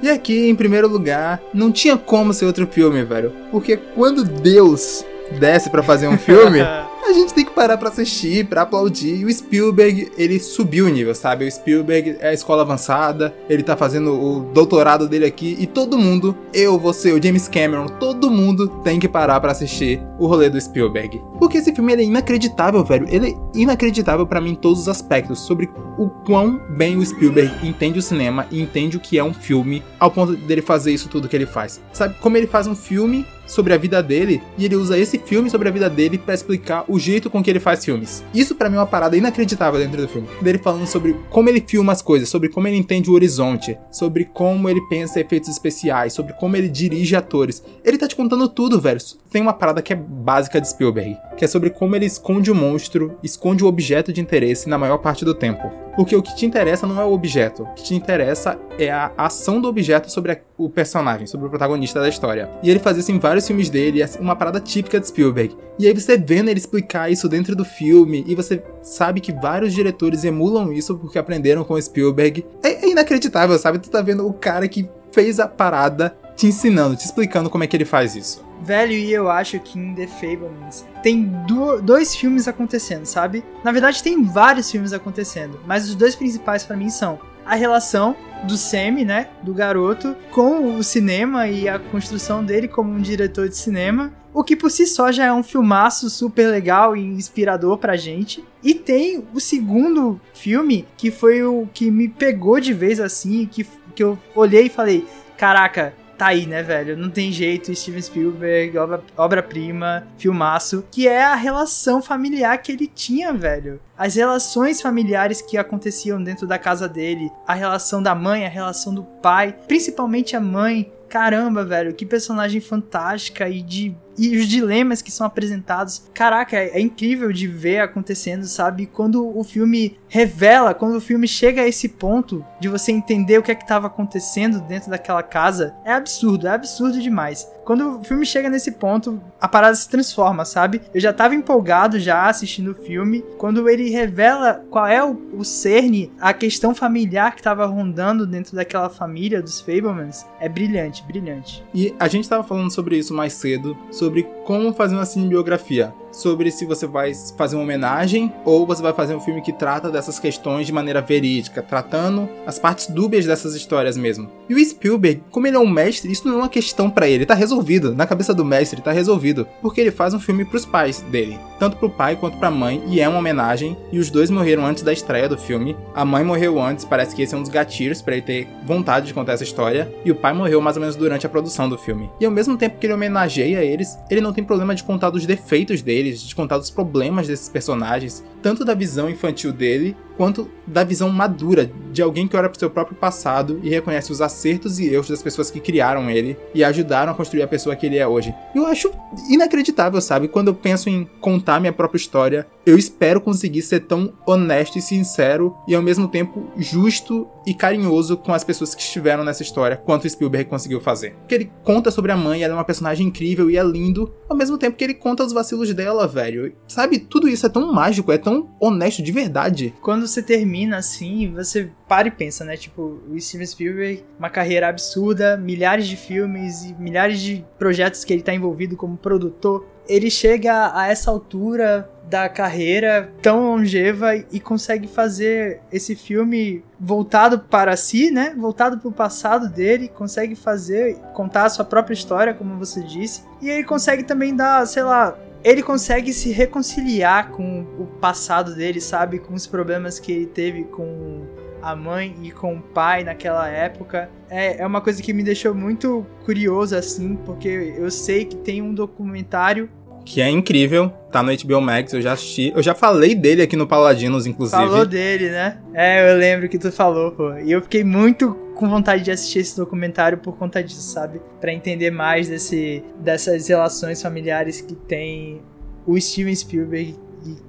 E 0.06 0.10
aqui, 0.12 0.48
em 0.48 0.54
primeiro 0.54 0.88
lugar, 0.88 1.42
não 1.52 1.72
tinha 1.72 1.98
como 1.98 2.32
ser 2.32 2.46
outro 2.46 2.68
filme, 2.68 3.04
velho. 3.04 3.34
Porque 3.50 3.76
quando 3.76 4.24
Deus 4.24 5.04
desce 5.32 5.70
pra 5.70 5.84
fazer 5.84 6.08
um 6.08 6.18
filme, 6.18 6.62
a 6.62 7.14
gente 7.14 7.34
tem 7.34 7.46
que 7.46 7.52
parar 7.52 7.78
pra 7.78 7.90
assistir, 7.90 8.46
pra 8.46 8.64
aplaudir. 8.64 9.16
E 9.16 9.26
o 9.26 9.32
Spielberg, 9.32 10.12
ele 10.18 10.40
subiu 10.40 10.88
o 10.88 10.90
nível, 10.90 11.14
sabe? 11.14 11.46
O 11.46 11.52
Spielberg 11.52 12.18
é 12.20 12.30
a 12.30 12.34
escola 12.34 12.64
avançada, 12.64 13.36
ele 13.50 13.64
tá 13.64 13.78
fazendo 13.78 14.14
o 14.14 14.40
doutorado 14.54 15.08
dele 15.08 15.26
aqui. 15.26 15.56
E 15.60 15.68
todo 15.68 15.98
mundo, 15.98 16.36
eu, 16.54 16.80
você, 16.80 17.12
o 17.12 17.22
James 17.22 17.48
Cameron, 17.48 17.88
todo 17.88 18.32
mundo 18.32 18.68
tem 18.84 19.00
que 19.00 19.08
parar 19.08 19.40
pra 19.40 19.52
assistir 19.52 20.02
o 20.18 20.26
rolê 20.26 20.50
do 20.50 20.60
Spielberg. 20.60 21.22
Porque 21.40 21.58
esse 21.58 21.74
filme 21.74 21.94
é 21.94 22.04
inacreditável, 22.04 22.84
velho. 22.84 23.08
Ele 23.10 23.32
é 23.32 23.60
inacreditável 23.60 24.26
pra 24.26 24.42
mim 24.42 24.52
em 24.52 24.56
todos 24.56 24.82
os 24.82 24.90
aspectos. 24.90 25.40
Sobre 25.40 25.70
o 25.98 26.10
quão 26.10 26.60
bem 26.70 26.98
o 26.98 27.06
Spielberg 27.06 27.68
entende 27.68 28.00
o 28.00 28.02
cinema 28.02 28.48
e 28.52 28.62
entende 28.62 28.98
o 28.98 29.00
que 29.00 29.18
é 29.18 29.24
um 29.24 29.34
filme, 29.34 29.84
ao 30.00 30.10
ponto 30.10 30.36
dele 30.36 30.62
fazer 30.62 30.92
isso 30.92 31.08
tudo 31.08 31.30
que 31.30 31.36
ele 31.36 31.46
faz. 31.46 31.82
Sabe? 31.94 32.16
Como 32.20 32.36
ele 32.36 32.48
faz 32.48 32.68
um 32.68 32.76
filme 32.76 33.26
sobre 33.46 33.74
a 33.74 33.78
vida 33.78 34.02
dele 34.02 34.42
e 34.58 34.66
ele 34.66 34.76
usa 34.76 34.98
esse 34.98 35.18
filme 35.20 35.50
sobre 35.50 35.68
a 35.70 35.72
vida 35.72 35.90
dele 35.90 36.18
pra 36.18 36.34
explicar 36.34 36.84
o 36.88 37.00
jeito 37.00 37.30
com 37.30 37.44
que 37.44 37.50
ele 37.50 37.60
faz 37.60 37.84
filmes. 37.84 38.24
Isso 38.34 38.56
pra 38.56 38.70
mim 38.70 38.76
é 38.76 38.80
uma 38.80 38.86
parada 38.88 39.16
inacreditável 39.18 39.80
dentro 39.80 40.02
do 40.02 40.08
filme. 40.08 40.28
Dele 40.42 40.58
falando 40.58 40.88
sobre 40.88 41.16
como 41.30 41.50
ele 41.50 41.64
filma 41.66 41.92
as 41.92 42.02
coisas, 42.02 42.30
sobre 42.30 42.50
como 42.50 42.68
ele 42.68 42.78
entende 42.78 43.10
o 43.10 43.14
horizonte, 43.14 43.78
sobre 43.92 44.26
como 44.26 44.70
ele 44.70 44.82
pensa 44.90 45.20
efeitos 45.20 45.50
especiais, 45.50 46.14
sobre 46.14 46.34
como 46.34 46.56
ele 46.56 46.68
dirige 46.70 47.16
atores. 47.16 47.64
Ele 47.84 47.98
tá 47.98 48.08
te 48.08 48.16
contando 48.16 48.48
tudo, 48.48 48.80
velho. 48.82 49.00
Tem 49.30 49.42
uma 49.42 49.54
parada 49.54 49.82
que 49.82 49.92
é 49.92 49.96
básica 49.96 50.62
de 50.62 50.70
Spielberg, 50.70 51.18
que 51.38 51.44
é 51.44 51.48
sobre 51.48 51.70
como 51.70 51.96
ele 51.96 52.06
esconde 52.06 52.50
o 52.50 52.56
monstro, 52.56 53.18
esconde 53.22 53.64
o 53.64 53.68
objeto 53.68 54.14
de 54.14 54.22
interesse 54.22 54.70
na 54.70 54.78
maior 54.78 54.98
parte 55.00 55.26
do 55.26 55.34
tempo. 55.34 55.70
Porque 55.96 56.16
o 56.16 56.22
que 56.22 56.36
te 56.36 56.46
interessa 56.46 56.86
não 56.88 57.00
é 57.02 57.06
o 57.06 57.12
objeto, 57.14 57.64
o 57.64 57.74
que 57.74 57.84
te 57.84 57.96
interessa 57.96 58.58
é 58.78 58.90
a 58.92 59.12
ação 59.18 59.60
do 59.62 59.68
objeto 59.68 60.12
sobre 60.12 60.32
a- 60.34 60.38
o 60.58 60.70
personagem, 60.70 61.28
sobre 61.28 61.48
o 61.48 61.50
protagonista 61.50 62.00
da 62.00 62.08
história. 62.08 62.50
E 62.64 62.70
ele 62.70 62.80
faz 62.80 62.98
isso 62.98 63.12
em 63.12 63.20
vários 63.20 63.46
filmes 63.46 63.70
dele, 63.70 64.02
é 64.02 64.10
uma 64.20 64.36
parada 64.36 64.60
típica 64.60 65.00
de 65.00 65.08
Spielberg. 65.08 65.56
E 65.78 65.88
aí 65.88 65.94
você 65.94 66.18
vendo 66.18 66.50
ele 66.50 66.60
explicar 66.60 67.12
isso 67.12 67.28
dentro 67.28 67.56
do 67.56 67.66
filme, 67.66 68.24
e 68.28 68.36
você 68.36 68.64
sabe 68.82 69.20
que 69.20 69.34
vários 69.34 69.74
diretores 69.74 70.24
emulam 70.24 70.72
isso 70.72 70.98
porque 70.98 71.20
aprenderam 71.20 71.64
com 71.64 71.80
Spielberg. 71.82 72.46
É, 72.64 72.86
é 72.86 72.90
inacreditável, 72.90 73.58
sabe? 73.60 73.80
Tu 73.80 73.90
tá 73.90 74.02
vendo 74.02 74.26
o 74.28 74.34
cara 74.34 74.68
que 74.68 74.88
fez 75.12 75.40
a 75.40 75.48
parada 75.48 76.16
te 76.36 76.48
ensinando, 76.48 76.96
te 76.98 77.06
explicando 77.06 77.50
como 77.50 77.64
é 77.64 77.68
que 77.68 77.76
ele 77.78 77.86
faz 77.86 78.16
isso. 78.16 78.44
Velho, 78.62 78.92
e 78.94 79.12
eu 79.14 79.30
acho 79.30 79.60
que 79.60 79.78
em 79.80 79.94
The 79.94 80.08
Fablemans 80.08 80.86
tem 81.04 81.24
du- 81.48 81.82
dois 81.82 82.16
filmes 82.16 82.48
acontecendo, 82.48 83.06
sabe? 83.06 83.44
Na 83.64 83.72
verdade, 83.72 84.02
tem 84.04 84.24
vários 84.24 84.70
filmes 84.72 84.92
acontecendo, 84.92 85.60
mas 85.66 85.88
os 85.88 85.96
dois 85.96 86.16
principais 86.16 86.64
pra 86.64 86.76
mim 86.76 86.90
são 86.90 87.20
a 87.46 87.56
relação 87.56 88.16
do 88.44 88.58
Sammy, 88.58 89.06
né, 89.06 89.30
do 89.42 89.54
garoto, 89.54 90.16
com 90.32 90.76
o 90.76 90.84
cinema 90.84 91.48
e 91.48 91.68
a 91.68 91.80
construção 91.80 92.44
dele 92.44 92.68
como 92.68 92.92
um 92.92 93.02
diretor 93.02 93.50
de 93.50 93.58
cinema, 93.58 94.14
o 94.34 94.44
que 94.44 94.56
por 94.56 94.70
si 94.70 94.86
só 94.86 95.12
já 95.12 95.26
é 95.26 95.34
um 95.34 95.42
filmaço 95.42 96.10
super 96.10 96.48
legal 96.50 96.96
e 96.96 97.02
inspirador 97.02 97.78
pra 97.78 97.96
gente. 97.96 98.44
E 98.62 98.74
tem 98.74 99.24
o 99.34 99.40
segundo 99.40 100.20
filme, 100.34 100.86
que 100.98 101.10
foi 101.10 101.44
o 101.44 101.68
que 101.74 101.90
me 101.90 102.10
pegou 102.10 102.60
de 102.60 102.74
vez 102.74 103.00
assim, 103.00 103.46
que, 103.46 103.66
que 103.96 104.04
eu 104.04 104.20
olhei 104.36 104.66
e 104.66 104.70
falei, 104.70 105.08
caraca, 105.38 105.94
tá 106.18 106.28
aí, 106.28 106.46
né, 106.46 106.64
velho? 106.64 106.98
Não 106.98 107.10
tem 107.10 107.32
jeito, 107.32 107.74
Steven 107.76 108.02
Spielberg, 108.02 108.78
obra- 108.78 109.04
obra-prima, 109.18 110.08
filmaço, 110.18 110.86
que 110.92 111.08
é 111.08 111.24
a 111.24 111.36
relação 111.36 112.02
familiar 112.02 112.58
que 112.58 112.72
ele 112.72 112.88
tinha, 112.88 113.34
velho. 113.34 113.80
As 113.98 114.16
relações 114.16 114.82
familiares 114.82 115.42
que 115.42 115.58
aconteciam 115.58 116.22
dentro 116.22 116.48
da 116.48 116.58
casa 116.58 116.88
dele, 116.88 117.30
a 117.48 117.54
relação 117.54 118.02
da 118.02 118.14
mãe, 118.16 118.46
a 118.46 118.50
relação 118.50 118.94
do 118.94 119.04
pai, 119.04 119.56
principalmente 119.68 120.36
a 120.36 120.40
mãe. 120.42 120.92
Caramba, 121.08 121.64
velho, 121.64 121.94
que 121.94 122.06
personagem 122.06 122.60
fantástica 122.60 123.48
e 123.48 123.62
de 123.62 123.96
e 124.18 124.38
os 124.38 124.48
dilemas 124.48 125.02
que 125.02 125.12
são 125.12 125.28
apresentados. 125.28 126.10
Caraca, 126.14 126.58
é, 126.58 126.70
é 126.70 126.80
incrível 126.80 127.32
de 127.34 127.48
ver 127.48 127.80
acontecendo, 127.80 128.46
sabe? 128.46 128.86
Quando 128.86 129.38
o 129.38 129.44
filme 129.44 129.98
revela, 130.16 130.74
quando 130.74 130.96
o 130.96 131.02
filme 131.02 131.28
chega 131.28 131.64
a 131.64 131.68
esse 131.68 131.90
ponto 131.90 132.46
de 132.58 132.70
você 132.70 132.90
entender 132.90 133.38
o 133.38 133.44
que 133.44 133.52
é 133.52 133.56
que 133.56 133.64
estava 133.64 133.88
acontecendo 133.88 134.62
dentro 134.62 134.90
daquela 134.90 135.22
casa, 135.22 135.76
é 135.84 135.92
absurdo, 135.92 136.48
é 136.48 136.52
absurdo 136.52 137.02
demais. 137.02 137.46
Quando 137.66 137.98
o 137.98 138.04
filme 138.04 138.26
chega 138.26 138.48
nesse 138.50 138.74
ponto, 138.74 139.20
a 139.42 139.48
parada 139.48 139.76
se 139.76 139.90
transforma, 139.90 140.46
sabe? 140.46 140.82
Eu 140.94 141.02
já 141.02 141.12
tava 141.12 141.36
empolgado 141.36 142.00
já 142.00 142.30
assistindo 142.30 142.72
o 142.72 142.76
filme. 142.76 143.26
Quando 143.40 143.68
ele 143.68 143.90
revela 143.90 144.64
qual 144.70 144.88
é 144.88 145.04
o, 145.04 145.20
o 145.34 145.44
cerne, 145.44 146.12
a 146.22 146.32
questão 146.32 146.76
familiar 146.76 147.36
que 147.36 147.42
tava 147.42 147.66
rondando 147.66 148.28
dentro 148.28 148.56
daquela 148.56 148.88
família 148.90 149.42
dos 149.42 149.60
Fablemans, 149.60 150.26
é 150.40 150.48
brilhante, 150.48 151.04
brilhante. 151.04 151.62
E 151.74 151.94
a 152.00 152.08
gente 152.08 152.30
tava 152.30 152.44
falando 152.44 152.72
sobre 152.72 152.98
isso 152.98 153.14
mais 153.16 153.34
cedo, 153.34 153.76
sobre 153.92 154.24
como 154.46 154.72
fazer 154.74 154.96
uma 154.96 155.06
cinebiografia, 155.06 155.94
sobre 156.12 156.50
se 156.52 156.66
você 156.66 156.88
vai 156.88 157.12
fazer 157.38 157.56
uma 157.56 157.64
homenagem 157.64 158.32
ou 158.46 158.66
você 158.66 158.82
vai 158.82 158.94
fazer 158.94 159.16
um 159.16 159.20
filme 159.20 159.42
que 159.42 159.52
trata 159.52 159.90
dessas 159.90 160.18
questões 160.18 160.66
de 160.66 160.72
maneira 160.72 161.02
verídica, 161.02 161.62
tratando 161.62 162.30
as 162.46 162.58
partes 162.58 162.88
dúbias 162.88 163.26
dessas 163.26 163.56
histórias 163.56 163.98
mesmo. 163.98 164.30
E 164.48 164.54
o 164.54 164.64
Spielberg, 164.64 165.24
como 165.32 165.48
ele 165.48 165.58
é 165.58 165.60
um 165.60 165.68
mestre, 165.68 166.12
isso 166.12 166.28
não 166.28 166.36
é 166.36 166.38
uma 166.38 166.50
questão 166.50 166.90
pra 166.90 167.08
ele, 167.08 167.26
tá 167.26 167.34
resolvido. 167.34 167.94
Na 167.94 168.06
cabeça 168.06 168.34
do 168.34 168.46
mestre 168.46 168.82
tá 168.82 168.92
resolvido, 168.92 169.48
porque 169.62 169.82
ele 169.82 169.92
faz 169.92 170.14
um 170.14 170.20
filme 170.20 170.46
pros 170.46 170.66
pais 170.66 171.02
dele, 171.02 171.38
tanto 171.60 171.78
pro 171.78 171.90
pai 171.90 172.16
quanto 172.16 172.38
pra 172.38 172.52
mãe, 172.52 172.82
e 172.88 173.02
é 173.02 173.10
uma 173.10 173.20
homenagem, 173.20 173.76
e 173.92 174.00
os 174.00 174.10
dois 174.10 174.30
morreram 174.30 174.66
antes 174.66 174.84
da 174.84 174.94
estreia 174.94 175.28
do 175.28 175.38
filme. 175.38 175.76
A 175.94 176.06
mãe 176.06 176.24
morreu 176.24 176.62
antes, 176.62 176.86
parece 176.86 177.16
que 177.16 177.24
esse 177.24 177.34
é 177.34 177.38
um 177.38 177.42
dos 177.42 177.50
gatilhos 177.50 178.02
pra 178.02 178.14
ele 178.14 178.22
ter 178.22 178.48
vontade 178.64 179.08
de 179.08 179.14
contar 179.14 179.34
essa 179.34 179.44
história, 179.44 179.92
e 180.06 180.12
o 180.12 180.16
pai 180.16 180.34
morreu 180.34 180.62
mais 180.62 180.78
ou 180.78 180.82
menos 180.82 180.96
durante 180.96 181.26
a 181.26 181.30
produção 181.30 181.68
do 181.68 181.78
filme. 181.78 182.10
E 182.20 182.26
ao 182.26 182.32
mesmo 182.32 182.56
tempo 182.56 182.78
que 182.78 182.86
ele 182.86 182.94
homenageia 182.94 183.64
eles, 183.64 183.98
ele 184.10 184.22
não 184.22 184.35
tem 184.36 184.44
problema 184.44 184.76
de 184.76 184.84
contar 184.84 185.10
dos 185.10 185.26
defeitos 185.26 185.82
dele, 185.82 185.96
deles, 186.06 186.22
de 186.22 186.36
contar 186.36 186.58
os 186.58 186.70
problemas 186.70 187.28
desses 187.28 187.50
personagens, 187.50 188.24
tanto 188.42 188.64
da 188.66 188.74
visão 188.74 189.10
infantil 189.10 189.52
dele, 189.52 189.96
quanto 190.18 190.50
da 190.66 190.84
visão 190.84 191.10
madura 191.10 191.70
de 191.92 192.02
alguém 192.02 192.28
que 192.28 192.36
olha 192.36 192.50
para 192.50 192.60
seu 192.60 192.70
próprio 192.70 192.96
passado 192.98 193.60
e 193.64 193.70
reconhece 193.70 194.12
os 194.12 194.22
acertos 194.22 194.80
e 194.80 194.88
erros 194.88 195.10
das 195.10 195.22
pessoas 195.22 195.52
que 195.52 195.60
criaram 195.60 196.10
ele 196.10 196.38
e 196.54 196.64
ajudaram 196.64 197.12
a 197.12 197.16
construir 197.16 197.42
a 197.44 197.48
pessoa 197.48 197.76
que 197.76 197.86
ele 197.86 197.98
é 197.98 198.08
hoje. 198.08 198.34
Eu 198.54 198.66
acho 198.66 198.92
inacreditável, 199.30 200.00
sabe? 200.00 200.28
Quando 200.28 200.50
eu 200.50 200.54
penso 200.54 200.90
em 200.90 201.06
contar 201.20 201.60
minha 201.60 201.74
própria 201.74 201.98
história, 201.98 202.48
eu 202.66 202.78
espero 202.78 203.22
conseguir 203.22 203.62
ser 203.62 203.82
tão 203.82 204.14
honesto 204.26 204.78
e 204.78 204.82
sincero 204.82 205.56
e 205.68 205.76
ao 205.76 205.82
mesmo 205.82 206.08
tempo 206.08 206.50
justo 206.58 207.28
e 207.46 207.54
carinhoso 207.54 208.18
com 208.18 208.34
as 208.34 208.44
pessoas 208.44 208.74
que 208.74 208.82
estiveram 208.82 209.24
nessa 209.24 209.44
história, 209.44 209.78
quanto 209.78 210.10
Spielberg 210.10 210.50
conseguiu 210.50 210.82
fazer. 210.82 211.12
Porque 211.20 211.36
ele 211.36 211.52
conta 211.64 211.92
sobre 211.92 212.12
a 212.12 212.18
mãe, 212.18 212.42
ela 212.42 212.54
é 212.54 212.58
uma 212.58 212.64
personagem 212.64 213.08
incrível 213.08 213.50
e 213.50 213.58
é 213.58 213.64
lindo, 213.64 214.12
ao 214.30 214.36
mesmo 214.36 214.58
tempo 214.58 214.78
que 214.78 214.84
ele 214.84 214.94
conta 214.94 215.24
os 215.24 215.34
vacilos 215.34 215.74
dela, 215.74 216.08
velho. 216.08 216.54
Sabe, 216.68 217.00
tudo 217.00 217.28
isso 217.28 217.46
é 217.46 217.50
tão 217.50 217.72
mágico, 217.72 218.12
é 218.12 218.18
tão 218.18 218.50
honesto 218.60 219.02
de 219.02 219.12
verdade. 219.12 219.74
Quando 219.82 220.08
você 220.08 220.22
termina 220.22 220.78
assim, 220.78 221.32
você 221.32 221.72
para 221.88 222.08
e 222.08 222.12
pensa, 222.12 222.44
né? 222.44 222.58
Tipo, 222.58 223.02
o 223.10 223.20
Steven 223.20 223.46
Spielberg, 223.46 224.04
uma 224.18 224.30
carreira 224.30 224.68
absurda, 224.68 225.38
milhares 225.38 225.88
de 225.88 225.96
filmes 225.96 226.64
e 226.64 226.74
milhares 226.74 227.20
de 227.20 227.46
projetos 227.58 228.04
que 228.04 228.12
ele 228.12 228.24
tá 228.24 228.34
envolvido 228.34 228.76
como 228.76 228.98
produtor. 228.98 229.66
Ele 229.88 230.10
chega 230.10 230.72
a 230.76 230.88
essa 230.88 231.12
altura 231.12 231.90
da 232.10 232.30
carreira 232.30 233.12
tão 233.22 233.44
longeva 233.52 234.16
e 234.16 234.40
consegue 234.40 234.88
fazer 234.88 235.60
esse 235.72 235.96
filme 235.96 236.64
voltado 236.80 237.40
para 237.40 237.76
si, 237.76 238.12
né? 238.12 238.36
Voltado 238.38 238.78
para 238.78 238.88
o 238.88 238.92
passado 238.92 239.50
dele, 239.50 239.88
consegue 239.88 240.36
fazer, 240.36 240.98
contar 241.14 241.46
a 241.46 241.50
sua 241.50 241.66
própria 241.66 241.94
história, 241.94 242.34
como 242.34 242.58
você 242.58 242.84
disse, 242.84 243.24
e 243.42 243.50
ele 243.50 243.64
consegue 243.64 244.04
também 244.04 244.36
dar, 244.36 244.66
sei 244.68 244.84
lá, 244.84 245.18
ele 245.44 245.62
consegue 245.62 246.12
se 246.12 246.32
reconciliar 246.32 247.30
com 247.30 247.62
o 247.80 247.86
passado 247.86 248.56
dele, 248.56 248.82
sabe? 248.82 249.20
Com 249.20 249.34
os 249.34 249.46
problemas 249.46 250.00
que 250.00 250.12
ele 250.12 250.26
teve 250.26 250.64
com 250.64 251.22
a 251.66 251.76
mãe 251.76 252.16
e 252.22 252.30
com 252.32 252.56
o 252.56 252.62
pai 252.62 253.04
naquela 253.04 253.48
época. 253.48 254.08
É, 254.30 254.62
é 254.62 254.66
uma 254.66 254.82
coisa 254.82 255.02
que 255.02 255.12
me 255.12 255.24
deixou 255.24 255.56
muito 255.56 256.06
curioso, 256.24 256.76
assim, 256.76 257.16
porque 257.26 257.74
eu 257.76 257.90
sei 257.90 258.26
que 258.26 258.36
tem 258.36 258.62
um 258.62 258.74
documentário 258.74 259.68
Que 260.06 260.22
é 260.22 260.30
incrível, 260.30 260.90
tá 261.12 261.24
no 261.24 261.36
HBO 261.36 261.60
Max, 261.60 261.92
eu 261.92 262.02
já 262.02 262.14
assisti. 262.14 262.54
Eu 262.56 262.62
já 262.62 262.76
falei 262.76 263.16
dele 263.16 263.42
aqui 263.42 263.56
no 263.56 263.66
Paladinos, 263.66 264.28
inclusive. 264.28 264.62
Falou 264.62 264.86
dele, 264.86 265.32
né? 265.32 265.58
É, 265.74 266.12
eu 266.12 266.18
lembro 266.18 266.48
que 266.48 266.60
tu 266.60 266.72
falou, 266.72 267.12
pô. 267.12 267.36
E 267.40 267.52
eu 267.52 267.60
fiquei 267.64 267.84
muito 267.84 268.36
com 268.54 268.70
vontade 268.70 269.02
de 269.02 269.10
assistir 269.10 269.40
esse 269.40 269.58
documentário 269.58 270.20
por 270.20 270.38
conta 270.38 270.64
disso, 270.64 270.82
sabe? 270.82 271.20
Pra 271.42 271.52
entender 271.52 271.90
mais 271.90 272.30
desse, 272.30 272.84
dessas 273.00 273.48
relações 273.48 274.00
familiares 274.00 274.62
que 274.62 274.76
tem 274.76 275.42
o 275.88 276.00
Steven 276.00 276.36
Spielberg 276.36 276.96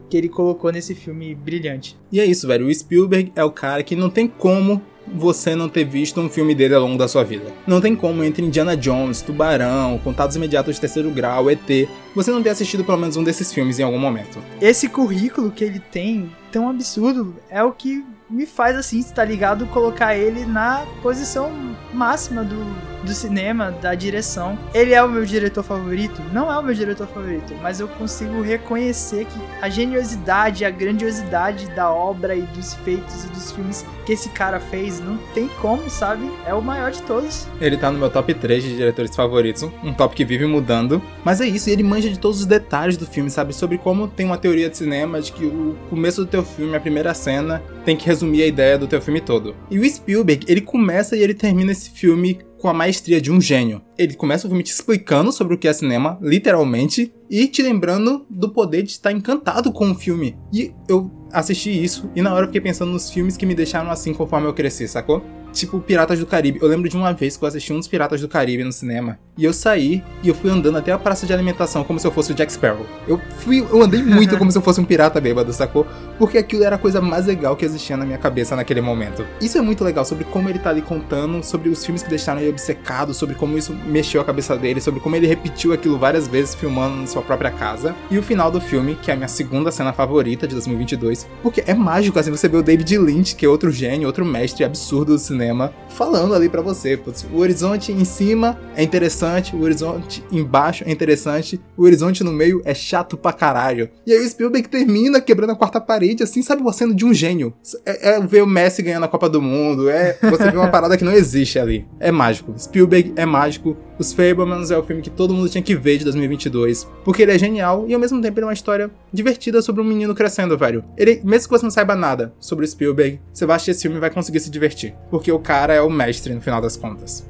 que 0.08 0.16
ele 0.16 0.28
colocou 0.28 0.70
nesse 0.72 0.94
filme 0.94 1.34
brilhante. 1.34 1.96
E 2.10 2.20
é 2.20 2.24
isso, 2.24 2.46
velho. 2.46 2.66
O 2.66 2.74
Spielberg 2.74 3.32
é 3.34 3.44
o 3.44 3.50
cara 3.50 3.82
que 3.82 3.96
não 3.96 4.10
tem 4.10 4.26
como 4.26 4.80
você 5.06 5.54
não 5.54 5.68
ter 5.68 5.84
visto 5.84 6.20
um 6.20 6.28
filme 6.28 6.54
dele 6.54 6.74
ao 6.74 6.82
longo 6.82 6.98
da 6.98 7.06
sua 7.06 7.22
vida. 7.22 7.52
Não 7.66 7.80
tem 7.80 7.94
como 7.94 8.24
entre 8.24 8.44
Indiana 8.44 8.76
Jones, 8.76 9.22
Tubarão, 9.22 10.00
Contatos 10.02 10.36
Imediatos 10.36 10.74
de 10.74 10.80
Terceiro 10.80 11.10
Grau, 11.10 11.50
ET, 11.50 11.88
você 12.14 12.30
não 12.30 12.42
ter 12.42 12.50
assistido 12.50 12.84
pelo 12.84 12.98
menos 12.98 13.16
um 13.16 13.24
desses 13.24 13.52
filmes 13.52 13.78
em 13.78 13.82
algum 13.82 13.98
momento. 13.98 14.38
Esse 14.60 14.88
currículo 14.88 15.50
que 15.50 15.64
ele 15.64 15.78
tem, 15.78 16.30
tão 16.50 16.68
absurdo, 16.68 17.36
é 17.48 17.62
o 17.62 17.72
que 17.72 18.04
me 18.28 18.46
faz, 18.46 18.76
assim, 18.76 19.02
tá 19.02 19.24
ligado, 19.24 19.66
colocar 19.66 20.16
ele 20.16 20.44
na 20.44 20.84
posição 21.02 21.76
máxima 21.92 22.42
do, 22.42 22.56
do 23.04 23.12
cinema, 23.12 23.70
da 23.70 23.94
direção. 23.94 24.58
Ele 24.74 24.92
é 24.92 25.02
o 25.02 25.08
meu 25.08 25.24
diretor 25.24 25.62
favorito? 25.62 26.20
Não 26.32 26.52
é 26.52 26.58
o 26.58 26.62
meu 26.62 26.74
diretor 26.74 27.06
favorito, 27.06 27.54
mas 27.62 27.80
eu 27.80 27.88
consigo 27.88 28.42
reconhecer 28.42 29.26
que 29.26 29.38
a 29.62 29.68
geniosidade, 29.68 30.64
a 30.64 30.70
grandiosidade 30.70 31.68
da 31.70 31.90
obra 31.90 32.34
e 32.34 32.42
dos 32.42 32.74
feitos 32.74 33.24
e 33.24 33.28
dos 33.28 33.52
filmes 33.52 33.84
que 34.04 34.12
esse 34.12 34.28
cara 34.28 34.60
fez, 34.60 35.00
não 35.00 35.16
tem 35.34 35.48
como, 35.60 35.88
sabe? 35.88 36.30
É 36.46 36.54
o 36.54 36.62
maior 36.62 36.90
de 36.90 37.02
todos. 37.02 37.46
Ele 37.60 37.76
tá 37.76 37.90
no 37.90 37.98
meu 37.98 38.10
top 38.10 38.34
3 38.34 38.62
de 38.62 38.76
diretores 38.76 39.14
favoritos, 39.14 39.62
um 39.82 39.92
top 39.92 40.14
que 40.14 40.24
vive 40.24 40.46
mudando. 40.46 41.02
Mas 41.24 41.40
é 41.40 41.46
isso, 41.46 41.70
ele 41.70 41.82
manja 41.82 42.08
de 42.08 42.18
todos 42.18 42.40
os 42.40 42.46
detalhes 42.46 42.96
do 42.96 43.06
filme, 43.06 43.30
sabe? 43.30 43.52
Sobre 43.52 43.78
como 43.78 44.06
tem 44.06 44.26
uma 44.26 44.38
teoria 44.38 44.68
de 44.68 44.76
cinema 44.76 45.20
de 45.20 45.32
que 45.32 45.44
o 45.44 45.76
começo 45.88 46.24
do 46.24 46.26
teu 46.26 46.44
filme, 46.44 46.76
a 46.76 46.80
primeira 46.80 47.14
cena, 47.14 47.62
tem 47.84 47.96
que 47.96 48.06
resumir 48.16 48.42
a 48.42 48.46
ideia 48.46 48.78
do 48.78 48.86
teu 48.86 49.00
filme 49.00 49.20
todo. 49.20 49.54
E 49.70 49.78
o 49.78 49.88
Spielberg, 49.88 50.46
ele 50.48 50.62
começa 50.62 51.14
e 51.14 51.22
ele 51.22 51.34
termina 51.34 51.72
esse 51.72 51.90
filme 51.90 52.38
com 52.58 52.68
a 52.68 52.74
maestria 52.74 53.20
de 53.20 53.30
um 53.30 53.40
gênio. 53.40 53.82
Ele 53.98 54.14
começa 54.14 54.46
o 54.46 54.50
filme 54.50 54.62
te 54.62 54.72
explicando 54.72 55.30
sobre 55.30 55.54
o 55.54 55.58
que 55.58 55.68
é 55.68 55.72
cinema, 55.72 56.18
literalmente, 56.22 57.12
e 57.28 57.46
te 57.46 57.62
lembrando 57.62 58.24
do 58.30 58.48
poder 58.48 58.82
de 58.82 58.92
estar 58.92 59.12
encantado 59.12 59.70
com 59.72 59.90
o 59.90 59.94
filme. 59.94 60.36
E 60.52 60.72
eu 60.88 61.10
assisti 61.32 61.70
isso 61.70 62.10
e 62.14 62.22
na 62.22 62.32
hora 62.32 62.44
eu 62.44 62.48
fiquei 62.48 62.60
pensando 62.60 62.92
nos 62.92 63.10
filmes 63.10 63.36
que 63.36 63.44
me 63.44 63.54
deixaram 63.54 63.90
assim 63.90 64.14
conforme 64.14 64.46
eu 64.46 64.54
cresci, 64.54 64.88
sacou? 64.88 65.22
Tipo 65.52 65.80
Piratas 65.80 66.18
do 66.18 66.26
Caribe. 66.26 66.58
Eu 66.60 66.68
lembro 66.68 66.88
de 66.88 66.96
uma 66.96 67.12
vez 67.12 67.36
que 67.36 67.44
eu 67.44 67.48
assisti 67.48 67.72
um 67.72 67.78
dos 67.78 67.88
Piratas 67.88 68.20
do 68.20 68.28
Caribe 68.28 68.62
no 68.62 68.72
cinema. 68.72 69.18
E 69.38 69.44
eu 69.44 69.52
saí 69.52 70.02
e 70.22 70.28
eu 70.28 70.34
fui 70.34 70.50
andando 70.50 70.76
até 70.76 70.92
a 70.92 70.98
praça 70.98 71.26
de 71.26 71.32
alimentação 71.32 71.82
como 71.82 71.98
se 71.98 72.06
eu 72.06 72.12
fosse 72.12 72.32
o 72.32 72.34
Jack 72.34 72.52
Sparrow. 72.52 72.86
Eu 73.08 73.20
fui, 73.38 73.60
eu 73.60 73.82
andei 73.82 74.02
muito 74.02 74.36
como 74.38 74.50
se 74.52 74.58
eu 74.58 74.62
fosse 74.62 74.80
um 74.80 74.84
pirata 74.84 75.20
bêbado, 75.20 75.52
sacou? 75.52 75.86
Porque 76.18 76.38
aquilo 76.38 76.64
era 76.64 76.76
a 76.76 76.78
coisa 76.78 77.00
mais 77.00 77.26
legal 77.26 77.56
que 77.56 77.64
existia 77.64 77.96
na 77.96 78.04
minha 78.04 78.18
cabeça 78.18 78.56
naquele 78.56 78.80
momento. 78.80 79.24
Isso 79.40 79.58
é 79.58 79.60
muito 79.60 79.84
legal 79.84 80.04
sobre 80.04 80.24
como 80.24 80.48
ele 80.48 80.58
tá 80.58 80.70
ali 80.70 80.82
contando, 80.82 81.42
sobre 81.42 81.68
os 81.68 81.84
filmes 81.84 82.02
que 82.02 82.08
deixaram 82.08 82.40
ele 82.40 82.50
obcecado, 82.50 83.12
sobre 83.12 83.34
como 83.34 83.56
isso 83.56 83.74
mexeu 83.86 84.20
a 84.20 84.24
cabeça 84.24 84.56
dele, 84.56 84.80
sobre 84.80 85.00
como 85.00 85.16
ele 85.16 85.26
repetiu 85.26 85.72
aquilo 85.72 85.98
várias 85.98 86.26
vezes 86.26 86.54
filmando 86.54 86.96
na 86.96 87.06
sua 87.06 87.22
própria 87.22 87.50
casa. 87.50 87.94
E 88.10 88.18
o 88.18 88.22
final 88.22 88.50
do 88.50 88.60
filme, 88.60 88.96
que 89.00 89.10
é 89.10 89.14
a 89.14 89.16
minha 89.16 89.28
segunda 89.28 89.70
cena 89.70 89.92
favorita 89.92 90.46
de 90.46 90.54
2022, 90.54 91.26
porque 91.42 91.62
é 91.66 91.74
mágico 91.74 92.18
assim, 92.18 92.30
você 92.30 92.48
vê 92.48 92.56
o 92.56 92.62
David 92.62 92.98
Lynch, 92.98 93.34
que 93.34 93.44
é 93.44 93.48
outro 93.48 93.70
gênio, 93.70 94.06
outro 94.06 94.24
mestre 94.24 94.64
absurdo 94.64 95.12
do 95.12 95.18
cinema, 95.18 95.72
falando 95.88 96.34
ali 96.34 96.48
pra 96.48 96.62
você. 96.62 96.96
Putz, 96.96 97.26
o 97.32 97.38
horizonte 97.38 97.92
em 97.92 98.04
cima 98.04 98.58
é 98.74 98.82
interessante, 98.82 99.54
o 99.54 99.62
horizonte 99.62 100.24
embaixo 100.30 100.84
é 100.86 100.90
interessante, 100.90 101.60
o 101.76 101.82
horizonte 101.84 102.22
no 102.22 102.32
meio 102.32 102.62
é 102.64 102.74
chato 102.74 103.16
pra 103.16 103.32
caralho. 103.32 103.88
E 104.06 104.12
aí 104.12 104.24
o 104.24 104.28
Spielberg 104.28 104.68
termina 104.68 105.20
quebrando 105.20 105.50
a 105.50 105.56
quarta 105.56 105.80
parede, 105.80 106.05
assim, 106.22 106.42
sabe, 106.42 106.62
uma 106.62 106.72
cena 106.72 106.94
de 106.94 107.04
um 107.04 107.12
gênio. 107.12 107.54
É, 107.84 108.10
é 108.10 108.20
ver 108.20 108.42
o 108.42 108.46
Messi 108.46 108.82
ganhando 108.82 109.04
a 109.04 109.08
Copa 109.08 109.28
do 109.28 109.40
Mundo, 109.40 109.88
é 109.88 110.18
você 110.22 110.50
vê 110.50 110.56
uma 110.56 110.68
parada 110.68 110.96
que 110.96 111.04
não 111.04 111.12
existe 111.12 111.58
ali. 111.58 111.86
É 111.98 112.10
mágico. 112.10 112.54
Spielberg 112.58 113.12
é 113.16 113.26
mágico. 113.26 113.76
Os 113.98 114.12
Fablemans 114.12 114.70
é 114.70 114.76
o 114.76 114.82
filme 114.82 115.00
que 115.00 115.10
todo 115.10 115.32
mundo 115.32 115.48
tinha 115.48 115.62
que 115.62 115.74
ver 115.74 115.98
de 115.98 116.04
2022, 116.04 116.86
porque 117.04 117.22
ele 117.22 117.32
é 117.32 117.38
genial 117.38 117.86
e 117.88 117.94
ao 117.94 118.00
mesmo 118.00 118.20
tempo 118.20 118.38
ele 118.38 118.44
é 118.44 118.48
uma 118.48 118.52
história 118.52 118.90
divertida 119.12 119.62
sobre 119.62 119.80
um 119.80 119.84
menino 119.84 120.14
crescendo, 120.14 120.56
velho. 120.56 120.84
Ele, 120.96 121.20
mesmo 121.24 121.48
que 121.48 121.58
você 121.58 121.64
não 121.64 121.70
saiba 121.70 121.94
nada 121.94 122.34
sobre 122.38 122.64
o 122.64 122.68
Spielberg, 122.68 123.20
você 123.32 123.46
vai 123.46 123.56
assistir 123.56 123.70
esse 123.70 123.82
filme 123.82 123.96
e 123.96 124.00
vai 124.00 124.10
conseguir 124.10 124.40
se 124.40 124.50
divertir, 124.50 124.94
porque 125.10 125.32
o 125.32 125.38
cara 125.38 125.72
é 125.72 125.80
o 125.80 125.88
mestre 125.88 126.34
no 126.34 126.42
final 126.42 126.60
das 126.60 126.76
contas. 126.76 127.26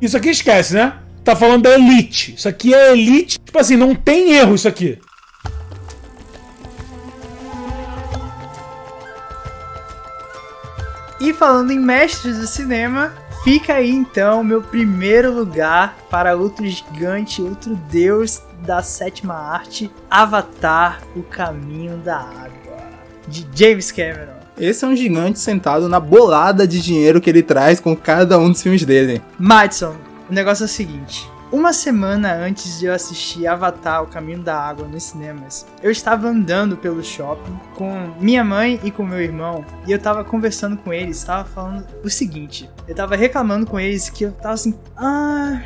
Isso 0.00 0.16
aqui 0.16 0.30
esquece, 0.30 0.74
né? 0.74 0.98
Tá 1.22 1.36
falando 1.36 1.64
da 1.64 1.74
elite. 1.74 2.34
Isso 2.34 2.48
aqui 2.48 2.72
é 2.72 2.92
elite. 2.92 3.38
Tipo 3.38 3.58
assim, 3.58 3.76
não 3.76 3.94
tem 3.94 4.32
erro 4.32 4.54
isso 4.54 4.66
aqui. 4.66 4.98
E 11.20 11.34
falando 11.34 11.70
em 11.70 11.78
mestres 11.78 12.38
do 12.38 12.46
cinema, 12.46 13.12
fica 13.44 13.74
aí 13.74 13.90
então 13.90 14.42
meu 14.42 14.62
primeiro 14.62 15.30
lugar 15.30 15.94
para 16.08 16.34
outro 16.34 16.66
gigante, 16.66 17.42
outro 17.42 17.76
deus 17.90 18.42
da 18.62 18.82
sétima 18.82 19.34
arte, 19.34 19.90
Avatar: 20.10 21.02
O 21.14 21.22
Caminho 21.22 21.98
da 21.98 22.16
Água, 22.16 22.78
de 23.28 23.46
James 23.54 23.92
Cameron. 23.92 24.40
Esse 24.58 24.82
é 24.82 24.88
um 24.88 24.96
gigante 24.96 25.38
sentado 25.38 25.90
na 25.90 26.00
bolada 26.00 26.66
de 26.66 26.80
dinheiro 26.80 27.20
que 27.20 27.28
ele 27.28 27.42
traz 27.42 27.80
com 27.80 27.94
cada 27.94 28.38
um 28.38 28.50
dos 28.50 28.62
filmes 28.62 28.84
dele. 28.86 29.22
Madison, 29.38 29.96
o 30.28 30.32
negócio 30.32 30.64
é 30.64 30.66
o 30.66 30.68
seguinte. 30.68 31.28
Uma 31.52 31.72
semana 31.72 32.32
antes 32.32 32.78
de 32.78 32.86
eu 32.86 32.94
assistir 32.94 33.44
Avatar, 33.48 34.04
O 34.04 34.06
Caminho 34.06 34.40
da 34.40 34.56
Água 34.56 34.86
nos 34.86 35.02
cinemas, 35.02 35.66
eu 35.82 35.90
estava 35.90 36.28
andando 36.28 36.76
pelo 36.76 37.02
shopping 37.02 37.58
com 37.74 38.14
minha 38.20 38.44
mãe 38.44 38.78
e 38.84 38.90
com 38.92 39.04
meu 39.04 39.20
irmão 39.20 39.64
e 39.84 39.90
eu 39.90 39.98
tava 39.98 40.22
conversando 40.22 40.76
com 40.76 40.92
eles, 40.92 41.16
estava 41.16 41.44
falando 41.44 41.84
o 42.04 42.08
seguinte. 42.08 42.70
Eu 42.86 42.94
tava 42.94 43.16
reclamando 43.16 43.66
com 43.66 43.80
eles 43.80 44.08
que 44.08 44.26
eu 44.26 44.32
tava 44.32 44.54
assim, 44.54 44.78
ah, 44.96 45.60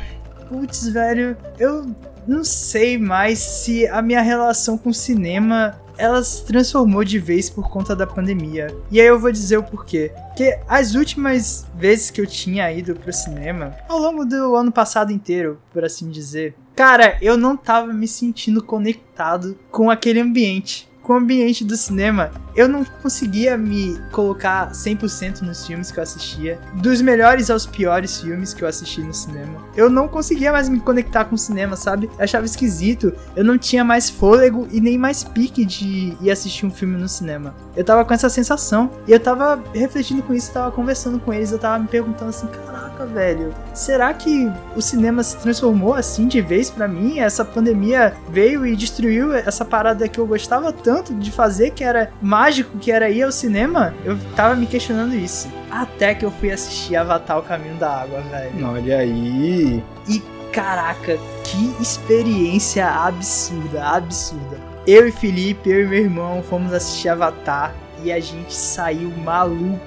putz, 0.49 0.87
velho, 0.87 1.37
eu 1.59 1.85
não 2.27 2.43
sei 2.43 2.97
mais 2.97 3.37
se 3.37 3.87
a 3.87 4.01
minha 4.01 4.23
relação 4.23 4.79
com 4.79 4.89
o 4.89 4.93
cinema 4.93 5.79
ela 5.97 6.23
se 6.23 6.45
transformou 6.45 7.03
de 7.03 7.19
vez 7.19 7.49
por 7.49 7.69
conta 7.69 7.95
da 7.95 8.07
pandemia. 8.07 8.67
E 8.91 8.99
aí 8.99 9.07
eu 9.07 9.19
vou 9.19 9.31
dizer 9.31 9.57
o 9.57 9.63
porquê. 9.63 10.11
Porque 10.27 10.59
as 10.67 10.95
últimas 10.95 11.65
vezes 11.75 12.11
que 12.11 12.19
eu 12.19 12.27
tinha 12.27 12.71
ido 12.71 12.95
pro 12.95 13.13
cinema, 13.13 13.75
ao 13.87 13.99
longo 13.99 14.25
do 14.25 14.55
ano 14.55 14.71
passado 14.71 15.11
inteiro, 15.11 15.59
por 15.71 15.83
assim 15.83 16.09
dizer, 16.09 16.55
cara, 16.75 17.17
eu 17.21 17.37
não 17.37 17.55
tava 17.55 17.93
me 17.93 18.07
sentindo 18.07 18.61
conectado 18.61 19.57
com 19.71 19.89
aquele 19.89 20.19
ambiente. 20.19 20.89
Com 21.05 21.13
o 21.13 21.17
ambiente 21.17 21.63
do 21.63 21.77
cinema, 21.77 22.31
eu 22.55 22.67
não 22.67 22.83
conseguia 22.83 23.55
me 23.55 23.95
colocar 24.11 24.71
100% 24.71 25.41
nos 25.41 25.67
filmes 25.67 25.91
que 25.91 25.99
eu 25.99 26.03
assistia. 26.03 26.59
Dos 26.73 26.99
melhores 26.99 27.51
aos 27.51 27.67
piores 27.67 28.19
filmes 28.19 28.55
que 28.55 28.63
eu 28.63 28.67
assisti 28.67 29.01
no 29.01 29.13
cinema. 29.13 29.63
Eu 29.75 29.87
não 29.87 30.07
conseguia 30.07 30.51
mais 30.51 30.67
me 30.67 30.79
conectar 30.79 31.25
com 31.25 31.35
o 31.35 31.37
cinema, 31.37 31.75
sabe? 31.75 32.09
Eu 32.17 32.23
achava 32.23 32.45
esquisito. 32.45 33.13
Eu 33.35 33.43
não 33.43 33.55
tinha 33.55 33.83
mais 33.83 34.09
fôlego 34.09 34.67
e 34.71 34.81
nem 34.81 34.97
mais 34.97 35.23
pique 35.23 35.63
de 35.63 36.17
ir 36.19 36.31
assistir 36.31 36.65
um 36.65 36.71
filme 36.71 36.97
no 36.97 37.07
cinema. 37.07 37.53
Eu 37.75 37.83
tava 37.83 38.03
com 38.03 38.13
essa 38.13 38.29
sensação. 38.29 38.89
E 39.07 39.11
eu 39.11 39.19
tava 39.19 39.63
refletindo 39.75 40.23
com 40.23 40.33
isso, 40.33 40.51
tava 40.51 40.71
conversando 40.71 41.19
com 41.19 41.31
eles, 41.31 41.51
eu 41.51 41.59
tava 41.59 41.77
me 41.77 41.87
perguntando 41.87 42.29
assim, 42.29 42.47
caraca, 42.95 43.05
velho, 43.05 43.53
será 43.73 44.13
que 44.13 44.51
o 44.75 44.81
cinema 44.81 45.21
se 45.21 45.37
transformou 45.37 45.93
assim 45.93 46.27
de 46.27 46.41
vez 46.41 46.69
pra 46.69 46.87
mim? 46.87 47.19
Essa 47.19 47.43
pandemia 47.43 48.13
veio 48.29 48.65
e 48.65 48.75
destruiu 48.75 49.33
essa 49.33 49.65
parada 49.65 50.07
que 50.07 50.19
eu 50.19 50.25
gostava 50.25 50.71
tanto 50.71 51.13
de 51.13 51.31
fazer, 51.31 51.71
que 51.71 51.83
era 51.83 52.11
mágico, 52.21 52.77
que 52.79 52.91
era 52.91 53.09
ir 53.09 53.23
ao 53.23 53.31
cinema? 53.31 53.93
Eu 54.03 54.17
tava 54.35 54.55
me 54.55 54.65
questionando 54.65 55.13
isso. 55.13 55.49
Até 55.69 56.15
que 56.15 56.25
eu 56.25 56.31
fui 56.31 56.51
assistir 56.51 56.95
Avatar 56.95 57.37
O 57.39 57.43
Caminho 57.43 57.75
da 57.75 58.01
Água, 58.01 58.21
velho. 58.21 58.67
Olha 58.67 58.99
aí. 58.99 59.83
E 60.07 60.23
caraca, 60.51 61.17
que 61.43 61.75
experiência 61.81 62.87
absurda, 62.87 63.83
absurda. 63.83 64.57
Eu 64.87 65.07
e 65.07 65.11
Felipe, 65.11 65.69
eu 65.69 65.83
e 65.83 65.87
meu 65.87 65.99
irmão 65.99 66.43
fomos 66.43 66.71
assistir 66.71 67.09
Avatar 67.09 67.73
e 68.03 68.11
a 68.11 68.19
gente 68.19 68.53
saiu 68.53 69.09
maluco, 69.17 69.79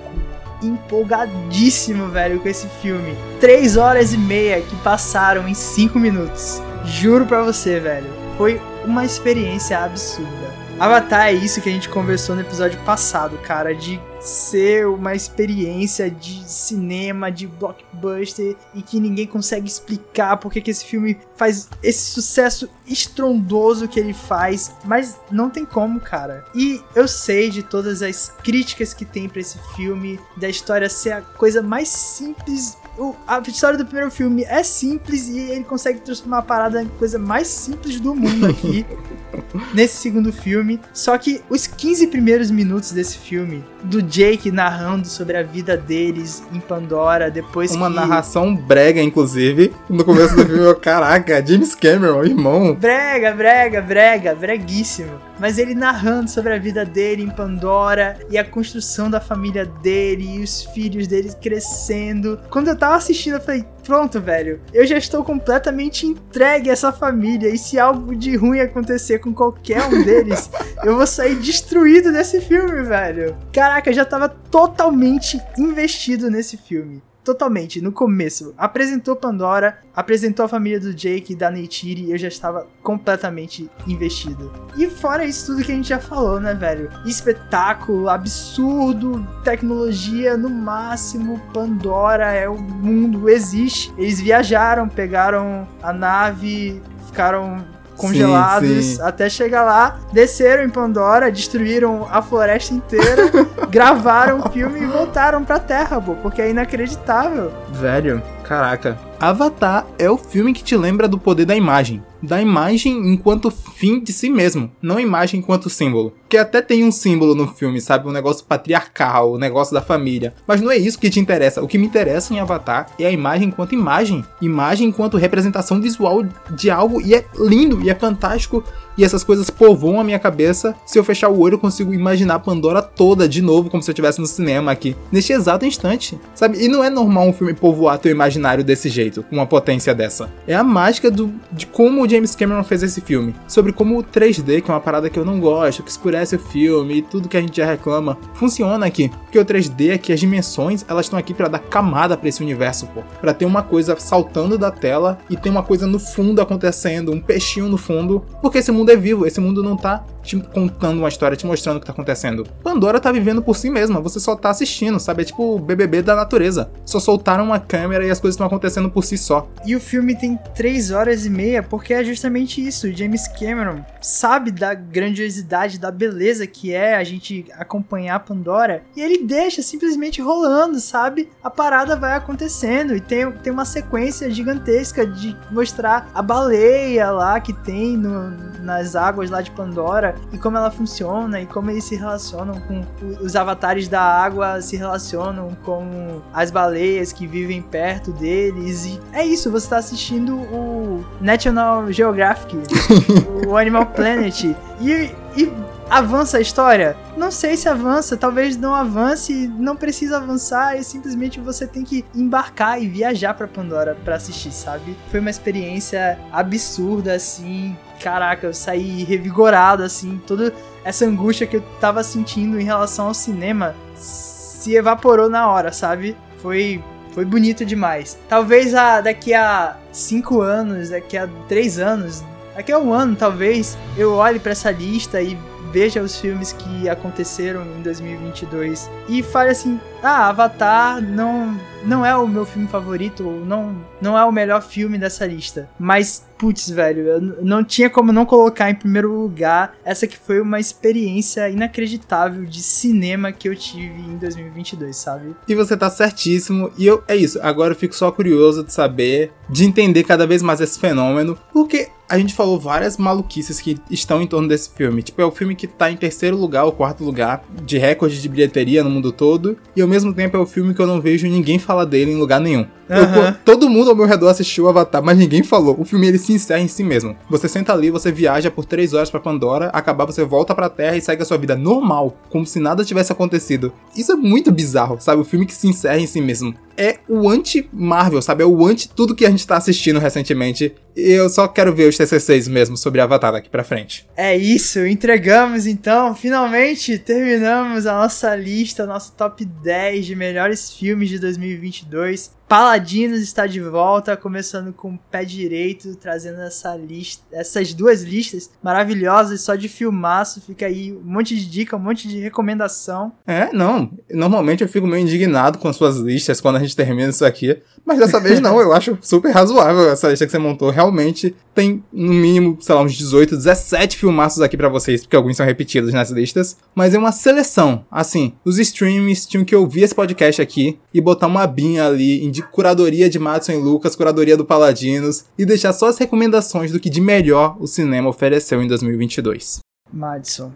empolgadíssimo, 0.62 2.08
velho, 2.08 2.40
com 2.40 2.48
esse 2.48 2.66
filme. 2.80 3.16
Três 3.40 3.76
horas 3.76 4.12
e 4.12 4.18
meia 4.18 4.60
que 4.60 4.76
passaram 4.76 5.48
em 5.48 5.54
cinco 5.54 5.98
minutos. 5.98 6.62
Juro 6.84 7.26
pra 7.26 7.42
você, 7.42 7.78
velho. 7.80 8.10
Foi 8.36 8.60
uma 8.84 9.04
experiência 9.04 9.78
absurda. 9.78 10.47
Avatar 10.78 11.26
é 11.26 11.32
isso 11.32 11.60
que 11.60 11.68
a 11.68 11.72
gente 11.72 11.88
conversou 11.88 12.36
no 12.36 12.40
episódio 12.40 12.78
passado, 12.84 13.36
cara, 13.38 13.74
de 13.74 14.00
ser 14.20 14.86
uma 14.86 15.12
experiência 15.12 16.08
de 16.08 16.48
cinema, 16.48 17.32
de 17.32 17.48
blockbuster 17.48 18.56
e 18.72 18.80
que 18.80 19.00
ninguém 19.00 19.26
consegue 19.26 19.66
explicar 19.66 20.36
porque 20.36 20.60
que 20.60 20.70
esse 20.70 20.84
filme 20.84 21.18
faz 21.36 21.68
esse 21.82 22.12
sucesso 22.12 22.68
estrondoso 22.86 23.88
que 23.88 23.98
ele 23.98 24.14
faz, 24.14 24.72
mas 24.84 25.18
não 25.32 25.50
tem 25.50 25.64
como, 25.64 25.98
cara. 25.98 26.44
E 26.54 26.80
eu 26.94 27.08
sei 27.08 27.50
de 27.50 27.64
todas 27.64 28.00
as 28.00 28.32
críticas 28.44 28.94
que 28.94 29.04
tem 29.04 29.28
para 29.28 29.40
esse 29.40 29.58
filme, 29.74 30.20
da 30.36 30.48
história 30.48 30.88
ser 30.88 31.10
a 31.10 31.22
coisa 31.22 31.60
mais 31.60 31.88
simples 31.88 32.76
o- 32.98 33.14
a 33.26 33.40
história 33.46 33.78
do 33.78 33.84
primeiro 33.86 34.10
filme 34.10 34.44
é 34.44 34.62
simples 34.62 35.28
e 35.28 35.38
ele 35.38 35.64
consegue 35.64 36.00
transformar 36.00 36.38
a 36.38 36.42
parada 36.42 36.82
em 36.82 36.88
coisa 36.98 37.18
mais 37.18 37.46
simples 37.48 38.00
do 38.00 38.14
mundo 38.14 38.46
aqui. 38.46 38.84
nesse 39.74 39.96
segundo 39.98 40.32
filme. 40.32 40.80
Só 40.92 41.16
que 41.16 41.40
os 41.48 41.66
15 41.66 42.08
primeiros 42.08 42.50
minutos 42.50 42.92
desse 42.92 43.16
filme, 43.18 43.64
do 43.84 44.02
Jake 44.02 44.50
narrando 44.50 45.06
sobre 45.06 45.36
a 45.36 45.42
vida 45.42 45.76
deles 45.76 46.42
em 46.52 46.60
Pandora, 46.60 47.30
depois 47.30 47.72
Uma 47.74 47.88
que... 47.88 47.96
narração 47.96 48.54
brega, 48.54 49.00
inclusive. 49.00 49.72
No 49.88 50.04
começo 50.04 50.34
do 50.36 50.44
filme, 50.44 50.64
eu, 50.64 50.74
caraca, 50.76 51.44
James 51.46 51.74
Cameron, 51.74 52.24
irmão. 52.24 52.74
Brega, 52.74 53.32
brega, 53.32 53.80
brega, 53.80 54.34
breguíssimo. 54.34 55.12
Mas 55.38 55.58
ele 55.58 55.74
narrando 55.74 56.28
sobre 56.30 56.52
a 56.52 56.58
vida 56.58 56.84
dele 56.84 57.22
em 57.22 57.30
Pandora 57.30 58.18
e 58.30 58.36
a 58.36 58.44
construção 58.44 59.08
da 59.08 59.20
família 59.20 59.64
dele 59.64 60.36
e 60.36 60.42
os 60.42 60.64
filhos 60.64 61.06
dele 61.06 61.32
crescendo. 61.40 62.40
Quando 62.50 62.68
eu 62.68 62.76
tava 62.76 62.96
assistindo, 62.96 63.34
eu 63.34 63.40
falei: 63.40 63.64
pronto, 63.84 64.20
velho, 64.20 64.60
eu 64.72 64.86
já 64.86 64.98
estou 64.98 65.24
completamente 65.24 66.06
entregue 66.06 66.70
a 66.70 66.72
essa 66.72 66.92
família. 66.92 67.48
E 67.48 67.56
se 67.56 67.78
algo 67.78 68.14
de 68.14 68.36
ruim 68.36 68.60
acontecer 68.60 69.18
com 69.20 69.32
qualquer 69.32 69.82
um 69.84 70.04
deles, 70.04 70.50
eu 70.84 70.96
vou 70.96 71.06
sair 71.06 71.36
destruído 71.36 72.12
desse 72.12 72.40
filme, 72.40 72.82
velho. 72.82 73.36
Caraca, 73.52 73.88
eu 73.88 73.94
já 73.94 74.04
tava 74.04 74.28
totalmente 74.28 75.40
investido 75.56 76.30
nesse 76.30 76.56
filme. 76.56 77.02
Totalmente, 77.28 77.82
no 77.82 77.92
começo. 77.92 78.54
Apresentou 78.56 79.14
Pandora, 79.14 79.80
apresentou 79.94 80.46
a 80.46 80.48
família 80.48 80.80
do 80.80 80.94
Jake 80.94 81.34
e 81.34 81.36
da 81.36 81.50
Neytiri 81.50 82.06
e 82.06 82.12
eu 82.12 82.16
já 82.16 82.28
estava 82.28 82.66
completamente 82.82 83.70
investido. 83.86 84.50
E 84.78 84.86
fora 84.86 85.26
isso 85.26 85.52
tudo 85.52 85.62
que 85.62 85.70
a 85.70 85.74
gente 85.74 85.90
já 85.90 85.98
falou, 85.98 86.40
né, 86.40 86.54
velho? 86.54 86.90
Espetáculo, 87.04 88.08
absurdo, 88.08 89.28
tecnologia 89.44 90.38
no 90.38 90.48
máximo, 90.48 91.38
Pandora 91.52 92.32
é 92.32 92.48
o 92.48 92.56
mundo, 92.56 93.28
existe. 93.28 93.92
Eles 93.98 94.22
viajaram, 94.22 94.88
pegaram 94.88 95.68
a 95.82 95.92
nave, 95.92 96.80
ficaram 97.08 97.62
congelados 97.98 98.84
sim. 98.84 99.02
até 99.02 99.28
chegar 99.28 99.64
lá, 99.64 99.98
desceram 100.12 100.64
em 100.64 100.70
Pandora, 100.70 101.30
destruíram 101.30 102.08
a 102.10 102.22
floresta 102.22 102.72
inteira, 102.72 103.30
gravaram 103.68 104.38
o 104.38 104.48
filme 104.50 104.80
e 104.80 104.86
voltaram 104.86 105.44
pra 105.44 105.58
Terra, 105.58 106.00
pô, 106.00 106.14
porque 106.14 106.40
é 106.40 106.48
inacreditável. 106.48 107.52
Velho, 107.70 108.22
caraca. 108.44 108.96
Avatar 109.20 109.84
é 109.98 110.08
o 110.08 110.16
filme 110.16 110.54
que 110.54 110.62
te 110.62 110.76
lembra 110.76 111.08
do 111.08 111.18
poder 111.18 111.44
da 111.44 111.56
imagem. 111.56 112.02
Da 112.22 112.40
imagem 112.40 113.12
enquanto 113.12 113.50
fim 113.50 114.00
de 114.00 114.12
si 114.12 114.28
mesmo, 114.28 114.70
não 114.82 114.96
a 114.96 115.02
imagem 115.02 115.40
enquanto 115.40 115.70
símbolo. 115.70 116.12
Que 116.28 116.36
até 116.36 116.60
tem 116.60 116.84
um 116.84 116.92
símbolo 116.92 117.34
no 117.34 117.46
filme, 117.46 117.80
sabe? 117.80 118.08
Um 118.08 118.12
negócio 118.12 118.44
patriarcal, 118.44 119.32
o 119.32 119.38
negócio 119.38 119.72
da 119.72 119.80
família. 119.80 120.34
Mas 120.46 120.60
não 120.60 120.70
é 120.70 120.76
isso 120.76 120.98
que 120.98 121.08
te 121.08 121.20
interessa. 121.20 121.62
O 121.62 121.68
que 121.68 121.78
me 121.78 121.86
interessa 121.86 122.34
em 122.34 122.40
Avatar 122.40 122.88
é 122.98 123.06
a 123.06 123.10
imagem 123.10 123.48
enquanto 123.48 123.74
imagem. 123.74 124.24
Imagem 124.42 124.88
enquanto 124.88 125.16
representação 125.16 125.80
visual 125.80 126.24
de 126.50 126.70
algo. 126.70 127.00
E 127.00 127.14
é 127.14 127.24
lindo, 127.38 127.80
e 127.82 127.88
é 127.88 127.94
fantástico. 127.94 128.62
E 128.98 129.04
essas 129.04 129.22
coisas 129.22 129.48
povoam 129.48 130.00
a 130.00 130.04
minha 130.04 130.18
cabeça. 130.18 130.74
Se 130.84 130.98
eu 130.98 131.04
fechar 131.04 131.28
o 131.28 131.38
olho, 131.38 131.54
eu 131.54 131.58
consigo 131.58 131.94
imaginar 131.94 132.40
Pandora 132.40 132.82
toda 132.82 133.28
de 133.28 133.40
novo, 133.40 133.70
como 133.70 133.80
se 133.80 133.88
eu 133.88 133.92
estivesse 133.92 134.20
no 134.20 134.26
cinema 134.26 134.72
aqui. 134.72 134.96
Neste 135.12 135.32
exato 135.32 135.64
instante, 135.64 136.18
sabe? 136.34 136.62
E 136.62 136.68
não 136.68 136.82
é 136.82 136.90
normal 136.90 137.28
um 137.28 137.32
filme 137.32 137.54
povoar 137.54 137.98
teu 137.98 138.10
imaginário 138.10 138.64
desse 138.64 138.88
jeito, 138.88 139.22
com 139.22 139.36
uma 139.36 139.46
potência 139.46 139.94
dessa. 139.94 140.28
É 140.48 140.54
a 140.54 140.64
mágica 140.64 141.12
do, 141.12 141.32
de 141.52 141.64
como 141.66 142.07
James 142.08 142.34
Cameron 142.34 142.64
fez 142.64 142.82
esse 142.82 143.00
filme. 143.00 143.34
Sobre 143.46 143.72
como 143.72 143.98
o 143.98 144.02
3D, 144.02 144.62
que 144.62 144.70
é 144.70 144.74
uma 144.74 144.80
parada 144.80 145.10
que 145.10 145.18
eu 145.18 145.24
não 145.24 145.40
gosto, 145.40 145.82
que 145.82 145.90
escurece 145.90 146.36
o 146.36 146.38
filme 146.38 146.94
e 146.94 147.02
tudo 147.02 147.28
que 147.28 147.36
a 147.36 147.40
gente 147.40 147.56
já 147.56 147.66
reclama, 147.66 148.18
funciona 148.34 148.86
aqui. 148.86 149.10
Porque 149.24 149.38
o 149.38 149.44
3D 149.44 149.90
é 149.90 149.98
que 149.98 150.12
as 150.12 150.20
dimensões, 150.20 150.84
elas 150.88 151.06
estão 151.06 151.18
aqui 151.18 151.34
pra 151.34 151.48
dar 151.48 151.58
camada 151.58 152.16
pra 152.16 152.28
esse 152.28 152.42
universo, 152.42 152.86
pô. 152.88 153.02
Pra 153.20 153.34
ter 153.34 153.44
uma 153.44 153.62
coisa 153.62 153.96
saltando 153.98 154.56
da 154.56 154.70
tela 154.70 155.18
e 155.28 155.36
ter 155.36 155.50
uma 155.50 155.62
coisa 155.62 155.86
no 155.86 155.98
fundo 155.98 156.40
acontecendo, 156.40 157.12
um 157.12 157.20
peixinho 157.20 157.68
no 157.68 157.78
fundo. 157.78 158.24
Porque 158.40 158.58
esse 158.58 158.72
mundo 158.72 158.90
é 158.90 158.96
vivo, 158.96 159.26
esse 159.26 159.40
mundo 159.40 159.62
não 159.62 159.76
tá 159.76 160.04
te 160.28 160.36
contando 160.52 160.98
uma 160.98 161.08
história, 161.08 161.36
te 161.36 161.46
mostrando 161.46 161.78
o 161.78 161.80
que 161.80 161.86
tá 161.86 161.92
acontecendo. 161.92 162.46
Pandora 162.62 163.00
tá 163.00 163.10
vivendo 163.10 163.40
por 163.42 163.56
si 163.56 163.70
mesma, 163.70 163.98
você 164.00 164.20
só 164.20 164.36
tá 164.36 164.50
assistindo, 164.50 165.00
sabe? 165.00 165.22
É 165.22 165.24
tipo 165.24 165.56
o 165.56 165.58
BBB 165.58 166.02
da 166.02 166.14
natureza. 166.14 166.70
Só 166.84 167.00
soltaram 167.00 167.44
uma 167.44 167.58
câmera 167.58 168.04
e 168.06 168.10
as 168.10 168.20
coisas 168.20 168.34
estão 168.34 168.46
acontecendo 168.46 168.90
por 168.90 169.02
si 169.04 169.16
só. 169.16 169.48
E 169.64 169.74
o 169.74 169.80
filme 169.80 170.14
tem 170.14 170.38
3 170.54 170.90
horas 170.90 171.24
e 171.24 171.30
meia 171.30 171.62
porque 171.62 171.94
é 171.94 172.04
justamente 172.04 172.64
isso. 172.64 172.92
James 172.92 173.26
Cameron 173.28 173.82
sabe 174.02 174.50
da 174.50 174.74
grandiosidade, 174.74 175.78
da 175.78 175.90
beleza 175.90 176.46
que 176.46 176.72
é 176.74 176.96
a 176.96 177.04
gente 177.04 177.46
acompanhar 177.54 178.20
Pandora 178.20 178.82
e 178.96 179.00
ele 179.00 179.24
deixa 179.24 179.62
simplesmente 179.62 180.20
rolando, 180.20 180.78
sabe? 180.80 181.28
A 181.42 181.48
parada 181.50 181.96
vai 181.96 182.14
acontecendo 182.14 182.94
e 182.94 183.00
tem, 183.00 183.30
tem 183.32 183.52
uma 183.52 183.64
sequência 183.64 184.30
gigantesca 184.30 185.06
de 185.06 185.34
mostrar 185.50 186.10
a 186.14 186.20
baleia 186.20 187.10
lá 187.10 187.40
que 187.40 187.52
tem 187.52 187.96
no- 187.96 188.58
nas 188.62 188.94
águas 188.94 189.30
lá 189.30 189.40
de 189.40 189.50
Pandora 189.52 190.14
e 190.32 190.38
como 190.38 190.56
ela 190.56 190.70
funciona 190.70 191.40
e 191.40 191.46
como 191.46 191.70
eles 191.70 191.84
se 191.84 191.96
relacionam 191.96 192.60
com 192.60 192.84
os 193.20 193.34
avatares 193.36 193.88
da 193.88 194.00
água 194.00 194.60
se 194.60 194.76
relacionam 194.76 195.56
com 195.64 196.20
as 196.32 196.50
baleias 196.50 197.12
que 197.12 197.26
vivem 197.26 197.62
perto 197.62 198.12
deles. 198.12 198.84
E 198.84 199.00
é 199.12 199.24
isso, 199.24 199.50
você 199.50 199.68
tá 199.68 199.78
assistindo 199.78 200.36
o 200.36 201.04
National 201.20 201.90
Geographic, 201.92 202.56
o 203.46 203.56
Animal 203.56 203.86
Planet. 203.86 204.44
E, 204.80 205.10
e 205.36 205.52
avança 205.90 206.38
a 206.38 206.40
história? 206.40 206.96
Não 207.16 207.30
sei 207.30 207.56
se 207.56 207.68
avança, 207.68 208.16
talvez 208.16 208.56
não 208.56 208.74
avance, 208.74 209.48
não 209.58 209.76
precisa 209.76 210.18
avançar, 210.18 210.76
e 210.78 210.84
simplesmente 210.84 211.40
você 211.40 211.66
tem 211.66 211.84
que 211.84 212.04
embarcar 212.14 212.82
e 212.82 212.88
viajar 212.88 213.34
pra 213.34 213.48
Pandora 213.48 213.96
pra 214.04 214.16
assistir, 214.16 214.52
sabe? 214.52 214.96
Foi 215.10 215.20
uma 215.20 215.30
experiência 215.30 216.18
absurda 216.32 217.14
assim. 217.14 217.76
Caraca, 218.00 218.46
eu 218.46 218.54
saí 218.54 219.02
revigorado 219.04 219.82
assim, 219.82 220.20
toda 220.26 220.52
essa 220.84 221.04
angústia 221.04 221.46
que 221.46 221.56
eu 221.56 221.64
tava 221.80 222.02
sentindo 222.02 222.60
em 222.60 222.64
relação 222.64 223.08
ao 223.08 223.14
cinema 223.14 223.74
se 223.96 224.74
evaporou 224.74 225.28
na 225.28 225.48
hora, 225.48 225.72
sabe? 225.72 226.16
Foi 226.40 226.82
foi 227.12 227.24
bonito 227.24 227.64
demais. 227.64 228.16
Talvez 228.28 228.74
a, 228.74 229.00
daqui 229.00 229.34
a 229.34 229.76
cinco 229.90 230.40
anos, 230.40 230.90
daqui 230.90 231.16
a 231.16 231.28
três 231.48 231.78
anos, 231.78 232.22
daqui 232.54 232.70
a 232.70 232.78
um 232.78 232.92
ano 232.92 233.16
talvez, 233.16 233.76
eu 233.96 234.14
olhe 234.14 234.38
pra 234.38 234.52
essa 234.52 234.70
lista 234.70 235.20
e 235.20 235.36
veja 235.72 236.02
os 236.02 236.18
filmes 236.20 236.52
que 236.52 236.88
aconteceram 236.88 237.62
em 237.62 237.82
2022 237.82 238.90
e 239.08 239.22
fale 239.22 239.50
assim: 239.50 239.80
"Ah, 240.02 240.28
Avatar 240.28 241.00
não 241.00 241.58
não 241.84 242.04
é 242.04 242.16
o 242.16 242.26
meu 242.26 242.44
filme 242.44 242.68
favorito, 242.68 243.26
ou 243.26 243.44
não 243.44 243.76
não 244.00 244.16
é 244.16 244.24
o 244.24 244.32
melhor 244.32 244.62
filme 244.62 244.98
dessa 244.98 245.26
lista". 245.26 245.68
Mas 245.78 246.26
putz, 246.38 246.70
velho, 246.70 247.02
eu 247.02 247.20
não 247.42 247.64
tinha 247.64 247.90
como 247.90 248.12
não 248.12 248.24
colocar 248.24 248.70
em 248.70 248.74
primeiro 248.74 249.12
lugar 249.12 249.76
essa 249.84 250.06
que 250.06 250.16
foi 250.16 250.40
uma 250.40 250.60
experiência 250.60 251.50
inacreditável 251.50 252.44
de 252.44 252.62
cinema 252.62 253.32
que 253.32 253.48
eu 253.48 253.56
tive 253.56 254.00
em 254.00 254.16
2022, 254.16 254.96
sabe? 254.96 255.34
E 255.48 255.54
você 255.54 255.76
tá 255.76 255.90
certíssimo. 255.90 256.70
E 256.78 256.86
eu, 256.86 257.02
é 257.08 257.16
isso. 257.16 257.40
Agora 257.42 257.72
eu 257.72 257.76
fico 257.76 257.94
só 257.94 258.12
curioso 258.12 258.62
de 258.62 258.72
saber, 258.72 259.32
de 259.50 259.64
entender 259.64 260.04
cada 260.04 260.26
vez 260.26 260.40
mais 260.40 260.60
esse 260.60 260.78
fenômeno. 260.78 261.36
Porque 261.52 261.88
a 262.08 262.18
gente 262.18 262.34
falou 262.34 262.58
várias 262.58 262.96
maluquices 262.96 263.60
que 263.60 263.76
estão 263.90 264.22
em 264.22 264.26
torno 264.26 264.48
desse 264.48 264.70
filme. 264.70 265.02
Tipo, 265.02 265.20
é 265.20 265.24
o 265.26 265.30
filme 265.30 265.54
que 265.54 265.66
tá 265.66 265.90
em 265.90 265.96
terceiro 265.96 266.36
lugar 266.36 266.64
ou 266.64 266.72
quarto 266.72 267.04
lugar 267.04 267.44
de 267.64 267.76
recorde 267.76 268.22
de 268.22 268.28
bilheteria 268.28 268.82
no 268.82 268.88
mundo 268.88 269.12
todo. 269.12 269.58
E 269.76 269.82
ao 269.82 269.88
mesmo 269.88 270.14
tempo 270.14 270.36
é 270.36 270.40
o 270.40 270.46
filme 270.46 270.72
que 270.72 270.80
eu 270.80 270.86
não 270.86 271.00
vejo 271.00 271.26
ninguém 271.26 271.58
falar 271.68 271.84
dele 271.84 272.10
em 272.12 272.16
lugar 272.16 272.40
nenhum. 272.40 272.66
Eu- 272.88 273.34
todo 273.44 273.68
mundo 273.68 273.90
ao 273.90 273.96
meu 273.96 274.06
redor 274.06 274.28
assistiu 274.30 274.64
o 274.64 274.68
Avatar, 274.68 275.02
mas 275.04 275.18
ninguém 275.18 275.42
falou. 275.42 275.76
O 275.78 275.84
filme 275.84 276.06
ele 276.08 276.18
se 276.18 276.32
encerra 276.32 276.60
em 276.60 276.68
si 276.68 276.82
mesmo. 276.82 277.14
Você 277.28 277.46
senta 277.46 277.72
ali, 277.74 277.90
você 277.90 278.10
viaja 278.10 278.50
por 278.50 278.64
três 278.64 278.94
horas 278.94 279.10
pra 279.10 279.20
Pandora, 279.20 279.66
acabar, 279.74 280.06
você 280.06 280.24
volta 280.24 280.54
pra 280.54 280.70
Terra 280.70 280.96
e 280.96 281.00
segue 281.02 281.20
a 281.22 281.24
sua 281.26 281.36
vida 281.36 281.54
normal, 281.54 282.16
como 282.30 282.46
se 282.46 282.58
nada 282.58 282.82
tivesse 282.84 283.12
acontecido. 283.12 283.72
Isso 283.94 284.10
é 284.12 284.16
muito 284.16 284.50
bizarro, 284.50 284.96
sabe? 284.98 285.20
O 285.20 285.24
filme 285.24 285.44
que 285.44 285.54
se 285.54 285.68
encerra 285.68 285.98
em 286.00 286.06
si 286.06 286.20
mesmo. 286.22 286.54
É 286.78 286.98
o 287.08 287.28
anti-Marvel, 287.28 288.22
sabe? 288.22 288.42
É 288.42 288.46
o 288.46 288.64
anti 288.64 288.88
tudo 288.88 289.14
que 289.14 289.26
a 289.26 289.30
gente 289.30 289.46
tá 289.46 289.56
assistindo 289.56 289.98
recentemente. 289.98 290.74
Eu 291.00 291.28
só 291.28 291.46
quero 291.46 291.72
ver 291.72 291.88
os 291.88 291.96
TCCs 291.96 292.48
mesmo 292.48 292.76
sobre 292.76 293.00
Avatar 293.00 293.30
daqui 293.30 293.48
pra 293.48 293.62
frente. 293.62 294.04
É 294.16 294.36
isso, 294.36 294.84
entregamos 294.84 295.64
então, 295.64 296.12
finalmente 296.12 296.98
terminamos 296.98 297.86
a 297.86 297.94
nossa 297.94 298.34
lista, 298.34 298.84
nosso 298.84 299.12
top 299.12 299.44
10 299.44 300.06
de 300.06 300.16
melhores 300.16 300.72
filmes 300.72 301.08
de 301.08 301.20
2022. 301.20 302.36
Paladinos 302.48 303.20
está 303.20 303.46
de 303.46 303.60
volta, 303.60 304.16
começando 304.16 304.72
com 304.72 304.94
o 304.94 304.98
pé 305.10 305.22
direito, 305.22 305.94
trazendo 305.96 306.40
essa 306.40 306.74
lista, 306.74 307.22
essas 307.30 307.74
duas 307.74 308.02
listas 308.02 308.50
maravilhosas 308.62 309.42
só 309.42 309.54
de 309.54 309.68
filmaço. 309.68 310.40
Fica 310.40 310.64
aí 310.64 310.90
um 310.92 311.02
monte 311.04 311.36
de 311.36 311.44
dica, 311.44 311.76
um 311.76 311.80
monte 311.80 312.08
de 312.08 312.18
recomendação. 312.18 313.12
É, 313.26 313.52
não. 313.52 313.90
Normalmente 314.10 314.62
eu 314.62 314.68
fico 314.68 314.86
meio 314.86 315.02
indignado 315.02 315.58
com 315.58 315.68
as 315.68 315.76
suas 315.76 315.98
listas 315.98 316.40
quando 316.40 316.56
a 316.56 316.60
gente 316.60 316.74
termina 316.74 317.10
isso 317.10 317.22
aqui. 317.22 317.60
Mas 317.84 317.98
dessa 317.98 318.18
vez 318.18 318.40
não, 318.40 318.58
eu 318.60 318.72
acho 318.72 318.96
super 319.02 319.30
razoável 319.30 319.90
essa 319.90 320.08
lista 320.08 320.24
que 320.24 320.32
você 320.32 320.38
montou. 320.38 320.70
Realmente 320.70 321.34
tem, 321.54 321.82
no 321.92 322.14
mínimo, 322.14 322.56
sei 322.60 322.74
lá, 322.74 322.82
uns 322.82 322.94
18, 322.94 323.36
17 323.36 323.96
filmaços 323.96 324.40
aqui 324.40 324.56
pra 324.56 324.68
vocês, 324.68 325.02
porque 325.02 325.16
alguns 325.16 325.36
são 325.36 325.44
repetidos 325.44 325.92
nas 325.92 326.10
listas. 326.10 326.56
Mas 326.74 326.94
é 326.94 326.98
uma 326.98 327.12
seleção. 327.12 327.84
Assim, 327.90 328.32
os 328.44 328.58
streams 328.58 329.26
tinham 329.26 329.44
que 329.44 329.56
ouvir 329.56 329.82
esse 329.82 329.94
podcast 329.94 330.40
aqui 330.40 330.78
e 330.94 331.00
botar 331.00 331.26
uma 331.26 331.46
binha 331.46 331.86
ali 331.86 332.24
em 332.24 332.30
de 332.38 332.42
curadoria 332.42 333.10
de 333.10 333.18
Madison 333.18 333.50
e 333.52 333.56
Lucas, 333.56 333.96
curadoria 333.96 334.36
do 334.36 334.44
Paladinos, 334.44 335.24
e 335.36 335.44
deixar 335.44 335.72
só 335.72 335.88
as 335.88 335.98
recomendações 335.98 336.70
do 336.70 336.78
que 336.78 336.88
de 336.88 337.00
melhor 337.00 337.56
o 337.58 337.66
cinema 337.66 338.08
ofereceu 338.08 338.62
em 338.62 338.68
2022. 338.68 339.58
Madison, 339.92 340.52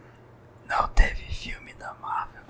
não 0.68 0.86
teve 0.94 1.24
filme 1.28 1.72
da 1.80 1.92
Marvel. 2.00 2.42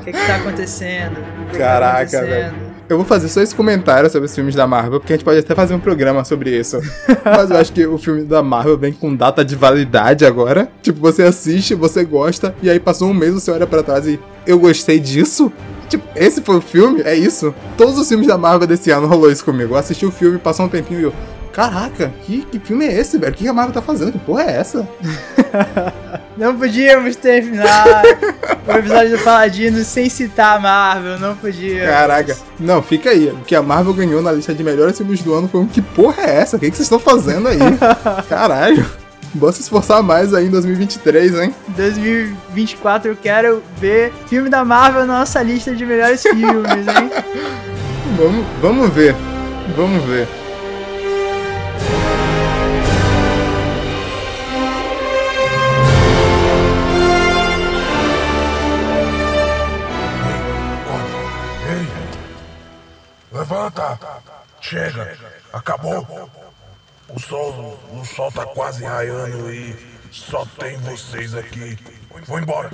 O 0.00 0.02
que 0.02 0.12
que 0.12 0.26
tá 0.26 0.36
acontecendo? 0.36 1.12
O 1.12 1.44
que 1.46 1.52
que 1.52 1.52
tá 1.52 1.58
Caraca, 1.58 2.00
acontecendo? 2.18 2.28
velho. 2.28 2.74
Eu 2.86 2.96
vou 2.98 3.06
fazer 3.06 3.28
só 3.28 3.40
esse 3.40 3.54
comentário 3.54 4.10
sobre 4.10 4.26
os 4.26 4.34
filmes 4.34 4.54
da 4.54 4.66
Marvel, 4.66 4.98
porque 5.00 5.12
a 5.14 5.16
gente 5.16 5.24
pode 5.24 5.38
até 5.38 5.54
fazer 5.54 5.74
um 5.74 5.80
programa 5.80 6.22
sobre 6.24 6.58
isso. 6.58 6.78
Mas 7.24 7.50
eu 7.50 7.56
acho 7.56 7.72
que 7.72 7.86
o 7.86 7.96
filme 7.96 8.24
da 8.24 8.42
Marvel 8.42 8.76
vem 8.76 8.92
com 8.92 9.14
data 9.14 9.42
de 9.44 9.54
validade 9.56 10.26
agora. 10.26 10.68
Tipo, 10.82 11.00
você 11.00 11.22
assiste, 11.22 11.74
você 11.74 12.04
gosta, 12.04 12.54
e 12.60 12.68
aí 12.68 12.78
passou 12.80 13.08
um 13.08 13.14
mês, 13.14 13.32
você 13.32 13.50
olha 13.50 13.66
pra 13.66 13.82
trás 13.82 14.06
e 14.06 14.18
eu 14.46 14.58
gostei 14.58 14.98
disso? 14.98 15.50
Tipo, 15.88 16.06
esse 16.16 16.40
foi 16.42 16.56
o 16.56 16.60
filme? 16.60 17.02
É 17.02 17.14
isso? 17.14 17.54
Todos 17.76 17.98
os 17.98 18.08
filmes 18.08 18.26
da 18.26 18.38
Marvel 18.38 18.66
desse 18.66 18.90
ano 18.90 19.06
rolou 19.06 19.30
isso 19.30 19.44
comigo. 19.44 19.74
Eu 19.74 19.78
assisti 19.78 20.04
o 20.06 20.10
filme, 20.10 20.38
passou 20.38 20.66
um 20.66 20.68
tempinho 20.68 21.00
e 21.00 21.02
eu. 21.04 21.12
Caraca, 21.52 22.12
que, 22.24 22.44
que 22.46 22.58
filme 22.58 22.84
é 22.84 22.98
esse, 22.98 23.16
velho? 23.16 23.32
O 23.32 23.36
que 23.36 23.46
a 23.46 23.52
Marvel 23.52 23.72
tá 23.72 23.80
fazendo? 23.80 24.10
Que 24.10 24.18
porra 24.18 24.42
é 24.42 24.56
essa? 24.56 24.88
Não 26.36 26.58
podíamos 26.58 27.14
terminar 27.14 28.02
o 28.66 28.72
episódio 28.72 29.16
do 29.16 29.22
Paladino 29.22 29.84
sem 29.84 30.08
citar 30.08 30.56
a 30.56 30.60
Marvel, 30.60 31.20
não 31.20 31.36
podíamos. 31.36 31.88
Caraca. 31.88 32.36
Não, 32.58 32.82
fica 32.82 33.10
aí. 33.10 33.28
O 33.28 33.44
que 33.44 33.54
a 33.54 33.62
Marvel 33.62 33.94
ganhou 33.94 34.20
na 34.20 34.32
lista 34.32 34.52
de 34.52 34.64
melhores 34.64 34.96
filmes 34.96 35.22
do 35.22 35.32
ano 35.32 35.46
foi 35.46 35.60
um 35.60 35.66
que 35.68 35.80
porra 35.80 36.24
é 36.24 36.40
essa? 36.40 36.56
O 36.56 36.60
que, 36.60 36.68
que 36.70 36.76
vocês 36.76 36.86
estão 36.86 36.98
fazendo 36.98 37.46
aí? 37.46 37.58
Caralho. 38.28 38.84
Bora 39.34 39.52
se 39.52 39.62
esforçar 39.62 40.02
mais 40.02 40.32
aí 40.32 40.46
em 40.46 40.50
2023, 40.50 41.34
hein? 41.40 41.54
2024 41.68 43.10
eu 43.10 43.16
quero 43.16 43.62
ver 43.78 44.12
filme 44.28 44.48
da 44.48 44.64
Marvel 44.64 45.06
na 45.06 45.18
nossa 45.20 45.42
lista 45.42 45.74
de 45.74 45.84
melhores 45.84 46.22
filmes, 46.26 46.86
hein? 46.86 47.10
Vamos, 48.16 48.46
vamos 48.62 48.90
ver. 48.92 49.14
Vamos 49.76 50.04
ver. 50.04 50.28
Levanta! 63.32 63.98
Chega! 64.60 65.18
Acabou! 65.52 66.06
O 67.14 67.20
sol, 67.20 67.78
o 67.92 68.04
sol 68.04 68.32
tá 68.32 68.44
quase 68.44 68.84
raiando 68.84 69.48
e 69.54 69.76
só 70.10 70.44
tem 70.58 70.76
vocês 70.78 71.32
aqui. 71.32 71.78
Vou 72.26 72.40
embora! 72.40 72.68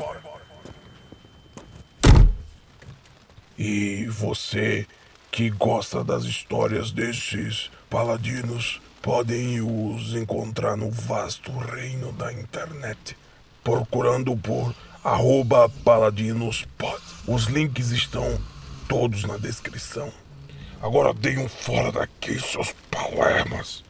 E 3.58 4.06
você 4.06 4.86
que 5.30 5.50
gosta 5.50 6.02
das 6.02 6.24
histórias 6.24 6.90
desses 6.90 7.70
paladinos, 7.90 8.80
podem 9.02 9.60
os 9.60 10.14
encontrar 10.14 10.74
no 10.74 10.90
vasto 10.90 11.52
reino 11.58 12.10
da 12.12 12.32
internet, 12.32 13.14
procurando 13.62 14.34
por 14.38 14.74
arroba 15.04 15.68
paladinospod. 15.84 17.02
Os 17.26 17.44
links 17.44 17.90
estão 17.90 18.40
todos 18.88 19.22
na 19.24 19.36
descrição. 19.36 20.10
Agora 20.80 21.12
deem 21.12 21.40
um 21.40 21.48
fora 21.48 21.92
daqui, 21.92 22.40
seus 22.40 22.72
palermas. 22.90 23.84